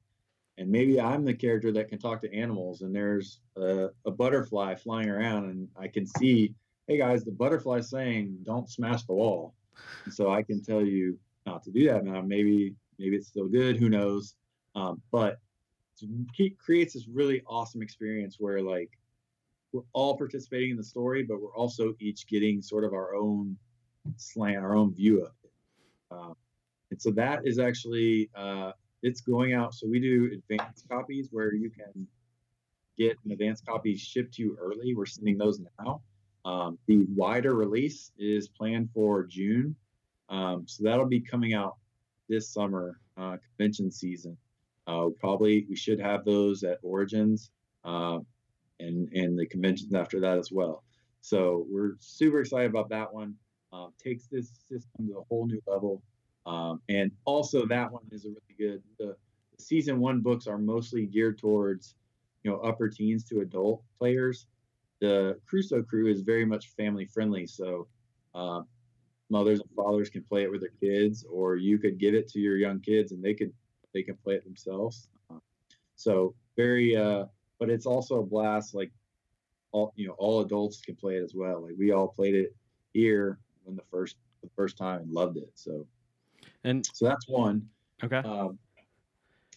and 0.59 0.71
maybe 0.71 1.01
i'm 1.01 1.25
the 1.25 1.35
character 1.35 1.73
that 1.73 1.89
can 1.89 1.99
talk 1.99 2.21
to 2.21 2.35
animals 2.35 2.83
and 2.83 2.95
there's 2.95 3.41
a, 3.57 3.89
a 4.07 4.11
butterfly 4.11 4.75
flying 4.75 5.09
around 5.09 5.45
and 5.45 5.69
i 5.79 5.89
can 5.89 6.07
see 6.07 6.55
hey 6.87 6.99
guys 6.99 7.25
the 7.25 7.33
butterfly's 7.33 7.91
saying 7.91 8.37
don't 8.43 8.71
smash 8.71 9.05
the 9.05 9.15
wall 9.15 9.55
and 10.05 10.13
so 10.13 10.31
i 10.31 10.43
can 10.43 10.63
tell 10.63 10.85
you 10.85 11.19
not 11.51 11.63
to 11.63 11.71
do 11.71 11.87
that 11.87 12.05
now 12.05 12.21
maybe 12.21 12.75
maybe 12.99 13.17
it's 13.17 13.29
still 13.29 13.49
good 13.49 13.77
who 13.77 13.89
knows 13.89 14.35
um, 14.75 15.01
but 15.11 15.39
it 16.39 16.59
creates 16.59 16.95
this 16.95 17.07
really 17.09 17.43
awesome 17.47 17.83
experience 17.83 18.37
where 18.39 18.63
like 18.63 18.91
we're 19.73 19.83
all 19.93 20.17
participating 20.17 20.71
in 20.71 20.77
the 20.77 20.85
story 20.85 21.23
but 21.23 21.41
we're 21.41 21.55
also 21.55 21.95
each 22.01 22.27
getting 22.27 22.63
sort 22.63 22.85
of 22.85 22.93
our 22.93 23.15
own 23.15 23.57
slant, 24.17 24.59
our 24.59 24.75
own 24.75 24.95
view 24.95 25.23
of 25.25 25.33
it. 25.45 25.53
Um, 26.11 26.35
and 26.91 27.01
so 27.01 27.11
that 27.13 27.41
is 27.45 27.59
actually 27.59 28.31
uh, 28.35 28.73
it's 29.03 29.21
going 29.21 29.55
out. 29.55 29.75
So 29.75 29.87
we 29.89 30.01
do 30.01 30.31
advanced 30.33 30.89
copies 30.89 31.29
where 31.31 31.55
you 31.55 31.71
can 31.71 32.07
get 32.99 33.17
an 33.25 33.33
advanced 33.33 33.65
copy 33.67 33.97
shipped 33.97 34.35
to 34.35 34.43
you 34.43 34.59
early. 34.61 34.95
We're 34.95 35.07
sending 35.07 35.39
those 35.39 35.61
now. 35.85 36.03
Um, 36.45 36.79
the 36.87 37.07
wider 37.15 37.55
release 37.55 38.13
is 38.19 38.49
planned 38.49 38.89
for 38.95 39.25
June, 39.25 39.77
um, 40.31 40.65
so 40.67 40.85
that'll 40.85 41.07
be 41.07 41.21
coming 41.21 41.55
out 41.55 41.77
this 42.29 42.49
summer 42.49 42.99
uh, 43.17 43.37
convention 43.49 43.91
season. 43.91 44.37
Uh, 44.87 45.09
probably 45.19 45.67
we 45.69 45.77
should 45.77 46.01
have 46.01 46.25
those 46.25 46.65
at 46.65 46.79
Origins 46.83 47.51
uh, 47.85 48.19
and 48.79 49.09
and 49.13 49.39
the 49.39 49.47
conventions 49.47 49.95
after 49.95 50.21
that 50.21 50.39
as 50.39 50.51
well. 50.51 50.83
So 51.21 51.67
we're 51.69 51.97
super 52.01 52.41
excited 52.41 52.71
about 52.71 52.89
that 52.89 53.13
one 53.13 53.35
um, 53.73 53.93
takes 54.03 54.27
this 54.27 54.51
system 54.69 55.09
to 55.09 55.19
a 55.19 55.25
whole 55.29 55.47
new 55.47 55.61
level. 55.67 56.03
Um, 56.47 56.81
and 56.89 57.13
also, 57.25 57.67
that 57.67 57.93
one 57.93 58.03
is 58.11 58.25
a 58.25 58.29
really 58.29 58.57
good. 58.59 58.83
The, 58.99 59.17
season 59.59 60.01
one 60.01 60.21
books 60.21 60.47
are 60.47 60.57
mostly 60.57 61.05
geared 61.05 61.39
towards, 61.39 61.95
you 62.43 62.51
know, 62.51 62.57
upper 62.61 62.89
teens 62.89 63.25
to 63.25 63.41
adult 63.41 63.83
players. 63.99 64.47
The 65.01 65.39
Crusoe 65.47 65.83
crew 65.83 66.11
is 66.11 66.23
very 66.23 66.47
much 66.47 66.69
family 66.69 67.05
friendly, 67.05 67.47
so 67.47 67.87
uh, 68.35 68.63
mothers 69.29 69.61
and 69.61 69.70
fathers 69.83 70.11
can 70.11 70.23
play 70.23 70.43
it 70.43 70.51
with 70.51 70.61
their 70.61 70.71
kids, 70.81 71.25
or 71.31 71.57
you 71.57 71.79
could 71.79 71.99
give 71.99 72.15
it 72.15 72.29
to 72.29 72.41
your 72.41 72.57
young 72.57 72.81
kids 72.81 73.13
and 73.13 73.23
they 73.23 73.35
could 73.35 73.53
they 73.93 74.03
can 74.03 74.17
play 74.17 74.35
it 74.35 74.45
themselves. 74.45 75.09
Uh, 75.31 75.39
so 75.97 76.35
very, 76.57 76.97
uh, 76.97 77.25
but 77.59 77.71
it's 77.71 77.87
also 77.87 78.21
a 78.21 78.25
blast. 78.25 78.75
Like 78.75 78.91
all 79.73 79.93
you 79.97 80.09
know, 80.09 80.15
all 80.19 80.41
adults 80.41 80.81
can 80.81 80.97
play 80.97 81.17
it 81.17 81.23
as 81.23 81.35
well. 81.35 81.63
Like 81.63 81.75
we 81.79 81.93
all 81.93 82.09
played 82.09 82.35
it 82.35 82.55
here 82.93 83.39
in 83.67 83.77
the 83.77 83.83
first 83.91 84.17
the 84.43 84.51
first 84.57 84.77
time 84.77 85.01
and 85.03 85.13
loved 85.13 85.37
it. 85.37 85.51
So, 85.55 85.87
and 86.65 86.87
so 86.93 87.07
that's 87.07 87.29
one. 87.29 87.69
Okay. 88.03 88.19
Um, 88.19 88.59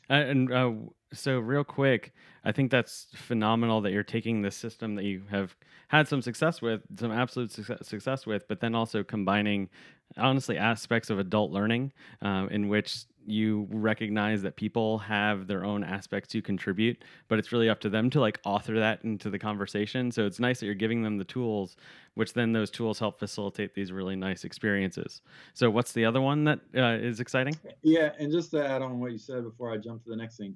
and 0.09 0.51
uh, 0.51 0.71
so, 1.13 1.39
real 1.39 1.63
quick, 1.63 2.13
I 2.43 2.51
think 2.51 2.71
that's 2.71 3.07
phenomenal 3.15 3.81
that 3.81 3.91
you're 3.91 4.03
taking 4.03 4.41
this 4.41 4.55
system 4.55 4.95
that 4.95 5.03
you 5.03 5.23
have 5.29 5.55
had 5.87 6.07
some 6.07 6.21
success 6.21 6.61
with, 6.61 6.81
some 6.99 7.11
absolute 7.11 7.51
success, 7.51 7.87
success 7.87 8.25
with, 8.25 8.47
but 8.47 8.59
then 8.59 8.75
also 8.75 9.03
combining, 9.03 9.69
honestly, 10.17 10.57
aspects 10.57 11.09
of 11.09 11.19
adult 11.19 11.51
learning 11.51 11.93
um, 12.21 12.49
in 12.49 12.67
which 12.67 13.05
you 13.25 13.67
recognize 13.69 14.41
that 14.41 14.55
people 14.55 14.97
have 14.99 15.47
their 15.47 15.63
own 15.63 15.83
aspects 15.83 16.29
to 16.29 16.41
contribute, 16.41 17.03
but 17.27 17.39
it's 17.39 17.51
really 17.51 17.69
up 17.69 17.79
to 17.81 17.89
them 17.89 18.09
to 18.11 18.19
like 18.19 18.39
author 18.45 18.79
that 18.79 19.03
into 19.03 19.29
the 19.29 19.39
conversation. 19.39 20.11
So 20.11 20.25
it's 20.25 20.39
nice 20.39 20.59
that 20.59 20.65
you're 20.65 20.75
giving 20.75 21.03
them 21.03 21.17
the 21.17 21.23
tools, 21.23 21.75
which 22.15 22.33
then 22.33 22.53
those 22.53 22.69
tools 22.69 22.99
help 22.99 23.19
facilitate 23.19 23.73
these 23.73 23.91
really 23.91 24.15
nice 24.15 24.43
experiences. 24.43 25.21
So 25.53 25.69
what's 25.69 25.93
the 25.93 26.05
other 26.05 26.21
one 26.21 26.43
that 26.45 26.59
uh, 26.75 26.97
is 27.01 27.19
exciting? 27.19 27.55
Yeah, 27.81 28.11
and 28.19 28.31
just 28.31 28.51
to 28.51 28.65
add 28.65 28.81
on 28.81 28.99
what 28.99 29.11
you 29.11 29.17
said 29.17 29.43
before 29.43 29.71
I 29.71 29.77
jump 29.77 30.03
to 30.03 30.09
the 30.09 30.17
next 30.17 30.37
thing, 30.37 30.55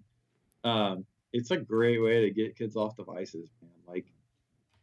um, 0.64 1.06
it's 1.34 1.52
a 1.52 1.58
great 1.58 2.02
way 2.02 2.22
to 2.22 2.32
get 2.32 2.58
kids 2.58 2.76
off 2.76 2.96
devices, 2.96 3.50
man. 3.62 3.72
Like 3.88 4.06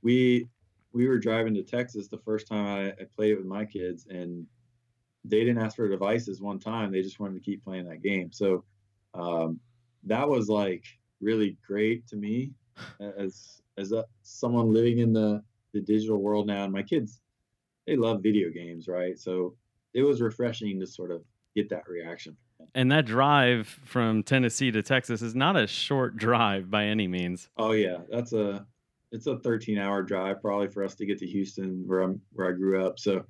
we 0.03 0.49
we 0.93 1.09
were 1.09 1.19
driving 1.19 1.55
to 1.55 1.63
Texas 1.63 2.09
the 2.09 2.19
first 2.19 2.47
time 2.47 2.67
I, 2.67 2.89
I 2.91 3.07
played 3.17 3.33
it 3.33 3.39
with 3.39 3.47
my 3.47 3.65
kids, 3.65 4.07
and 4.09 4.47
they 5.25 5.41
didn't 5.41 5.63
ask 5.63 5.77
for 5.77 5.89
devices 5.89 6.41
one 6.41 6.59
time. 6.59 6.93
They 6.93 7.03
just 7.03 7.19
wanted 7.19 7.35
to 7.35 7.41
keep 7.41 7.65
playing 7.65 7.89
that 7.89 8.03
game. 8.03 8.31
So 8.33 8.65
um, 9.15 9.59
that 10.05 10.29
was 10.29 10.49
like 10.49 10.85
really 11.21 11.57
great 11.67 12.07
to 12.09 12.17
me 12.17 12.53
as 13.01 13.63
as 13.79 13.93
a, 13.93 14.05
someone 14.23 14.73
living 14.73 14.99
in 14.99 15.13
the 15.13 15.43
the 15.73 15.81
digital 15.81 16.19
world 16.19 16.47
now. 16.47 16.65
And 16.65 16.73
my 16.73 16.83
kids, 16.83 17.21
they 17.87 17.97
love 17.97 18.23
video 18.23 18.51
games, 18.51 18.87
right? 18.87 19.19
So 19.19 19.55
it 19.95 20.03
was 20.03 20.21
refreshing 20.21 20.79
to 20.81 20.87
sort 20.87 21.11
of 21.11 21.23
get 21.55 21.69
that 21.71 21.89
reaction. 21.89 22.37
And 22.75 22.91
that 22.93 23.07
drive 23.07 23.67
from 23.85 24.23
Tennessee 24.23 24.71
to 24.71 24.83
Texas 24.83 25.23
is 25.23 25.35
not 25.35 25.57
a 25.57 25.67
short 25.67 26.17
drive 26.17 26.71
by 26.71 26.85
any 26.85 27.09
means. 27.09 27.49
Oh 27.57 27.73
yeah, 27.73 27.99
that's 28.11 28.33
a 28.33 28.67
it's 29.13 29.27
a 29.27 29.39
13 29.39 29.79
hour 29.79 30.03
drive 30.03 30.41
probably 30.43 30.69
for 30.69 30.85
us 30.85 30.95
to 30.97 31.07
get 31.07 31.19
to 31.19 31.27
Houston 31.27 31.85
where 31.87 32.01
I'm 32.01 32.21
where 32.33 32.49
I 32.49 32.53
grew 32.53 32.85
up. 32.85 32.99
So 32.99 33.25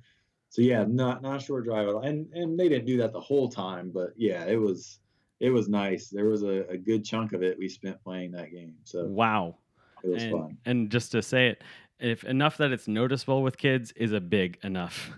so 0.55 0.61
yeah, 0.61 0.85
not 0.87 1.21
not 1.21 1.41
a 1.41 1.43
short 1.43 1.65
drive 1.65 1.89
at 1.89 1.95
all. 1.95 2.03
And 2.03 2.31
and 2.31 2.57
they 2.57 2.69
didn't 2.69 2.85
do 2.85 2.95
that 2.99 3.11
the 3.11 3.19
whole 3.19 3.49
time, 3.49 3.91
but 3.93 4.13
yeah, 4.15 4.45
it 4.45 4.55
was 4.55 4.99
it 5.41 5.49
was 5.49 5.67
nice. 5.67 6.07
There 6.07 6.29
was 6.29 6.43
a, 6.43 6.65
a 6.69 6.77
good 6.77 7.03
chunk 7.03 7.33
of 7.33 7.43
it 7.43 7.59
we 7.59 7.67
spent 7.67 8.01
playing 8.01 8.31
that 8.31 8.53
game. 8.53 8.73
So 8.85 9.03
wow, 9.03 9.57
it 10.01 10.07
was 10.07 10.23
and, 10.23 10.31
fun. 10.31 10.57
And 10.63 10.89
just 10.89 11.11
to 11.11 11.21
say 11.21 11.49
it, 11.49 11.61
if 11.99 12.23
enough 12.23 12.55
that 12.55 12.71
it's 12.71 12.87
noticeable 12.87 13.43
with 13.43 13.57
kids 13.57 13.91
is 13.97 14.13
a 14.13 14.21
big 14.21 14.57
enough. 14.63 15.11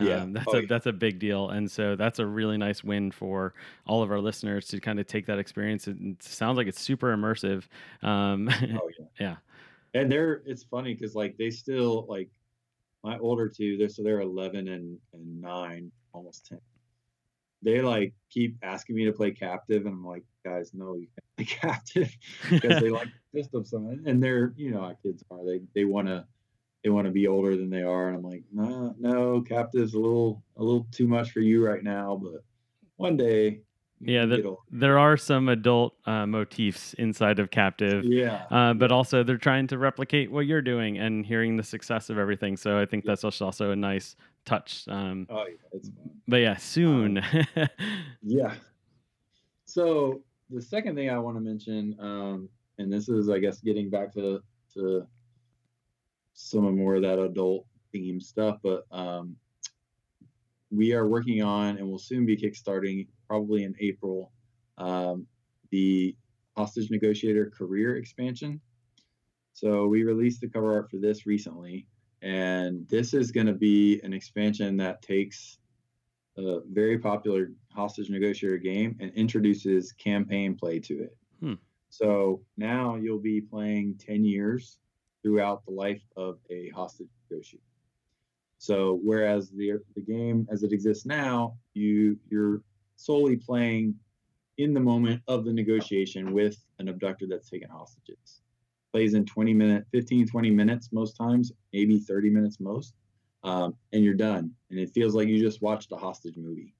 Yeah. 0.00 0.22
Um, 0.22 0.32
that's 0.32 0.46
Oh, 0.48 0.56
a 0.56 0.60
yeah. 0.62 0.66
that's 0.68 0.86
a 0.86 0.92
big 0.92 1.20
deal, 1.20 1.50
and 1.50 1.70
so 1.70 1.94
that's 1.94 2.18
a 2.18 2.26
really 2.26 2.56
nice 2.56 2.82
win 2.82 3.12
for 3.12 3.54
all 3.86 4.02
of 4.02 4.10
our 4.10 4.18
listeners 4.18 4.66
to 4.68 4.80
kind 4.80 4.98
of 4.98 5.06
take 5.06 5.26
that 5.26 5.38
experience. 5.38 5.86
It, 5.86 6.20
sounds 6.20 6.56
like 6.56 6.66
it's 6.66 6.80
super 6.80 7.16
immersive. 7.16 7.68
Um, 8.02 8.48
Oh 8.82 8.90
yeah. 8.98 9.06
yeah, 9.20 9.36
And 9.94 10.10
they're 10.10 10.42
it's 10.46 10.64
funny 10.64 10.94
because 10.94 11.14
like 11.14 11.36
they 11.36 11.50
still 11.50 12.06
like 12.08 12.28
my 13.02 13.18
older 13.18 13.48
two, 13.48 13.76
they're 13.76 13.88
so 13.88 14.02
they're 14.02 14.20
eleven 14.20 14.68
and, 14.68 14.98
and 15.12 15.40
nine, 15.40 15.90
almost 16.12 16.46
ten. 16.46 16.60
They 17.62 17.80
like 17.80 18.14
keep 18.30 18.56
asking 18.62 18.96
me 18.96 19.04
to 19.04 19.12
play 19.12 19.32
captive, 19.32 19.86
and 19.86 19.94
I'm 19.94 20.06
like, 20.06 20.24
guys, 20.44 20.72
no, 20.74 20.96
you 20.96 21.06
can't 21.08 21.36
play 21.36 21.56
captive 21.70 22.16
because 22.50 22.80
they 22.80 22.90
like 22.90 23.08
the 23.32 23.42
system. 23.42 24.02
And 24.06 24.22
they're 24.22 24.52
you 24.56 24.70
know 24.70 24.82
how 24.82 24.94
kids 25.02 25.22
are. 25.30 25.44
They 25.44 25.60
they 25.74 25.84
wanna 25.84 26.26
they 26.82 26.90
want 26.90 27.06
to 27.06 27.12
be 27.12 27.26
older 27.26 27.56
than 27.56 27.70
they 27.70 27.82
are. 27.82 28.08
And 28.08 28.16
I'm 28.16 28.22
like, 28.22 28.44
no, 28.52 28.94
no, 28.98 29.42
captive's 29.42 29.94
a 29.94 29.98
little 29.98 30.42
a 30.56 30.62
little 30.62 30.86
too 30.92 31.06
much 31.06 31.30
for 31.30 31.40
you 31.40 31.64
right 31.66 31.82
now, 31.82 32.20
but 32.22 32.42
one 32.96 33.16
day 33.16 33.60
Yeah, 34.00 34.20
can 34.22 34.30
that- 34.30 34.36
get 34.36 34.46
older. 34.46 34.60
there 34.70 34.98
are 34.98 35.16
some 35.16 35.48
adult 35.48 35.94
uh, 36.06 36.26
motifs 36.26 36.94
inside 36.94 37.38
of 37.38 37.50
Captive. 37.50 38.04
Yeah. 38.04 38.44
Uh, 38.50 38.72
but 38.74 38.90
also, 38.90 39.22
they're 39.22 39.36
trying 39.36 39.66
to 39.68 39.78
replicate 39.78 40.30
what 40.30 40.46
you're 40.46 40.62
doing 40.62 40.98
and 40.98 41.24
hearing 41.26 41.56
the 41.56 41.62
success 41.62 42.08
of 42.10 42.18
everything. 42.18 42.56
So 42.56 42.78
I 42.80 42.86
think 42.86 43.04
that's 43.04 43.24
also 43.24 43.70
a 43.70 43.76
nice 43.76 44.16
touch. 44.46 44.84
Um, 44.88 45.26
oh 45.28 45.44
yeah, 45.46 45.80
but 46.26 46.36
yeah, 46.38 46.56
soon. 46.56 47.22
Yeah. 48.22 48.54
So 49.64 50.22
the 50.50 50.60
second 50.62 50.94
thing 50.96 51.10
I 51.10 51.18
want 51.18 51.36
to 51.36 51.40
mention, 51.40 51.94
um, 52.00 52.48
and 52.78 52.92
this 52.92 53.08
is, 53.08 53.28
I 53.28 53.38
guess, 53.38 53.60
getting 53.60 53.88
back 53.90 54.12
to 54.14 54.40
to 54.74 55.06
some 56.34 56.64
of 56.64 56.74
more 56.74 56.94
of 56.96 57.02
that 57.02 57.18
adult 57.18 57.66
theme 57.92 58.20
stuff, 58.20 58.58
but 58.62 58.84
um, 58.90 59.36
we 60.70 60.92
are 60.94 61.06
working 61.06 61.42
on 61.42 61.76
and 61.78 61.88
will 61.88 61.98
soon 61.98 62.24
be 62.24 62.36
kickstarting, 62.36 63.06
probably 63.30 63.62
in 63.62 63.76
April, 63.78 64.32
um, 64.76 65.24
the 65.70 66.16
hostage 66.56 66.90
negotiator 66.90 67.48
career 67.56 67.96
expansion. 67.96 68.60
So 69.52 69.86
we 69.86 70.02
released 70.02 70.40
the 70.40 70.48
cover 70.48 70.72
art 70.74 70.90
for 70.90 70.96
this 70.96 71.26
recently, 71.26 71.86
and 72.22 72.88
this 72.88 73.14
is 73.14 73.30
going 73.30 73.46
to 73.46 73.52
be 73.52 74.00
an 74.02 74.12
expansion 74.12 74.76
that 74.78 75.00
takes 75.00 75.58
a 76.38 76.58
very 76.72 76.98
popular 76.98 77.52
hostage 77.72 78.10
negotiator 78.10 78.58
game 78.58 78.96
and 78.98 79.12
introduces 79.14 79.92
campaign 79.92 80.56
play 80.56 80.80
to 80.80 80.94
it. 81.04 81.16
Hmm. 81.38 81.54
So 81.88 82.42
now 82.56 82.96
you'll 82.96 83.20
be 83.20 83.40
playing 83.40 84.00
10 84.04 84.24
years 84.24 84.78
throughout 85.22 85.64
the 85.66 85.72
life 85.72 86.02
of 86.16 86.38
a 86.50 86.68
hostage 86.70 87.10
negotiator. 87.30 87.62
So 88.58 88.98
whereas 89.02 89.50
the 89.50 89.78
the 89.94 90.02
game 90.02 90.46
as 90.50 90.64
it 90.64 90.72
exists 90.72 91.06
now, 91.06 91.56
you 91.72 92.18
you're 92.28 92.60
solely 93.00 93.36
playing 93.36 93.94
in 94.58 94.74
the 94.74 94.80
moment 94.80 95.22
of 95.26 95.44
the 95.44 95.52
negotiation 95.52 96.32
with 96.32 96.56
an 96.78 96.88
abductor 96.88 97.26
that's 97.28 97.48
taken 97.48 97.68
hostages. 97.70 98.42
Plays 98.92 99.14
in 99.14 99.24
20 99.24 99.54
minute, 99.54 99.84
15, 99.92 100.26
20 100.26 100.50
minutes 100.50 100.88
most 100.92 101.16
times, 101.16 101.52
maybe 101.72 101.98
30 101.98 102.30
minutes 102.30 102.60
most 102.60 102.94
um, 103.42 103.74
and 103.92 104.04
you're 104.04 104.14
done. 104.14 104.52
And 104.70 104.78
it 104.78 104.90
feels 104.90 105.14
like 105.14 105.28
you 105.28 105.40
just 105.40 105.62
watched 105.62 105.92
a 105.92 105.96
hostage 105.96 106.36
movie. 106.36 106.74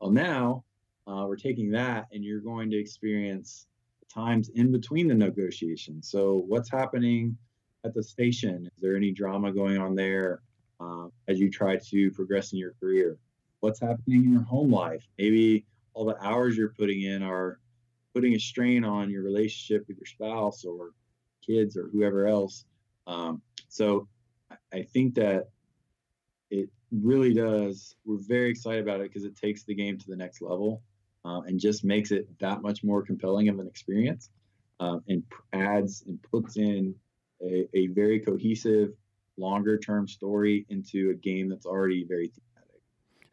Well, 0.00 0.10
now 0.10 0.64
uh, 1.06 1.24
we're 1.26 1.36
taking 1.36 1.70
that, 1.72 2.06
and 2.12 2.24
you're 2.24 2.40
going 2.40 2.70
to 2.70 2.78
experience 2.78 3.66
times 4.12 4.50
in 4.50 4.70
between 4.70 5.08
the 5.08 5.14
negotiations. 5.14 6.10
So, 6.10 6.44
what's 6.46 6.70
happening 6.70 7.36
at 7.84 7.94
the 7.94 8.02
station? 8.02 8.70
Is 8.74 8.82
there 8.82 8.96
any 8.96 9.10
drama 9.10 9.52
going 9.52 9.78
on 9.78 9.94
there 9.94 10.40
uh, 10.80 11.06
as 11.28 11.40
you 11.40 11.50
try 11.50 11.76
to 11.76 12.10
progress 12.12 12.52
in 12.52 12.58
your 12.58 12.72
career? 12.80 13.18
What's 13.64 13.80
happening 13.80 14.26
in 14.26 14.32
your 14.34 14.42
home 14.42 14.70
life? 14.70 15.08
Maybe 15.16 15.64
all 15.94 16.04
the 16.04 16.22
hours 16.22 16.54
you're 16.54 16.74
putting 16.78 17.00
in 17.00 17.22
are 17.22 17.58
putting 18.12 18.34
a 18.34 18.38
strain 18.38 18.84
on 18.84 19.08
your 19.08 19.22
relationship 19.22 19.88
with 19.88 19.96
your 19.96 20.04
spouse 20.04 20.66
or 20.66 20.90
kids 21.40 21.74
or 21.74 21.88
whoever 21.88 22.26
else. 22.26 22.66
Um, 23.06 23.40
so, 23.70 24.06
I- 24.70 24.82
think 24.82 25.14
that 25.14 25.48
it 26.50 26.68
really 26.92 27.32
does. 27.32 27.96
We're 28.04 28.18
very 28.18 28.50
excited 28.50 28.82
about 28.82 29.00
it 29.00 29.04
because 29.04 29.24
it 29.24 29.34
takes 29.34 29.62
the 29.64 29.74
game 29.74 29.96
to 29.96 30.06
the 30.08 30.16
next 30.16 30.42
level 30.42 30.82
uh, 31.24 31.40
and 31.46 31.58
just 31.58 31.84
makes 31.84 32.10
it 32.10 32.28
that 32.40 32.60
much 32.60 32.84
more 32.84 33.02
compelling 33.02 33.48
of 33.48 33.60
an 33.60 33.66
experience 33.66 34.28
um, 34.78 35.02
and 35.08 35.22
adds 35.54 36.04
and 36.06 36.22
puts 36.30 36.58
in 36.58 36.94
a, 37.42 37.66
a 37.72 37.86
very 37.86 38.20
cohesive, 38.20 38.90
longer 39.38 39.78
term 39.78 40.06
story 40.06 40.66
into 40.68 41.08
a 41.08 41.14
game 41.14 41.48
that's 41.48 41.64
already 41.64 42.04
very 42.04 42.28
thematic. 42.28 42.53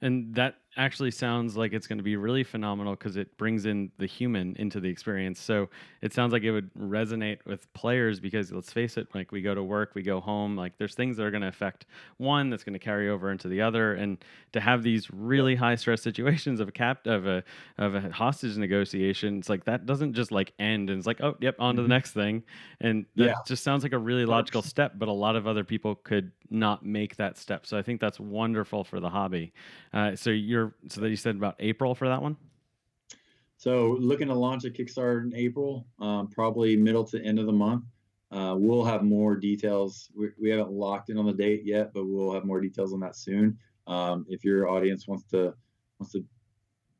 And 0.01 0.35
that 0.35 0.55
actually 0.77 1.11
sounds 1.11 1.57
like 1.57 1.73
it's 1.73 1.85
going 1.87 1.97
to 1.97 2.03
be 2.03 2.15
really 2.15 2.43
phenomenal 2.43 2.93
because 2.95 3.17
it 3.17 3.37
brings 3.37 3.65
in 3.65 3.91
the 3.97 4.05
human 4.05 4.55
into 4.55 4.79
the 4.79 4.87
experience. 4.89 5.39
So 5.39 5.69
it 6.01 6.13
sounds 6.13 6.31
like 6.31 6.43
it 6.43 6.51
would 6.51 6.73
resonate 6.75 7.45
with 7.45 7.71
players 7.73 8.19
because 8.19 8.51
let's 8.53 8.71
face 8.71 8.95
it, 8.97 9.13
like 9.13 9.31
we 9.31 9.41
go 9.41 9.53
to 9.53 9.63
work, 9.63 9.91
we 9.95 10.01
go 10.01 10.21
home, 10.21 10.55
like 10.55 10.77
there's 10.77 10.95
things 10.95 11.17
that 11.17 11.23
are 11.23 11.31
going 11.31 11.41
to 11.41 11.49
affect 11.49 11.85
one 12.17 12.49
that's 12.49 12.63
going 12.63 12.73
to 12.73 12.79
carry 12.79 13.09
over 13.09 13.31
into 13.31 13.49
the 13.49 13.61
other, 13.61 13.93
and 13.95 14.23
to 14.53 14.61
have 14.61 14.81
these 14.83 15.11
really 15.11 15.55
high 15.55 15.75
stress 15.75 16.01
situations 16.01 16.59
of 16.61 16.69
a 16.69 16.71
cap 16.71 17.05
of 17.05 17.27
a 17.27 17.43
of 17.77 17.95
a 17.95 18.09
hostage 18.11 18.57
negotiation, 18.57 19.39
it's 19.39 19.49
like 19.49 19.65
that 19.65 19.85
doesn't 19.85 20.13
just 20.13 20.31
like 20.31 20.53
end 20.59 20.89
and 20.89 20.97
it's 20.99 21.07
like 21.07 21.19
oh 21.21 21.35
yep 21.41 21.55
on 21.59 21.75
to 21.75 21.81
the 21.81 21.87
Mhm. 21.87 21.89
next 21.89 22.13
thing, 22.13 22.43
and 22.79 23.05
that 23.17 23.31
Yeah. 23.31 23.41
just 23.45 23.63
sounds 23.63 23.83
like 23.83 23.93
a 23.93 23.97
really 23.97 24.25
logical 24.25 24.61
step, 24.61 24.93
but 24.95 25.07
a 25.09 25.11
lot 25.11 25.35
of 25.35 25.47
other 25.47 25.63
people 25.63 25.95
could 25.95 26.31
not 26.49 26.85
make 26.85 27.15
that 27.17 27.37
step. 27.37 27.65
So 27.65 27.77
I 27.77 27.81
think 27.81 28.01
that's 28.01 28.19
wonderful 28.19 28.83
for 28.83 28.99
the 28.99 29.09
hobby. 29.09 29.53
Uh, 29.93 30.15
so 30.15 30.29
you're 30.29 30.60
so 30.89 31.01
that 31.01 31.09
you 31.09 31.15
said 31.15 31.35
about 31.35 31.55
April 31.59 31.95
for 31.95 32.07
that 32.07 32.21
one. 32.21 32.37
So, 33.57 33.95
looking 33.99 34.27
to 34.27 34.33
launch 34.33 34.65
a 34.65 34.71
Kickstarter 34.71 35.23
in 35.23 35.35
April, 35.35 35.85
um, 35.99 36.27
probably 36.29 36.75
middle 36.75 37.03
to 37.05 37.23
end 37.23 37.37
of 37.37 37.45
the 37.45 37.53
month. 37.53 37.83
Uh, 38.31 38.55
we'll 38.57 38.83
have 38.83 39.03
more 39.03 39.35
details. 39.35 40.09
We, 40.15 40.29
we 40.41 40.49
haven't 40.49 40.71
locked 40.71 41.09
in 41.09 41.17
on 41.17 41.25
the 41.25 41.33
date 41.33 41.61
yet, 41.63 41.93
but 41.93 42.05
we'll 42.05 42.33
have 42.33 42.45
more 42.45 42.61
details 42.61 42.93
on 42.93 42.99
that 43.01 43.15
soon. 43.15 43.57
Um, 43.87 44.25
if 44.29 44.43
your 44.43 44.69
audience 44.69 45.07
wants 45.07 45.25
to 45.31 45.53
wants 45.99 46.13
to 46.13 46.25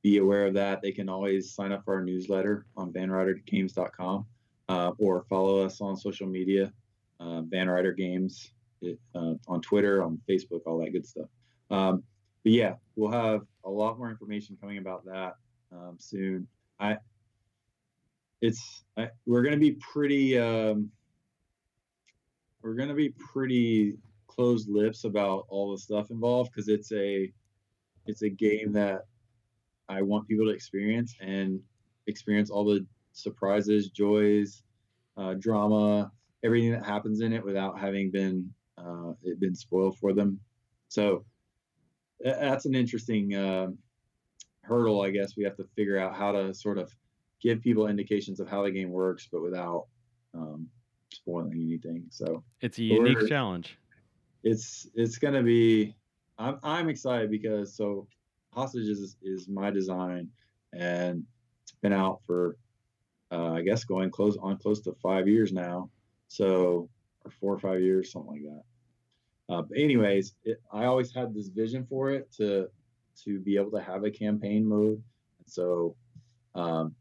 be 0.03 0.17
aware 0.17 0.45
of 0.45 0.53
that, 0.55 0.81
they 0.81 0.91
can 0.91 1.09
always 1.09 1.53
sign 1.53 1.71
up 1.71 1.83
for 1.85 1.95
our 1.95 2.03
newsletter 2.03 2.65
on 2.75 2.91
vanrydergames.com 2.91 4.25
uh, 4.69 4.91
or 4.97 5.25
follow 5.29 5.63
us 5.63 5.81
on 5.81 5.95
social 5.95 6.27
media, 6.27 6.71
uh, 7.19 7.41
Van 7.41 7.69
Ryder 7.69 7.93
Games, 7.93 8.51
it, 8.81 8.99
uh, 9.15 9.33
on 9.47 9.61
Twitter, 9.61 10.03
on 10.03 10.19
Facebook, 10.29 10.61
all 10.65 10.79
that 10.79 10.91
good 10.91 11.05
stuff. 11.05 11.27
Um, 11.69 12.03
but 12.43 12.51
yeah, 12.51 12.75
we'll 12.95 13.11
have 13.11 13.41
a 13.63 13.69
lot 13.69 13.97
more 13.97 14.09
information 14.09 14.57
coming 14.59 14.77
about 14.77 15.05
that 15.05 15.35
um, 15.71 15.95
soon. 15.97 16.47
I 16.79 16.97
it's 18.41 18.83
I, 18.97 19.09
we're 19.25 19.43
gonna 19.43 19.57
be 19.57 19.77
pretty 19.93 20.37
um, 20.37 20.89
we're 22.61 22.73
gonna 22.73 22.95
be 22.95 23.13
pretty 23.33 23.97
closed 24.27 24.69
lips 24.69 25.03
about 25.03 25.45
all 25.49 25.71
the 25.71 25.77
stuff 25.77 26.09
involved 26.09 26.51
because 26.51 26.67
it's 26.67 26.91
a 26.91 27.31
it's 28.07 28.23
a 28.23 28.29
game 28.29 28.73
that 28.73 29.05
I 29.87 30.01
want 30.01 30.27
people 30.27 30.45
to 30.45 30.51
experience 30.51 31.15
and 31.19 31.59
experience 32.07 32.49
all 32.49 32.65
the 32.65 32.85
surprises, 33.13 33.89
joys, 33.89 34.63
uh, 35.17 35.35
drama, 35.35 36.11
everything 36.43 36.71
that 36.71 36.85
happens 36.85 37.21
in 37.21 37.33
it 37.33 37.43
without 37.43 37.79
having 37.79 38.09
been 38.09 38.51
uh, 38.77 39.11
it 39.23 39.39
been 39.39 39.55
spoiled 39.55 39.97
for 39.99 40.13
them. 40.13 40.39
So 40.87 41.25
that's 42.23 42.65
an 42.65 42.75
interesting 42.75 43.35
um 43.35 43.77
hurdle, 44.63 45.01
I 45.01 45.09
guess. 45.09 45.35
We 45.35 45.43
have 45.43 45.57
to 45.57 45.65
figure 45.75 45.99
out 45.99 46.15
how 46.15 46.31
to 46.31 46.53
sort 46.53 46.77
of 46.77 46.93
give 47.41 47.61
people 47.61 47.87
indications 47.87 48.39
of 48.39 48.47
how 48.47 48.63
the 48.63 48.71
game 48.71 48.91
works, 48.91 49.27
but 49.31 49.41
without 49.41 49.87
um, 50.33 50.67
spoiling 51.11 51.53
anything. 51.53 52.05
So 52.09 52.43
It's 52.61 52.77
a 52.77 52.83
unique 52.83 53.27
challenge. 53.27 53.77
it's 54.43 54.87
it's 54.95 55.17
gonna 55.17 55.43
be. 55.43 55.95
I'm 56.37 56.59
I'm 56.63 56.89
excited 56.89 57.29
because 57.29 57.75
so 57.75 58.07
hostages 58.53 58.99
is, 58.99 59.17
is 59.21 59.47
my 59.47 59.69
design, 59.71 60.29
and 60.73 61.23
it's 61.63 61.73
been 61.81 61.93
out 61.93 62.21
for 62.25 62.57
uh, 63.31 63.53
I 63.53 63.61
guess 63.61 63.83
going 63.83 64.09
close 64.09 64.37
on 64.41 64.57
close 64.57 64.81
to 64.81 64.93
five 65.01 65.27
years 65.27 65.51
now. 65.51 65.89
So 66.27 66.89
or 67.23 67.31
four 67.39 67.53
or 67.53 67.59
five 67.59 67.81
years, 67.81 68.11
something 68.11 68.31
like 68.31 68.41
that. 68.43 68.63
Uh, 69.51 69.61
but 69.61 69.77
anyways, 69.77 70.35
it, 70.45 70.61
I 70.71 70.85
always 70.85 71.13
had 71.13 71.33
this 71.33 71.49
vision 71.49 71.85
for 71.89 72.09
it 72.09 72.31
to 72.37 72.67
to 73.25 73.39
be 73.39 73.57
able 73.57 73.71
to 73.71 73.81
have 73.81 74.05
a 74.05 74.09
campaign 74.09 74.65
mode. 74.65 75.03
So 75.45 75.95
um, 76.55 76.95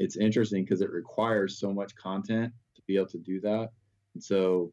it's 0.00 0.16
interesting 0.16 0.64
because 0.64 0.80
it 0.80 0.90
requires 0.90 1.58
so 1.58 1.72
much 1.72 1.94
content 1.94 2.52
to 2.74 2.82
be 2.88 2.96
able 2.96 3.06
to 3.08 3.18
do 3.18 3.40
that. 3.42 3.70
And 4.14 4.22
so 4.22 4.72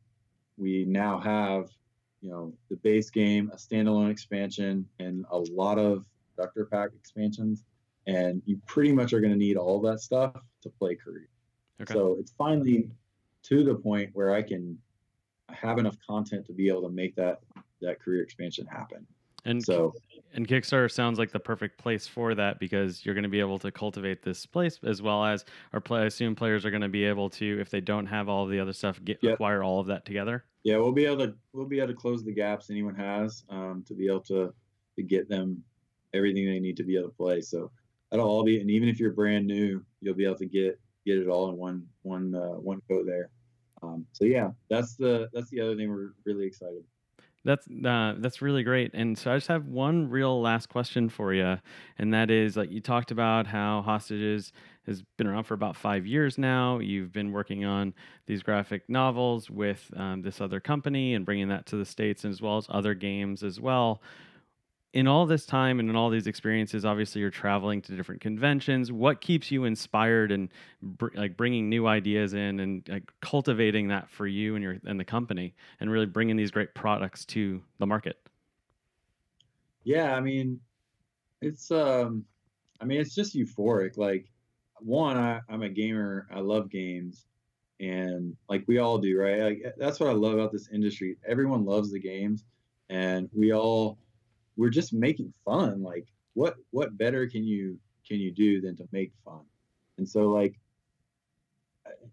we 0.57 0.85
now 0.85 1.19
have 1.19 1.69
you 2.21 2.31
know 2.31 2.53
the 2.69 2.77
base 2.77 3.11
game, 3.11 3.51
a 3.53 3.57
standalone 3.57 4.09
expansion, 4.09 4.87
and 4.97 5.23
a 5.29 5.37
lot 5.37 5.77
of 5.77 6.05
Abductor 6.31 6.65
Pack 6.65 6.91
expansions, 6.95 7.63
and 8.07 8.41
you 8.45 8.59
pretty 8.65 8.91
much 8.91 9.13
are 9.13 9.19
going 9.19 9.33
to 9.33 9.37
need 9.37 9.55
all 9.55 9.79
that 9.81 9.99
stuff 9.99 10.41
to 10.63 10.69
play 10.79 10.95
career. 10.95 11.29
Okay. 11.79 11.93
So 11.93 12.17
it's 12.19 12.31
finally 12.31 12.89
to 13.43 13.63
the 13.63 13.75
point 13.75 14.09
where 14.13 14.33
I 14.33 14.41
can 14.41 14.79
have 15.53 15.77
enough 15.77 15.97
content 16.05 16.45
to 16.47 16.53
be 16.53 16.67
able 16.67 16.81
to 16.83 16.89
make 16.89 17.15
that 17.15 17.41
that 17.81 17.99
career 17.99 18.21
expansion 18.21 18.65
happen. 18.65 19.05
And 19.45 19.61
so 19.63 19.93
and 20.33 20.47
Kickstarter 20.47 20.91
sounds 20.91 21.19
like 21.19 21.31
the 21.31 21.39
perfect 21.39 21.77
place 21.77 22.07
for 22.07 22.33
that 22.33 22.59
because 22.59 23.05
you're 23.05 23.13
going 23.13 23.23
to 23.23 23.29
be 23.29 23.39
able 23.39 23.59
to 23.59 23.71
cultivate 23.71 24.23
this 24.23 24.45
place 24.45 24.79
as 24.83 25.01
well 25.01 25.23
as 25.23 25.45
our 25.73 25.79
play. 25.79 26.01
I 26.01 26.05
assume 26.05 26.35
players 26.35 26.65
are 26.65 26.71
going 26.71 26.81
to 26.81 26.89
be 26.89 27.03
able 27.03 27.29
to, 27.31 27.59
if 27.59 27.69
they 27.69 27.81
don't 27.81 28.05
have 28.05 28.29
all 28.29 28.45
the 28.47 28.59
other 28.59 28.73
stuff, 28.73 28.99
get 29.03 29.19
yep. 29.21 29.33
acquire 29.33 29.63
all 29.63 29.79
of 29.79 29.87
that 29.87 30.05
together. 30.05 30.45
Yeah, 30.63 30.77
we'll 30.77 30.93
be 30.93 31.05
able 31.05 31.27
to 31.27 31.35
we'll 31.51 31.67
be 31.67 31.79
able 31.79 31.89
to 31.89 31.93
close 31.93 32.23
the 32.23 32.33
gaps 32.33 32.69
anyone 32.69 32.95
has 32.95 33.43
um, 33.49 33.83
to 33.87 33.93
be 33.93 34.07
able 34.07 34.21
to 34.21 34.53
to 34.95 35.03
get 35.03 35.27
them 35.27 35.61
everything 36.13 36.45
they 36.45 36.59
need 36.59 36.77
to 36.77 36.83
be 36.83 36.95
able 36.97 37.09
to 37.09 37.15
play. 37.15 37.41
So 37.41 37.69
that'll 38.09 38.27
all 38.27 38.43
be, 38.43 38.61
and 38.61 38.71
even 38.71 38.87
if 38.87 38.99
you're 38.99 39.11
brand 39.11 39.45
new, 39.45 39.83
you'll 40.01 40.15
be 40.15 40.25
able 40.25 40.37
to 40.37 40.45
get 40.45 40.79
get 41.05 41.17
it 41.17 41.27
all 41.27 41.49
in 41.49 41.57
one 41.57 41.85
one 42.03 42.33
uh, 42.33 42.59
one 42.59 42.81
coat 42.89 43.05
there. 43.05 43.29
Um, 43.83 44.05
so 44.13 44.25
yeah, 44.25 44.51
that's 44.69 44.95
the 44.95 45.29
that's 45.33 45.49
the 45.49 45.59
other 45.59 45.75
thing 45.75 45.89
we're 45.89 46.13
really 46.25 46.45
excited. 46.45 46.83
That's 47.45 47.67
uh, 47.67 48.15
that's 48.19 48.41
really 48.41 48.63
great. 48.63 48.91
And 48.93 49.17
so 49.17 49.31
I 49.31 49.35
just 49.35 49.49
have 49.49 49.67
one 49.67 50.09
real 50.09 50.41
last 50.41 50.69
question 50.69 51.09
for 51.09 51.33
you, 51.33 51.57
and 51.97 52.13
that 52.13 52.31
is 52.31 52.55
like 52.55 52.71
you 52.71 52.79
talked 52.79 53.11
about 53.11 53.47
how 53.47 53.81
hostages 53.81 54.53
has 54.85 55.01
been 55.17 55.27
around 55.27 55.43
for 55.43 55.53
about 55.53 55.75
five 55.75 56.05
years 56.05 56.37
now. 56.37 56.79
You've 56.79 57.11
been 57.11 57.31
working 57.31 57.65
on 57.65 57.93
these 58.27 58.43
graphic 58.43 58.89
novels 58.89 59.49
with 59.49 59.91
um, 59.97 60.21
this 60.21 60.39
other 60.39 60.59
company 60.59 61.13
and 61.13 61.25
bringing 61.25 61.49
that 61.49 61.65
to 61.67 61.75
the 61.75 61.85
states, 61.85 62.23
as 62.23 62.41
well 62.41 62.57
as 62.57 62.65
other 62.69 62.93
games 62.93 63.43
as 63.43 63.59
well 63.59 64.01
in 64.93 65.07
all 65.07 65.25
this 65.25 65.45
time 65.45 65.79
and 65.79 65.89
in 65.89 65.95
all 65.95 66.09
these 66.09 66.27
experiences 66.27 66.85
obviously 66.85 67.19
you're 67.19 67.31
traveling 67.31 67.81
to 67.81 67.95
different 67.95 68.21
conventions. 68.21 68.91
What 68.91 69.21
keeps 69.21 69.51
you 69.51 69.65
inspired 69.65 70.31
and 70.31 70.49
br- 70.81 71.07
like 71.15 71.35
bringing 71.35 71.67
new 71.67 71.87
ideas 71.87 72.33
in 72.33 72.59
and 72.59 72.87
like 72.87 73.11
cultivating 73.19 73.87
that 73.87 74.09
for 74.09 74.27
you 74.27 74.55
and 74.55 74.63
your 74.63 74.77
and 74.85 74.99
the 74.99 75.05
company 75.05 75.55
and 75.79 75.91
really 75.91 76.05
bringing 76.05 76.37
these 76.37 76.51
great 76.51 76.73
products 76.75 77.25
to 77.25 77.61
the 77.79 77.87
market? 77.87 78.19
Yeah 79.83 80.15
i 80.15 80.19
mean 80.19 80.59
it's 81.41 81.71
um 81.71 82.23
i 82.79 82.85
mean 82.85 83.01
it's 83.01 83.15
just 83.15 83.35
euphoric. 83.35 83.97
Like 83.97 84.31
one 84.79 85.17
I, 85.17 85.41
i'm 85.49 85.63
a 85.63 85.69
gamer. 85.69 86.27
I 86.31 86.39
love 86.39 86.69
games. 86.69 87.25
And 87.79 88.37
like 88.47 88.63
we 88.67 88.77
all 88.77 88.99
do 88.99 89.19
right? 89.19 89.41
Like 89.41 89.73
that's 89.77 89.99
what 89.99 90.09
i 90.09 90.13
love 90.13 90.35
about 90.35 90.51
this 90.51 90.69
industry. 90.71 91.17
Everyone 91.27 91.65
loves 91.65 91.91
the 91.91 91.99
games. 91.99 92.43
And 92.89 93.27
we 93.33 93.53
all 93.53 93.97
we're 94.55 94.69
just 94.69 94.93
making 94.93 95.33
fun. 95.45 95.81
Like 95.81 96.07
what 96.33 96.55
what 96.71 96.97
better 96.97 97.27
can 97.27 97.43
you 97.43 97.79
can 98.07 98.17
you 98.17 98.31
do 98.31 98.61
than 98.61 98.75
to 98.77 98.87
make 98.91 99.11
fun? 99.23 99.41
And 99.97 100.07
so 100.07 100.29
like 100.29 100.59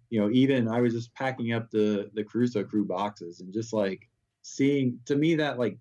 you 0.08 0.20
know, 0.20 0.30
even 0.30 0.68
I 0.68 0.80
was 0.80 0.92
just 0.92 1.14
packing 1.14 1.52
up 1.52 1.70
the 1.70 2.10
the 2.14 2.24
Crusoe 2.24 2.64
crew 2.64 2.84
boxes 2.84 3.40
and 3.40 3.52
just 3.52 3.72
like 3.72 4.08
seeing 4.42 4.98
to 5.06 5.16
me 5.16 5.36
that 5.36 5.58
like 5.58 5.78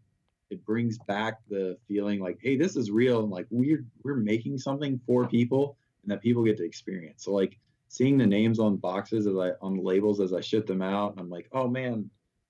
it 0.50 0.66
brings 0.66 0.98
back 0.98 1.40
the 1.50 1.78
feeling 1.88 2.20
like, 2.20 2.40
hey, 2.42 2.58
this 2.58 2.76
is 2.76 2.92
real 2.92 3.22
and 3.22 3.32
like 3.32 3.48
we're 3.50 3.86
we're 4.04 4.16
making 4.16 4.58
something 4.58 5.00
for 5.06 5.28
people 5.28 5.78
and 6.04 6.12
that 6.12 6.22
people 6.22 6.44
get 6.44 6.58
to 6.58 6.66
experience. 6.66 7.24
So 7.26 7.34
like 7.34 7.58
seeing 7.88 8.18
the 8.18 8.26
names 8.26 8.60
on 8.60 8.78
boxes 8.78 9.28
as 9.28 9.36
I 9.36 9.52
on 9.62 9.84
labels 9.84 10.20
as 10.20 10.34
I 10.34 10.42
ship 10.42 10.68
them 10.68 10.82
out, 10.82 11.16
I'm 11.18 11.30
like, 11.30 11.50
oh 11.52 11.68
man, 11.68 12.10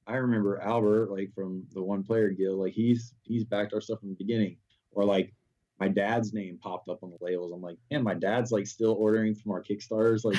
I 0.10 0.16
remember 0.16 0.60
Albert, 0.62 1.12
like 1.12 1.32
from 1.34 1.64
the 1.74 1.84
one 1.84 2.04
player 2.04 2.30
guild, 2.32 2.60
like 2.60 2.74
he's 2.74 3.14
he's 3.22 3.44
backed 3.44 3.74
our 3.74 3.82
stuff 3.82 4.00
from 4.00 4.10
the 4.10 4.16
beginning. 4.16 4.58
Or 4.92 5.06
like 5.06 5.34
my 5.80 5.88
dad's 5.88 6.34
name 6.34 6.58
popped 6.62 6.90
up 6.90 7.04
on 7.04 7.12
the 7.12 7.18
labels. 7.22 7.52
I'm 7.54 7.62
like, 7.62 7.78
man, 7.92 8.04
my 8.04 8.16
dad's 8.16 8.52
like 8.52 8.68
still 8.68 8.94
ordering 8.94 9.36
from 9.36 9.52
our 9.52 9.64
Kickstarters. 9.64 10.26
Like, 10.26 10.36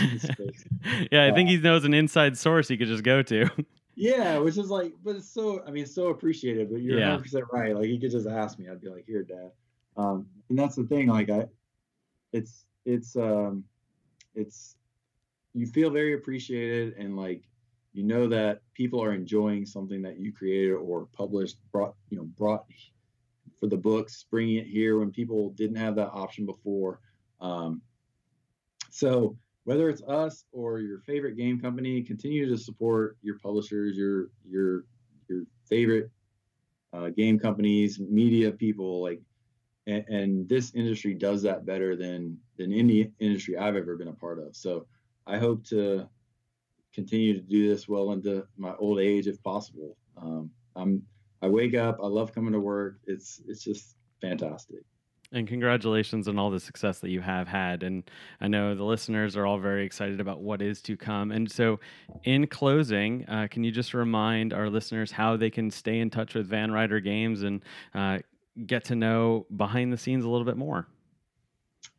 yeah, 1.12 1.24
I 1.24 1.32
think 1.32 1.48
he 1.48 1.56
knows 1.56 1.84
an 1.84 1.94
inside 1.94 2.36
source 2.36 2.68
he 2.68 2.76
could 2.76 2.88
just 2.88 3.04
go 3.04 3.22
to. 3.22 3.48
yeah, 3.94 4.38
which 4.38 4.58
is 4.58 4.68
like, 4.68 4.92
but 5.02 5.16
it's 5.16 5.32
so, 5.32 5.62
I 5.66 5.70
mean, 5.70 5.86
so 5.86 6.08
appreciated. 6.08 6.70
But 6.70 6.82
you're 6.82 6.98
yeah. 6.98 7.12
100 7.12 7.46
right. 7.52 7.74
Like, 7.74 7.86
he 7.86 7.98
could 7.98 8.10
just 8.10 8.26
ask 8.26 8.58
me. 8.58 8.68
I'd 8.68 8.80
be 8.80 8.88
like, 8.88 9.06
here, 9.06 9.22
dad. 9.22 9.52
Um, 9.96 10.26
and 10.50 10.58
that's 10.58 10.76
the 10.76 10.84
thing. 10.84 11.06
Like, 11.06 11.30
I, 11.30 11.46
it's, 12.32 12.66
it's, 12.84 13.16
um, 13.16 13.64
it's, 14.34 14.76
you 15.54 15.66
feel 15.66 15.90
very 15.90 16.14
appreciated 16.14 16.94
and 16.96 17.16
like 17.16 17.42
you 17.92 18.04
know 18.04 18.28
that 18.28 18.60
people 18.74 19.02
are 19.02 19.12
enjoying 19.12 19.66
something 19.66 20.02
that 20.02 20.18
you 20.18 20.32
created 20.32 20.72
or 20.74 21.06
published 21.12 21.58
brought 21.72 21.94
you 22.10 22.18
know 22.18 22.24
brought 22.24 22.64
for 23.58 23.66
the 23.66 23.76
books 23.76 24.24
bringing 24.30 24.56
it 24.56 24.66
here 24.66 24.98
when 24.98 25.10
people 25.10 25.50
didn't 25.50 25.76
have 25.76 25.94
that 25.96 26.10
option 26.10 26.46
before. 26.46 27.00
Um, 27.40 27.82
so 28.90 29.36
whether 29.64 29.88
it's 29.90 30.02
us 30.02 30.44
or 30.52 30.80
your 30.80 31.00
favorite 31.00 31.36
game 31.36 31.60
company 31.60 32.02
continue 32.02 32.48
to 32.48 32.58
support 32.58 33.16
your 33.22 33.38
publishers 33.38 33.96
your 33.96 34.30
your 34.44 34.84
your 35.28 35.44
favorite 35.68 36.10
uh, 36.92 37.08
game 37.10 37.38
companies 37.38 38.00
media 38.00 38.50
people 38.50 39.02
like 39.02 39.20
and, 39.86 40.04
and 40.08 40.48
this 40.48 40.74
industry 40.74 41.14
does 41.14 41.42
that 41.42 41.64
better 41.64 41.94
than 41.96 42.36
than 42.56 42.72
any 42.72 43.10
industry 43.20 43.56
i've 43.56 43.76
ever 43.76 43.96
been 43.96 44.08
a 44.08 44.12
part 44.12 44.38
of. 44.38 44.56
So 44.56 44.86
i 45.26 45.38
hope 45.38 45.64
to 45.66 46.08
continue 46.94 47.34
to 47.34 47.40
do 47.40 47.68
this 47.68 47.88
well 47.88 48.12
into 48.12 48.46
my 48.56 48.74
old 48.78 49.00
age 49.00 49.26
if 49.26 49.42
possible. 49.42 49.96
Um, 50.16 50.50
I'm 50.76 51.02
I 51.42 51.48
wake 51.48 51.74
up, 51.74 51.98
I 52.02 52.06
love 52.06 52.34
coming 52.34 52.52
to 52.52 52.60
work. 52.60 52.98
It's 53.06 53.40
it's 53.46 53.64
just 53.64 53.96
fantastic. 54.20 54.80
And 55.32 55.46
congratulations 55.46 56.26
on 56.26 56.40
all 56.40 56.50
the 56.50 56.58
success 56.58 56.98
that 57.00 57.10
you 57.10 57.20
have 57.20 57.46
had. 57.46 57.84
And 57.84 58.02
I 58.40 58.48
know 58.48 58.74
the 58.74 58.82
listeners 58.82 59.36
are 59.36 59.46
all 59.46 59.58
very 59.58 59.86
excited 59.86 60.20
about 60.20 60.40
what 60.40 60.60
is 60.60 60.82
to 60.82 60.96
come. 60.96 61.30
And 61.30 61.48
so, 61.48 61.78
in 62.24 62.48
closing, 62.48 63.24
uh, 63.28 63.46
can 63.48 63.62
you 63.62 63.70
just 63.70 63.94
remind 63.94 64.52
our 64.52 64.68
listeners 64.68 65.12
how 65.12 65.36
they 65.36 65.48
can 65.48 65.70
stay 65.70 66.00
in 66.00 66.10
touch 66.10 66.34
with 66.34 66.48
Van 66.48 66.72
Ryder 66.72 66.98
Games 66.98 67.44
and 67.44 67.62
uh, 67.94 68.18
get 68.66 68.84
to 68.86 68.96
know 68.96 69.46
behind 69.56 69.92
the 69.92 69.96
scenes 69.96 70.24
a 70.24 70.28
little 70.28 70.44
bit 70.44 70.56
more? 70.56 70.88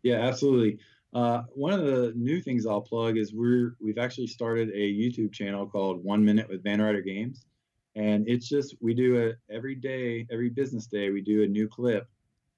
Yeah, 0.04 0.18
absolutely. 0.18 0.80
Uh, 1.14 1.44
one 1.54 1.74
of 1.74 1.86
the 1.86 2.14
new 2.16 2.42
things 2.42 2.66
I'll 2.66 2.82
plug 2.82 3.18
is 3.18 3.34
we're 3.34 3.76
we've 3.82 3.98
actually 3.98 4.28
started 4.28 4.70
a 4.70 4.94
YouTube 4.94 5.34
channel 5.34 5.68
called 5.68 6.04
One 6.04 6.24
Minute 6.24 6.48
with 6.50 6.64
Van 6.64 6.82
Ryder 6.82 7.02
Games, 7.02 7.46
and 7.96 8.28
it's 8.30 8.48
just 8.48 8.76
we 8.80 8.94
do 8.94 9.18
it 9.18 9.38
every 9.50 9.76
day, 9.76 10.26
every 10.32 10.50
business 10.50 10.88
day. 10.88 11.10
We 11.10 11.22
do 11.22 11.44
a 11.44 11.48
new 11.48 11.68
clip, 11.68 12.08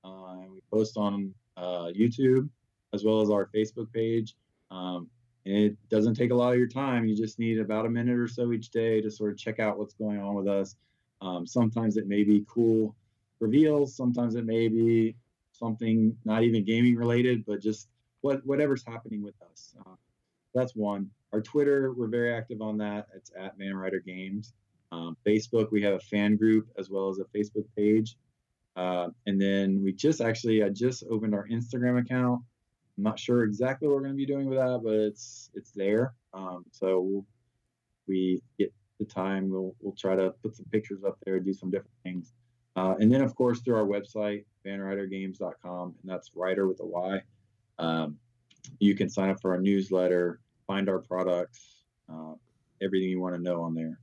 uh, 0.06 0.34
and 0.34 0.52
we 0.52 0.62
post 0.72 0.98
on 0.98 1.34
uh, 1.58 1.92
YouTube 1.98 2.48
as 2.94 3.04
well 3.04 3.22
as 3.22 3.32
our 3.32 3.50
Facebook 3.56 3.92
page. 3.92 4.36
Um, 4.70 5.10
and 5.46 5.56
it 5.56 5.90
doesn't 5.90 6.14
take 6.14 6.32
a 6.32 6.36
lot 6.36 6.54
of 6.54 6.60
your 6.60 6.68
time. 6.68 7.06
You 7.06 7.16
just 7.16 7.40
need 7.40 7.60
about 7.60 7.86
a 7.86 7.90
minute 7.90 8.18
or 8.18 8.28
so 8.28 8.54
each 8.54 8.70
day 8.70 9.02
to 9.02 9.10
sort 9.10 9.32
of 9.32 9.38
check 9.38 9.60
out 9.60 9.78
what's 9.78 9.96
going 9.96 10.22
on 10.22 10.36
with 10.36 10.48
us. 10.48 10.76
Um, 11.22 11.46
sometimes 11.48 11.98
it 11.98 12.08
may 12.08 12.24
be 12.24 12.46
cool 12.48 12.96
reveals. 13.40 13.96
Sometimes 13.96 14.36
it 14.36 14.46
may 14.46 14.68
be 14.68 15.16
something 15.52 16.16
not 16.24 16.44
even 16.44 16.64
gaming 16.64 16.96
related, 16.96 17.46
but 17.46 17.62
just 17.62 17.90
what 18.24 18.44
whatever's 18.46 18.84
happening 18.86 19.22
with 19.22 19.36
us. 19.52 19.76
Uh, 19.86 19.96
that's 20.56 20.76
one. 20.76 21.10
Our 21.34 21.42
Twitter, 21.42 21.94
we're 21.94 22.08
very 22.08 22.34
active 22.34 22.62
on 22.62 22.78
that. 22.78 23.08
It's 23.16 23.32
at 23.38 23.58
Van 23.58 23.76
Ryder 23.76 24.00
Games. 24.00 24.54
Um, 24.92 25.18
Facebook, 25.26 25.72
we 25.72 25.82
have 25.84 25.94
a 25.94 26.00
fan 26.00 26.38
group 26.38 26.68
as 26.78 26.90
well 26.90 27.10
as 27.10 27.20
a 27.20 27.26
Facebook 27.38 27.66
page. 27.76 28.16
Uh, 28.76 29.10
and 29.26 29.42
then 29.42 29.84
we 29.84 29.92
just 29.92 30.22
actually, 30.22 30.64
I 30.64 30.70
just 30.70 31.04
opened 31.10 31.36
our 31.36 31.48
Instagram 31.48 32.00
account. 32.00 32.42
I'm 32.98 33.04
not 33.04 33.20
sure 33.20 33.44
exactly 33.44 33.88
what 33.88 33.96
we're 33.96 34.04
going 34.04 34.14
to 34.14 34.18
be 34.18 34.26
doing 34.26 34.48
with 34.48 34.60
that, 34.60 34.82
but 34.84 34.94
it's 34.94 35.50
it's 35.56 35.72
there. 35.72 36.14
Um, 36.34 36.64
so 36.72 37.02
we'll, 37.02 37.26
we 38.08 38.42
get 38.60 38.72
the 39.00 39.06
time, 39.06 39.50
we'll 39.50 39.76
we'll 39.82 39.96
try 39.96 40.16
to 40.16 40.34
put 40.44 40.56
some 40.56 40.66
pictures 40.72 41.04
up 41.04 41.18
there, 41.26 41.40
do 41.40 41.54
some 41.54 41.72
different 41.72 41.98
things. 42.04 42.32
Uh, 42.76 42.96
and 43.00 43.12
then 43.12 43.22
of 43.22 43.36
course 43.36 43.62
through 43.62 43.76
our 43.76 43.86
website, 43.86 44.46
vanrydergames.com, 44.66 45.96
and 46.02 46.12
that's 46.12 46.32
Ryder 46.36 46.68
with 46.68 46.80
a 46.80 46.86
Y. 46.86 47.22
Um, 47.84 48.18
you 48.80 48.96
can 48.96 49.10
sign 49.10 49.30
up 49.30 49.42
for 49.42 49.52
our 49.52 49.60
newsletter, 49.60 50.40
find 50.68 50.88
our 50.88 51.00
products, 51.00 51.84
uh, 52.10 52.34
everything 52.82 53.10
you 53.10 53.20
want 53.20 53.36
to 53.36 53.42
know 53.42 53.62
on 53.62 53.76
there. 53.76 54.00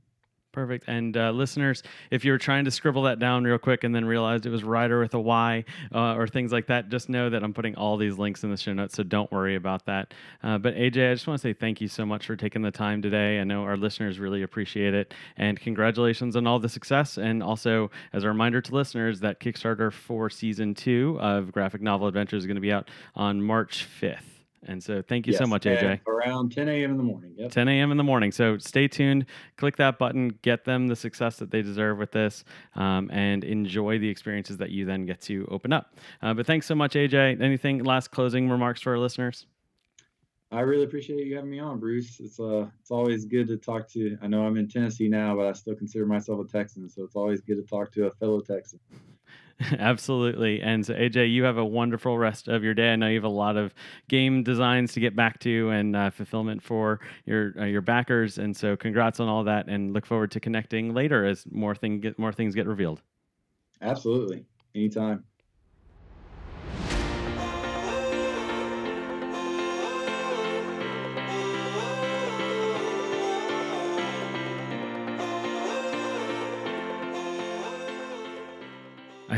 Perfect. 0.51 0.83
And 0.87 1.15
uh, 1.15 1.31
listeners, 1.31 1.81
if 2.09 2.25
you're 2.25 2.37
trying 2.37 2.65
to 2.65 2.71
scribble 2.71 3.03
that 3.03 3.19
down 3.19 3.45
real 3.45 3.57
quick 3.57 3.85
and 3.85 3.95
then 3.95 4.03
realized 4.03 4.45
it 4.45 4.49
was 4.49 4.65
Ryder 4.65 4.99
with 4.99 5.13
a 5.13 5.19
Y 5.19 5.63
uh, 5.95 6.15
or 6.15 6.27
things 6.27 6.51
like 6.51 6.67
that, 6.67 6.89
just 6.89 7.07
know 7.07 7.29
that 7.29 7.41
I'm 7.41 7.53
putting 7.53 7.75
all 7.75 7.95
these 7.95 8.17
links 8.17 8.43
in 8.43 8.51
the 8.51 8.57
show 8.57 8.73
notes, 8.73 8.95
so 8.95 9.03
don't 9.03 9.31
worry 9.31 9.55
about 9.55 9.85
that. 9.85 10.13
Uh, 10.43 10.57
but 10.57 10.75
AJ, 10.75 11.11
I 11.11 11.13
just 11.13 11.25
want 11.25 11.39
to 11.39 11.47
say 11.47 11.53
thank 11.53 11.79
you 11.79 11.87
so 11.87 12.05
much 12.05 12.25
for 12.25 12.35
taking 12.35 12.61
the 12.63 12.71
time 12.71 13.01
today. 13.01 13.39
I 13.39 13.45
know 13.45 13.63
our 13.63 13.77
listeners 13.77 14.19
really 14.19 14.43
appreciate 14.43 14.93
it, 14.93 15.13
and 15.37 15.57
congratulations 15.57 16.35
on 16.35 16.45
all 16.45 16.59
the 16.59 16.69
success. 16.69 17.17
And 17.17 17.41
also, 17.41 17.89
as 18.11 18.25
a 18.25 18.27
reminder 18.27 18.59
to 18.59 18.75
listeners, 18.75 19.21
that 19.21 19.39
Kickstarter 19.39 19.91
for 19.93 20.29
season 20.29 20.73
two 20.73 21.17
of 21.21 21.53
Graphic 21.53 21.81
Novel 21.81 22.07
Adventures 22.07 22.43
is 22.43 22.47
going 22.47 22.55
to 22.55 22.61
be 22.61 22.73
out 22.73 22.89
on 23.15 23.41
March 23.41 23.87
5th. 24.01 24.40
And 24.67 24.83
so 24.83 25.01
thank 25.01 25.25
you 25.25 25.33
yes, 25.33 25.39
so 25.39 25.47
much, 25.47 25.63
AJ. 25.63 26.05
Around 26.07 26.51
10 26.51 26.69
a.m. 26.69 26.91
in 26.91 26.97
the 26.97 27.03
morning. 27.03 27.33
Yep. 27.35 27.51
10 27.51 27.67
a.m. 27.67 27.91
in 27.91 27.97
the 27.97 28.03
morning. 28.03 28.31
So 28.31 28.57
stay 28.59 28.87
tuned. 28.87 29.25
Click 29.57 29.77
that 29.77 29.97
button. 29.97 30.37
Get 30.43 30.65
them 30.65 30.87
the 30.87 30.95
success 30.95 31.37
that 31.37 31.49
they 31.49 31.61
deserve 31.61 31.97
with 31.97 32.11
this, 32.11 32.43
um, 32.75 33.09
and 33.11 33.43
enjoy 33.43 33.97
the 33.97 34.09
experiences 34.09 34.57
that 34.57 34.69
you 34.69 34.85
then 34.85 35.05
get 35.05 35.21
to 35.21 35.47
open 35.49 35.73
up. 35.73 35.95
Uh, 36.21 36.33
but 36.33 36.45
thanks 36.45 36.67
so 36.67 36.75
much, 36.75 36.93
AJ. 36.93 37.41
Anything 37.41 37.83
last 37.83 38.11
closing 38.11 38.49
remarks 38.49 38.81
for 38.81 38.91
our 38.91 38.99
listeners? 38.99 39.47
I 40.51 40.59
really 40.61 40.83
appreciate 40.83 41.25
you 41.25 41.35
having 41.35 41.49
me 41.49 41.59
on, 41.59 41.79
Bruce. 41.79 42.19
It's 42.19 42.39
uh, 42.39 42.67
it's 42.81 42.91
always 42.91 43.25
good 43.25 43.47
to 43.47 43.57
talk 43.57 43.87
to. 43.91 44.17
I 44.21 44.27
know 44.27 44.45
I'm 44.45 44.57
in 44.57 44.67
Tennessee 44.67 45.07
now, 45.07 45.35
but 45.35 45.47
I 45.47 45.53
still 45.53 45.75
consider 45.75 46.05
myself 46.05 46.45
a 46.45 46.51
Texan, 46.51 46.89
so 46.89 47.03
it's 47.03 47.15
always 47.15 47.39
good 47.39 47.55
to 47.55 47.63
talk 47.63 47.91
to 47.93 48.07
a 48.07 48.11
fellow 48.11 48.41
Texan. 48.41 48.79
Absolutely. 49.79 50.61
And 50.61 50.85
so, 50.85 50.93
AJ, 50.93 51.31
you 51.31 51.43
have 51.43 51.57
a 51.57 51.65
wonderful 51.65 52.17
rest 52.17 52.47
of 52.47 52.63
your 52.63 52.73
day. 52.73 52.93
I 52.93 52.95
know 52.95 53.07
you 53.07 53.15
have 53.15 53.23
a 53.23 53.29
lot 53.29 53.57
of 53.57 53.73
game 54.09 54.43
designs 54.43 54.93
to 54.93 54.99
get 54.99 55.15
back 55.15 55.39
to 55.41 55.69
and 55.69 55.95
uh, 55.95 56.09
fulfillment 56.09 56.63
for 56.63 56.99
your 57.25 57.53
uh, 57.59 57.65
your 57.65 57.81
backers. 57.81 58.37
And 58.37 58.55
so, 58.55 58.75
congrats 58.75 59.19
on 59.19 59.27
all 59.27 59.43
that, 59.43 59.67
and 59.67 59.93
look 59.93 60.05
forward 60.05 60.31
to 60.31 60.39
connecting 60.39 60.93
later 60.93 61.25
as 61.25 61.45
more 61.51 61.75
thing 61.75 61.99
get 61.99 62.17
more 62.17 62.31
things 62.33 62.55
get 62.55 62.65
revealed. 62.67 63.01
Absolutely. 63.81 64.45
Anytime. 64.75 65.25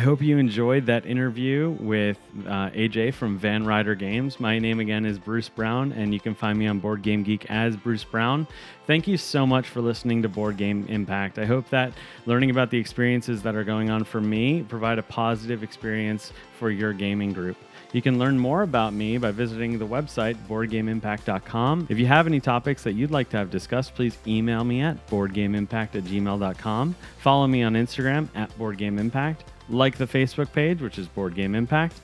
Hope 0.03 0.21
you 0.21 0.37
enjoyed 0.37 0.85
that 0.85 1.05
interview 1.05 1.75
with 1.79 2.19
uh, 2.45 2.69
AJ 2.69 3.13
from 3.13 3.37
Van 3.37 3.65
Ryder 3.65 3.95
Games. 3.95 4.39
My 4.39 4.59
name 4.59 4.79
again 4.79 5.05
is 5.05 5.17
Bruce 5.17 5.49
Brown, 5.49 5.91
and 5.93 6.13
you 6.13 6.19
can 6.19 6.35
find 6.35 6.59
me 6.59 6.67
on 6.67 6.79
Board 6.79 7.01
Game 7.01 7.23
Geek 7.23 7.49
as 7.49 7.75
Bruce 7.75 8.03
Brown. 8.03 8.45
Thank 8.85 9.07
you 9.07 9.17
so 9.17 9.47
much 9.47 9.69
for 9.69 9.81
listening 9.81 10.21
to 10.21 10.29
Board 10.29 10.57
Game 10.57 10.85
Impact. 10.89 11.39
I 11.39 11.45
hope 11.45 11.69
that 11.69 11.93
learning 12.25 12.49
about 12.49 12.69
the 12.69 12.77
experiences 12.77 13.41
that 13.43 13.55
are 13.55 13.63
going 13.63 13.89
on 13.89 14.03
for 14.03 14.19
me 14.19 14.63
provide 14.63 14.99
a 14.99 15.03
positive 15.03 15.63
experience 15.63 16.33
for 16.59 16.69
your 16.69 16.93
gaming 16.93 17.31
group. 17.31 17.57
You 17.93 18.01
can 18.01 18.19
learn 18.19 18.37
more 18.37 18.63
about 18.63 18.93
me 18.93 19.17
by 19.17 19.31
visiting 19.31 19.77
the 19.77 19.85
website 19.85 20.35
boardgameimpact.com. 20.47 21.87
If 21.89 21.99
you 21.99 22.07
have 22.07 22.27
any 22.27 22.39
topics 22.39 22.83
that 22.83 22.93
you'd 22.93 23.11
like 23.11 23.29
to 23.29 23.37
have 23.37 23.51
discussed, 23.51 23.95
please 23.95 24.17
email 24.27 24.63
me 24.63 24.81
at 24.81 25.07
boardgameimpact 25.07 25.95
at 25.95 26.03
gmail.com. 26.03 26.95
Follow 27.19 27.47
me 27.47 27.63
on 27.63 27.73
Instagram 27.73 28.27
at 28.35 28.49
boardgameimpact 28.57 29.37
like 29.69 29.97
the 29.97 30.07
Facebook 30.07 30.51
page, 30.51 30.81
which 30.81 30.97
is 30.97 31.07
Board 31.07 31.35
Game 31.35 31.55
Impact. 31.55 31.95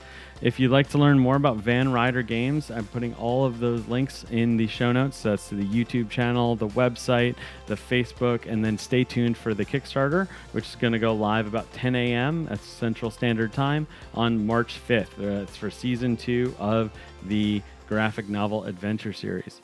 If 0.41 0.57
you'd 0.57 0.72
like 0.72 0.88
to 0.91 0.97
learn 0.97 1.20
more 1.20 1.36
about 1.36 1.57
Van 1.57 1.91
Ryder 1.91 2.22
Games, 2.22 2.72
I'm 2.72 2.86
putting 2.88 3.14
all 3.16 3.43
of 3.43 3.60
those 3.60 3.86
links 3.89 4.26
in 4.32 4.55
the 4.55 4.68
show 4.68 4.93
notes. 4.93 5.22
That's 5.22 5.49
the 5.49 5.66
YouTube 5.66 6.10
channel, 6.10 6.55
the 6.55 6.70
website, 6.70 7.36
the 7.68 7.76
Facebook, 7.76 8.45
and 8.45 8.64
then 8.64 8.78
stay 8.78 9.03
tuned 9.03 9.36
for 9.38 9.53
the 9.53 9.66
Kickstarter, 9.66 10.30
which 10.53 10.66
is 10.66 10.76
going 10.76 10.93
to 10.93 10.99
go 10.99 11.14
live 11.14 11.45
about 11.45 11.72
10 11.74 11.93
a.m. 11.95 12.47
at 12.49 12.62
Central 12.62 13.12
Standard 13.12 13.51
Time 13.51 13.86
on 14.14 14.45
March 14.45 14.80
5th. 14.88 15.20
Uh, 15.20 15.43
it's 15.43 15.57
for 15.57 15.70
season 15.70 16.16
two 16.16 16.55
of 16.57 16.91
the 17.26 17.62
graphic 17.89 18.30
novel 18.30 18.64
adventure 18.64 19.12
series. 19.12 19.62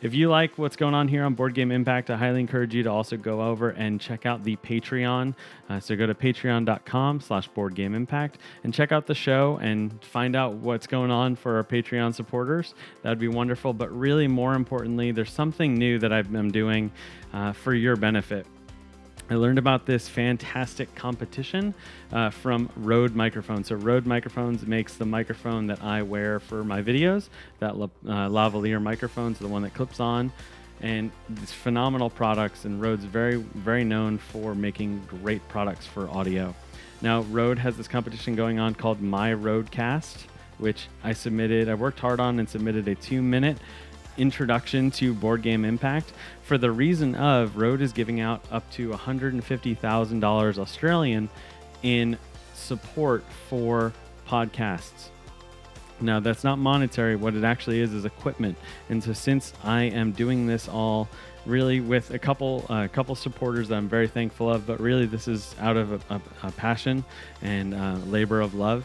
If 0.00 0.14
you 0.14 0.30
like 0.30 0.56
what's 0.58 0.76
going 0.76 0.94
on 0.94 1.08
here 1.08 1.24
on 1.24 1.34
Board 1.34 1.54
Game 1.54 1.72
Impact, 1.72 2.08
I 2.08 2.16
highly 2.16 2.38
encourage 2.38 2.72
you 2.72 2.84
to 2.84 2.90
also 2.90 3.16
go 3.16 3.42
over 3.42 3.70
and 3.70 4.00
check 4.00 4.26
out 4.26 4.44
the 4.44 4.54
Patreon. 4.54 5.34
Uh, 5.68 5.80
so 5.80 5.96
go 5.96 6.06
to 6.06 6.14
patreon.com 6.14 7.20
slash 7.20 7.48
Board 7.48 7.74
Game 7.74 7.96
Impact 7.96 8.38
and 8.62 8.72
check 8.72 8.92
out 8.92 9.08
the 9.08 9.14
show 9.14 9.58
and 9.60 10.00
find 10.04 10.36
out 10.36 10.52
what's 10.54 10.86
going 10.86 11.10
on 11.10 11.34
for 11.34 11.56
our 11.56 11.64
Patreon 11.64 12.14
supporters. 12.14 12.74
That 13.02 13.08
would 13.08 13.18
be 13.18 13.26
wonderful. 13.26 13.72
But 13.72 13.90
really, 13.90 14.28
more 14.28 14.54
importantly, 14.54 15.10
there's 15.10 15.32
something 15.32 15.74
new 15.74 15.98
that 15.98 16.12
I've 16.12 16.30
been 16.30 16.50
doing 16.52 16.92
uh, 17.32 17.52
for 17.52 17.74
your 17.74 17.96
benefit. 17.96 18.46
I 19.30 19.34
learned 19.34 19.58
about 19.58 19.84
this 19.84 20.08
fantastic 20.08 20.94
competition 20.94 21.74
uh, 22.12 22.30
from 22.30 22.70
Rode 22.76 23.14
Microphones. 23.14 23.68
So 23.68 23.74
Rode 23.74 24.06
Microphones 24.06 24.66
makes 24.66 24.94
the 24.94 25.04
microphone 25.04 25.66
that 25.66 25.82
I 25.82 26.00
wear 26.00 26.40
for 26.40 26.64
my 26.64 26.80
videos. 26.80 27.28
That 27.58 27.74
uh, 27.74 27.88
lavalier 28.06 28.80
microphone 28.80 29.32
is 29.32 29.38
the 29.38 29.48
one 29.48 29.62
that 29.62 29.74
clips 29.74 30.00
on, 30.00 30.32
and 30.80 31.10
it's 31.42 31.52
phenomenal 31.52 32.08
products. 32.08 32.64
And 32.64 32.80
Rode's 32.80 33.04
very, 33.04 33.36
very 33.36 33.84
known 33.84 34.16
for 34.16 34.54
making 34.54 35.02
great 35.06 35.46
products 35.48 35.86
for 35.86 36.08
audio. 36.08 36.54
Now 37.02 37.20
Rode 37.22 37.58
has 37.58 37.76
this 37.76 37.86
competition 37.86 38.34
going 38.34 38.58
on 38.58 38.74
called 38.74 39.02
My 39.02 39.32
Rodecast, 39.34 40.24
which 40.56 40.88
I 41.04 41.12
submitted. 41.12 41.68
I 41.68 41.74
worked 41.74 42.00
hard 42.00 42.18
on 42.18 42.38
and 42.38 42.48
submitted 42.48 42.88
a 42.88 42.94
two-minute 42.94 43.58
introduction 44.18 44.90
to 44.92 45.14
Board 45.14 45.42
Game 45.42 45.64
Impact 45.64 46.12
for 46.42 46.58
the 46.58 46.70
reason 46.70 47.14
of 47.14 47.56
Rode 47.56 47.80
is 47.80 47.92
giving 47.92 48.20
out 48.20 48.44
up 48.50 48.68
to 48.72 48.90
$150,000 48.90 50.58
Australian 50.58 51.28
in 51.82 52.18
support 52.54 53.24
for 53.48 53.92
podcasts. 54.28 55.08
Now, 56.00 56.20
that's 56.20 56.44
not 56.44 56.58
monetary. 56.58 57.16
What 57.16 57.34
it 57.34 57.44
actually 57.44 57.80
is 57.80 57.92
is 57.92 58.04
equipment. 58.04 58.56
And 58.88 59.02
so, 59.02 59.12
since 59.12 59.52
I 59.64 59.82
am 59.84 60.12
doing 60.12 60.46
this 60.46 60.68
all 60.68 61.08
really 61.46 61.80
with 61.80 62.10
a 62.10 62.18
couple 62.18 62.64
a 62.68 62.72
uh, 62.72 62.88
couple 62.88 63.14
supporters 63.14 63.68
that 63.68 63.76
I'm 63.76 63.88
very 63.88 64.06
thankful 64.06 64.50
of, 64.50 64.66
but 64.66 64.80
really 64.80 65.06
this 65.06 65.26
is 65.26 65.54
out 65.58 65.76
of 65.76 65.92
a, 65.92 66.14
a, 66.14 66.20
a 66.44 66.52
passion 66.52 67.04
and 67.42 67.74
uh, 67.74 67.96
labor 68.06 68.40
of 68.40 68.54
love. 68.54 68.84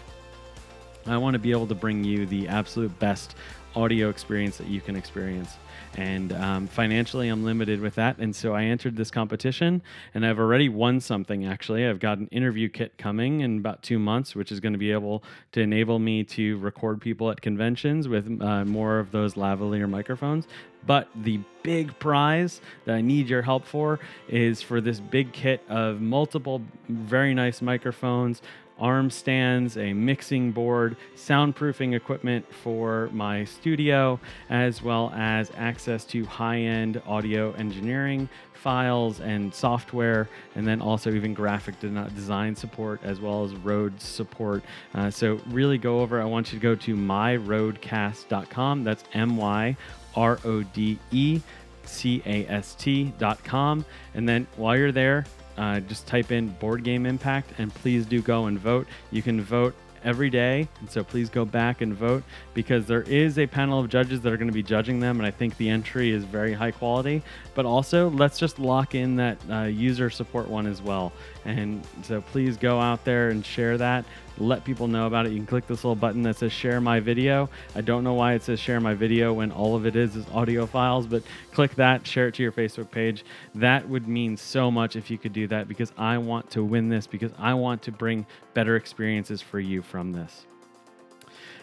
I 1.06 1.18
want 1.18 1.34
to 1.34 1.40
be 1.40 1.52
able 1.52 1.68
to 1.68 1.76
bring 1.76 2.04
you 2.04 2.26
the 2.26 2.48
absolute 2.48 2.98
best 3.00 3.36
audio 3.76 4.10
experience 4.10 4.58
that 4.58 4.68
you 4.68 4.82
can 4.82 4.96
experience. 4.96 5.58
And 5.96 6.34
um, 6.34 6.68
financially, 6.68 7.30
I'm 7.30 7.44
limited 7.44 7.80
with 7.80 7.96
that. 7.96 8.18
And 8.18 8.36
so 8.36 8.54
I 8.54 8.64
entered 8.64 8.96
this 8.96 9.12
competition 9.12 9.82
and 10.14 10.26
I've 10.26 10.40
already 10.40 10.70
won 10.70 11.00
something 11.00 11.46
actually. 11.46 11.86
I've 11.86 12.00
got 12.00 12.18
an 12.18 12.28
interview 12.32 12.70
kit 12.70 12.98
coming 12.98 13.42
in 13.42 13.60
about 13.60 13.84
two 13.84 14.00
months, 14.00 14.36
which 14.36 14.52
is 14.52 14.60
going 14.60 14.74
to 14.74 14.80
be 14.80 14.92
able 14.92 15.24
to 15.52 15.62
enable 15.62 16.00
me 16.00 16.24
to 16.24 16.58
record 16.58 17.02
people 17.02 17.30
at 17.30 17.42
conventions 17.42 18.08
with 18.08 18.42
uh, 18.42 18.66
more 18.66 19.00
of 19.00 19.12
those 19.12 19.36
lavalier 19.36 19.90
microphones. 19.90 20.48
But 20.86 21.08
the 21.16 21.40
big 21.62 21.98
prize 22.00 22.60
that 22.86 22.96
I 22.96 23.02
need 23.02 23.30
your 23.30 23.42
help 23.42 23.66
for 23.66 24.00
is 24.28 24.62
for 24.62 24.82
this 24.82 25.00
big 25.00 25.32
kit 25.32 25.62
of 25.70 26.02
multiple 26.02 26.62
very 26.90 27.34
nice 27.34 27.62
microphones, 27.62 28.42
arm 28.80 29.10
stands, 29.10 29.78
a 29.78 29.94
mixing 29.94 30.52
board, 30.52 30.98
soundproofing 31.16 31.96
equipment 31.96 32.46
for 32.54 33.10
my 33.12 33.46
studio, 33.46 34.20
as 34.50 34.82
well 34.82 35.12
as 35.16 35.52
access 35.56 36.06
to 36.06 36.26
high 36.26 36.60
end 36.60 37.02
audio 37.06 37.54
engineering 37.54 38.28
files 38.54 39.20
and 39.20 39.54
software, 39.54 40.30
and 40.56 40.66
then 40.66 40.82
also 40.82 41.12
even 41.12 41.34
graphic 41.34 41.76
design 41.80 42.56
support 42.56 43.02
as 43.04 43.20
well 43.20 43.44
as 43.44 43.54
Rode 43.56 44.00
support. 44.02 44.64
Uh, 44.96 45.12
so, 45.12 45.40
really 45.48 45.78
go 45.78 46.00
over. 46.00 46.22
I 46.22 46.26
want 46.26 46.54
you 46.54 46.60
to 46.60 46.64
go 46.64 46.76
to 46.76 46.96
myrodecast.com. 46.96 48.84
That's 48.84 49.04
M 49.14 49.36
Y 49.38 49.76
R 50.16 50.40
O 50.46 50.64
D 50.64 50.98
E 51.12 51.42
C 51.86 52.22
A 52.26 52.46
S 52.48 52.76
T.com. 52.76 53.86
And 54.14 54.28
then 54.28 54.48
while 54.56 54.78
you're 54.78 54.92
there, 54.92 55.26
uh, 55.58 55.80
just 55.82 56.08
type 56.08 56.32
in 56.32 56.50
board 56.50 56.84
game 56.84 57.06
impact 57.06 57.52
and 57.58 57.74
please 57.74 58.06
do 58.06 58.22
go 58.22 58.46
and 58.46 58.60
vote. 58.60 58.88
You 59.12 59.22
can 59.22 59.42
vote 59.42 59.76
every 60.04 60.30
day. 60.30 60.68
And 60.80 60.90
so 60.90 61.04
please 61.04 61.30
go 61.30 61.46
back 61.46 61.82
and 61.82 61.94
vote 61.94 62.24
because 62.54 62.86
there 62.86 63.04
is 63.04 63.40
a 63.40 63.48
panel 63.48 63.80
of 63.80 63.90
judges 63.90 64.22
that 64.22 64.34
are 64.34 64.38
going 64.38 64.48
to 64.48 64.54
be 64.54 64.64
judging 64.64 65.00
them. 65.00 65.18
And 65.18 65.26
I 65.26 65.32
think 65.32 65.58
the 65.58 65.70
entry 65.70 66.12
is 66.12 66.24
very 66.24 66.54
high 66.54 66.72
quality. 66.72 67.24
But 67.56 67.66
also, 67.66 68.10
let's 68.10 68.38
just 68.38 68.60
lock 68.60 68.96
in 68.96 69.16
that 69.18 69.38
uh, 69.50 69.64
user 69.64 70.10
support 70.10 70.48
one 70.48 70.68
as 70.68 70.82
well. 70.82 71.14
And 71.46 71.86
so 72.04 72.22
please 72.22 72.58
go 72.58 72.80
out 72.80 73.04
there 73.06 73.30
and 73.30 73.46
share 73.46 73.78
that 73.78 74.06
let 74.38 74.64
people 74.64 74.88
know 74.88 75.08
about 75.08 75.26
it. 75.26 75.32
You 75.32 75.38
can 75.38 75.46
click 75.46 75.68
this 75.68 75.84
little 75.84 75.96
button 75.96 76.24
that 76.24 76.38
says 76.38 76.52
share 76.52 76.82
my 76.82 77.00
video. 77.00 77.50
I 77.76 77.82
don't 77.82 78.04
know 78.04 78.14
why 78.14 78.34
it 78.34 78.44
says 78.44 78.60
share 78.60 78.80
my 78.80 78.94
video 78.94 79.34
when 79.34 79.52
all 79.52 79.76
of 79.76 79.86
it 79.86 79.96
is 79.96 80.16
is 80.16 80.26
audio 80.34 80.66
files, 80.66 81.08
but 81.08 81.24
click 81.52 81.76
that, 81.76 82.06
share 82.06 82.28
it 82.28 82.36
to 82.36 82.44
your 82.44 82.52
Facebook 82.52 82.92
page. 82.92 83.24
That 83.56 83.88
would 83.88 84.08
mean 84.08 84.38
so 84.38 84.72
much 84.72 84.96
if 84.96 85.12
you 85.12 85.18
could 85.18 85.34
do 85.34 85.48
that 85.48 85.68
because 85.68 85.92
I 85.98 86.18
want 86.18 86.50
to 86.52 86.64
win 86.64 86.90
this 86.90 87.08
because 87.08 87.32
I 87.38 87.54
want 87.54 87.82
to 87.84 87.92
bring 87.92 88.26
better 88.54 88.76
experiences 88.76 89.42
for 89.42 89.60
you 89.60 89.82
from 89.82 90.12
this. 90.12 90.46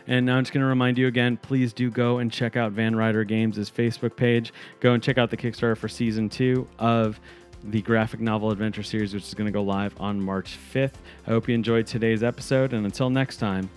And 0.06 0.26
now 0.26 0.36
I'm 0.36 0.44
just 0.44 0.52
going 0.52 0.62
to 0.62 0.66
remind 0.66 0.98
you 0.98 1.06
again 1.06 1.36
please 1.36 1.72
do 1.72 1.90
go 1.90 2.18
and 2.18 2.32
check 2.32 2.56
out 2.56 2.72
Van 2.72 2.96
Ryder 2.96 3.24
Games' 3.24 3.70
Facebook 3.70 4.16
page. 4.16 4.52
Go 4.80 4.92
and 4.92 5.02
check 5.02 5.18
out 5.18 5.30
the 5.30 5.36
Kickstarter 5.36 5.76
for 5.76 5.88
season 5.88 6.28
two 6.28 6.66
of 6.78 7.20
the 7.64 7.82
graphic 7.82 8.20
novel 8.20 8.50
adventure 8.50 8.82
series, 8.82 9.12
which 9.14 9.24
is 9.24 9.34
going 9.34 9.46
to 9.46 9.52
go 9.52 9.62
live 9.62 9.94
on 10.00 10.20
March 10.20 10.58
5th. 10.72 10.94
I 11.26 11.30
hope 11.30 11.48
you 11.48 11.54
enjoyed 11.54 11.86
today's 11.86 12.22
episode, 12.22 12.72
and 12.72 12.84
until 12.84 13.10
next 13.10 13.36
time, 13.36 13.68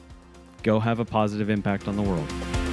go 0.63 0.79
have 0.79 0.99
a 0.99 1.05
positive 1.05 1.49
impact 1.49 1.87
on 1.87 1.95
the 1.95 2.01
world. 2.01 2.72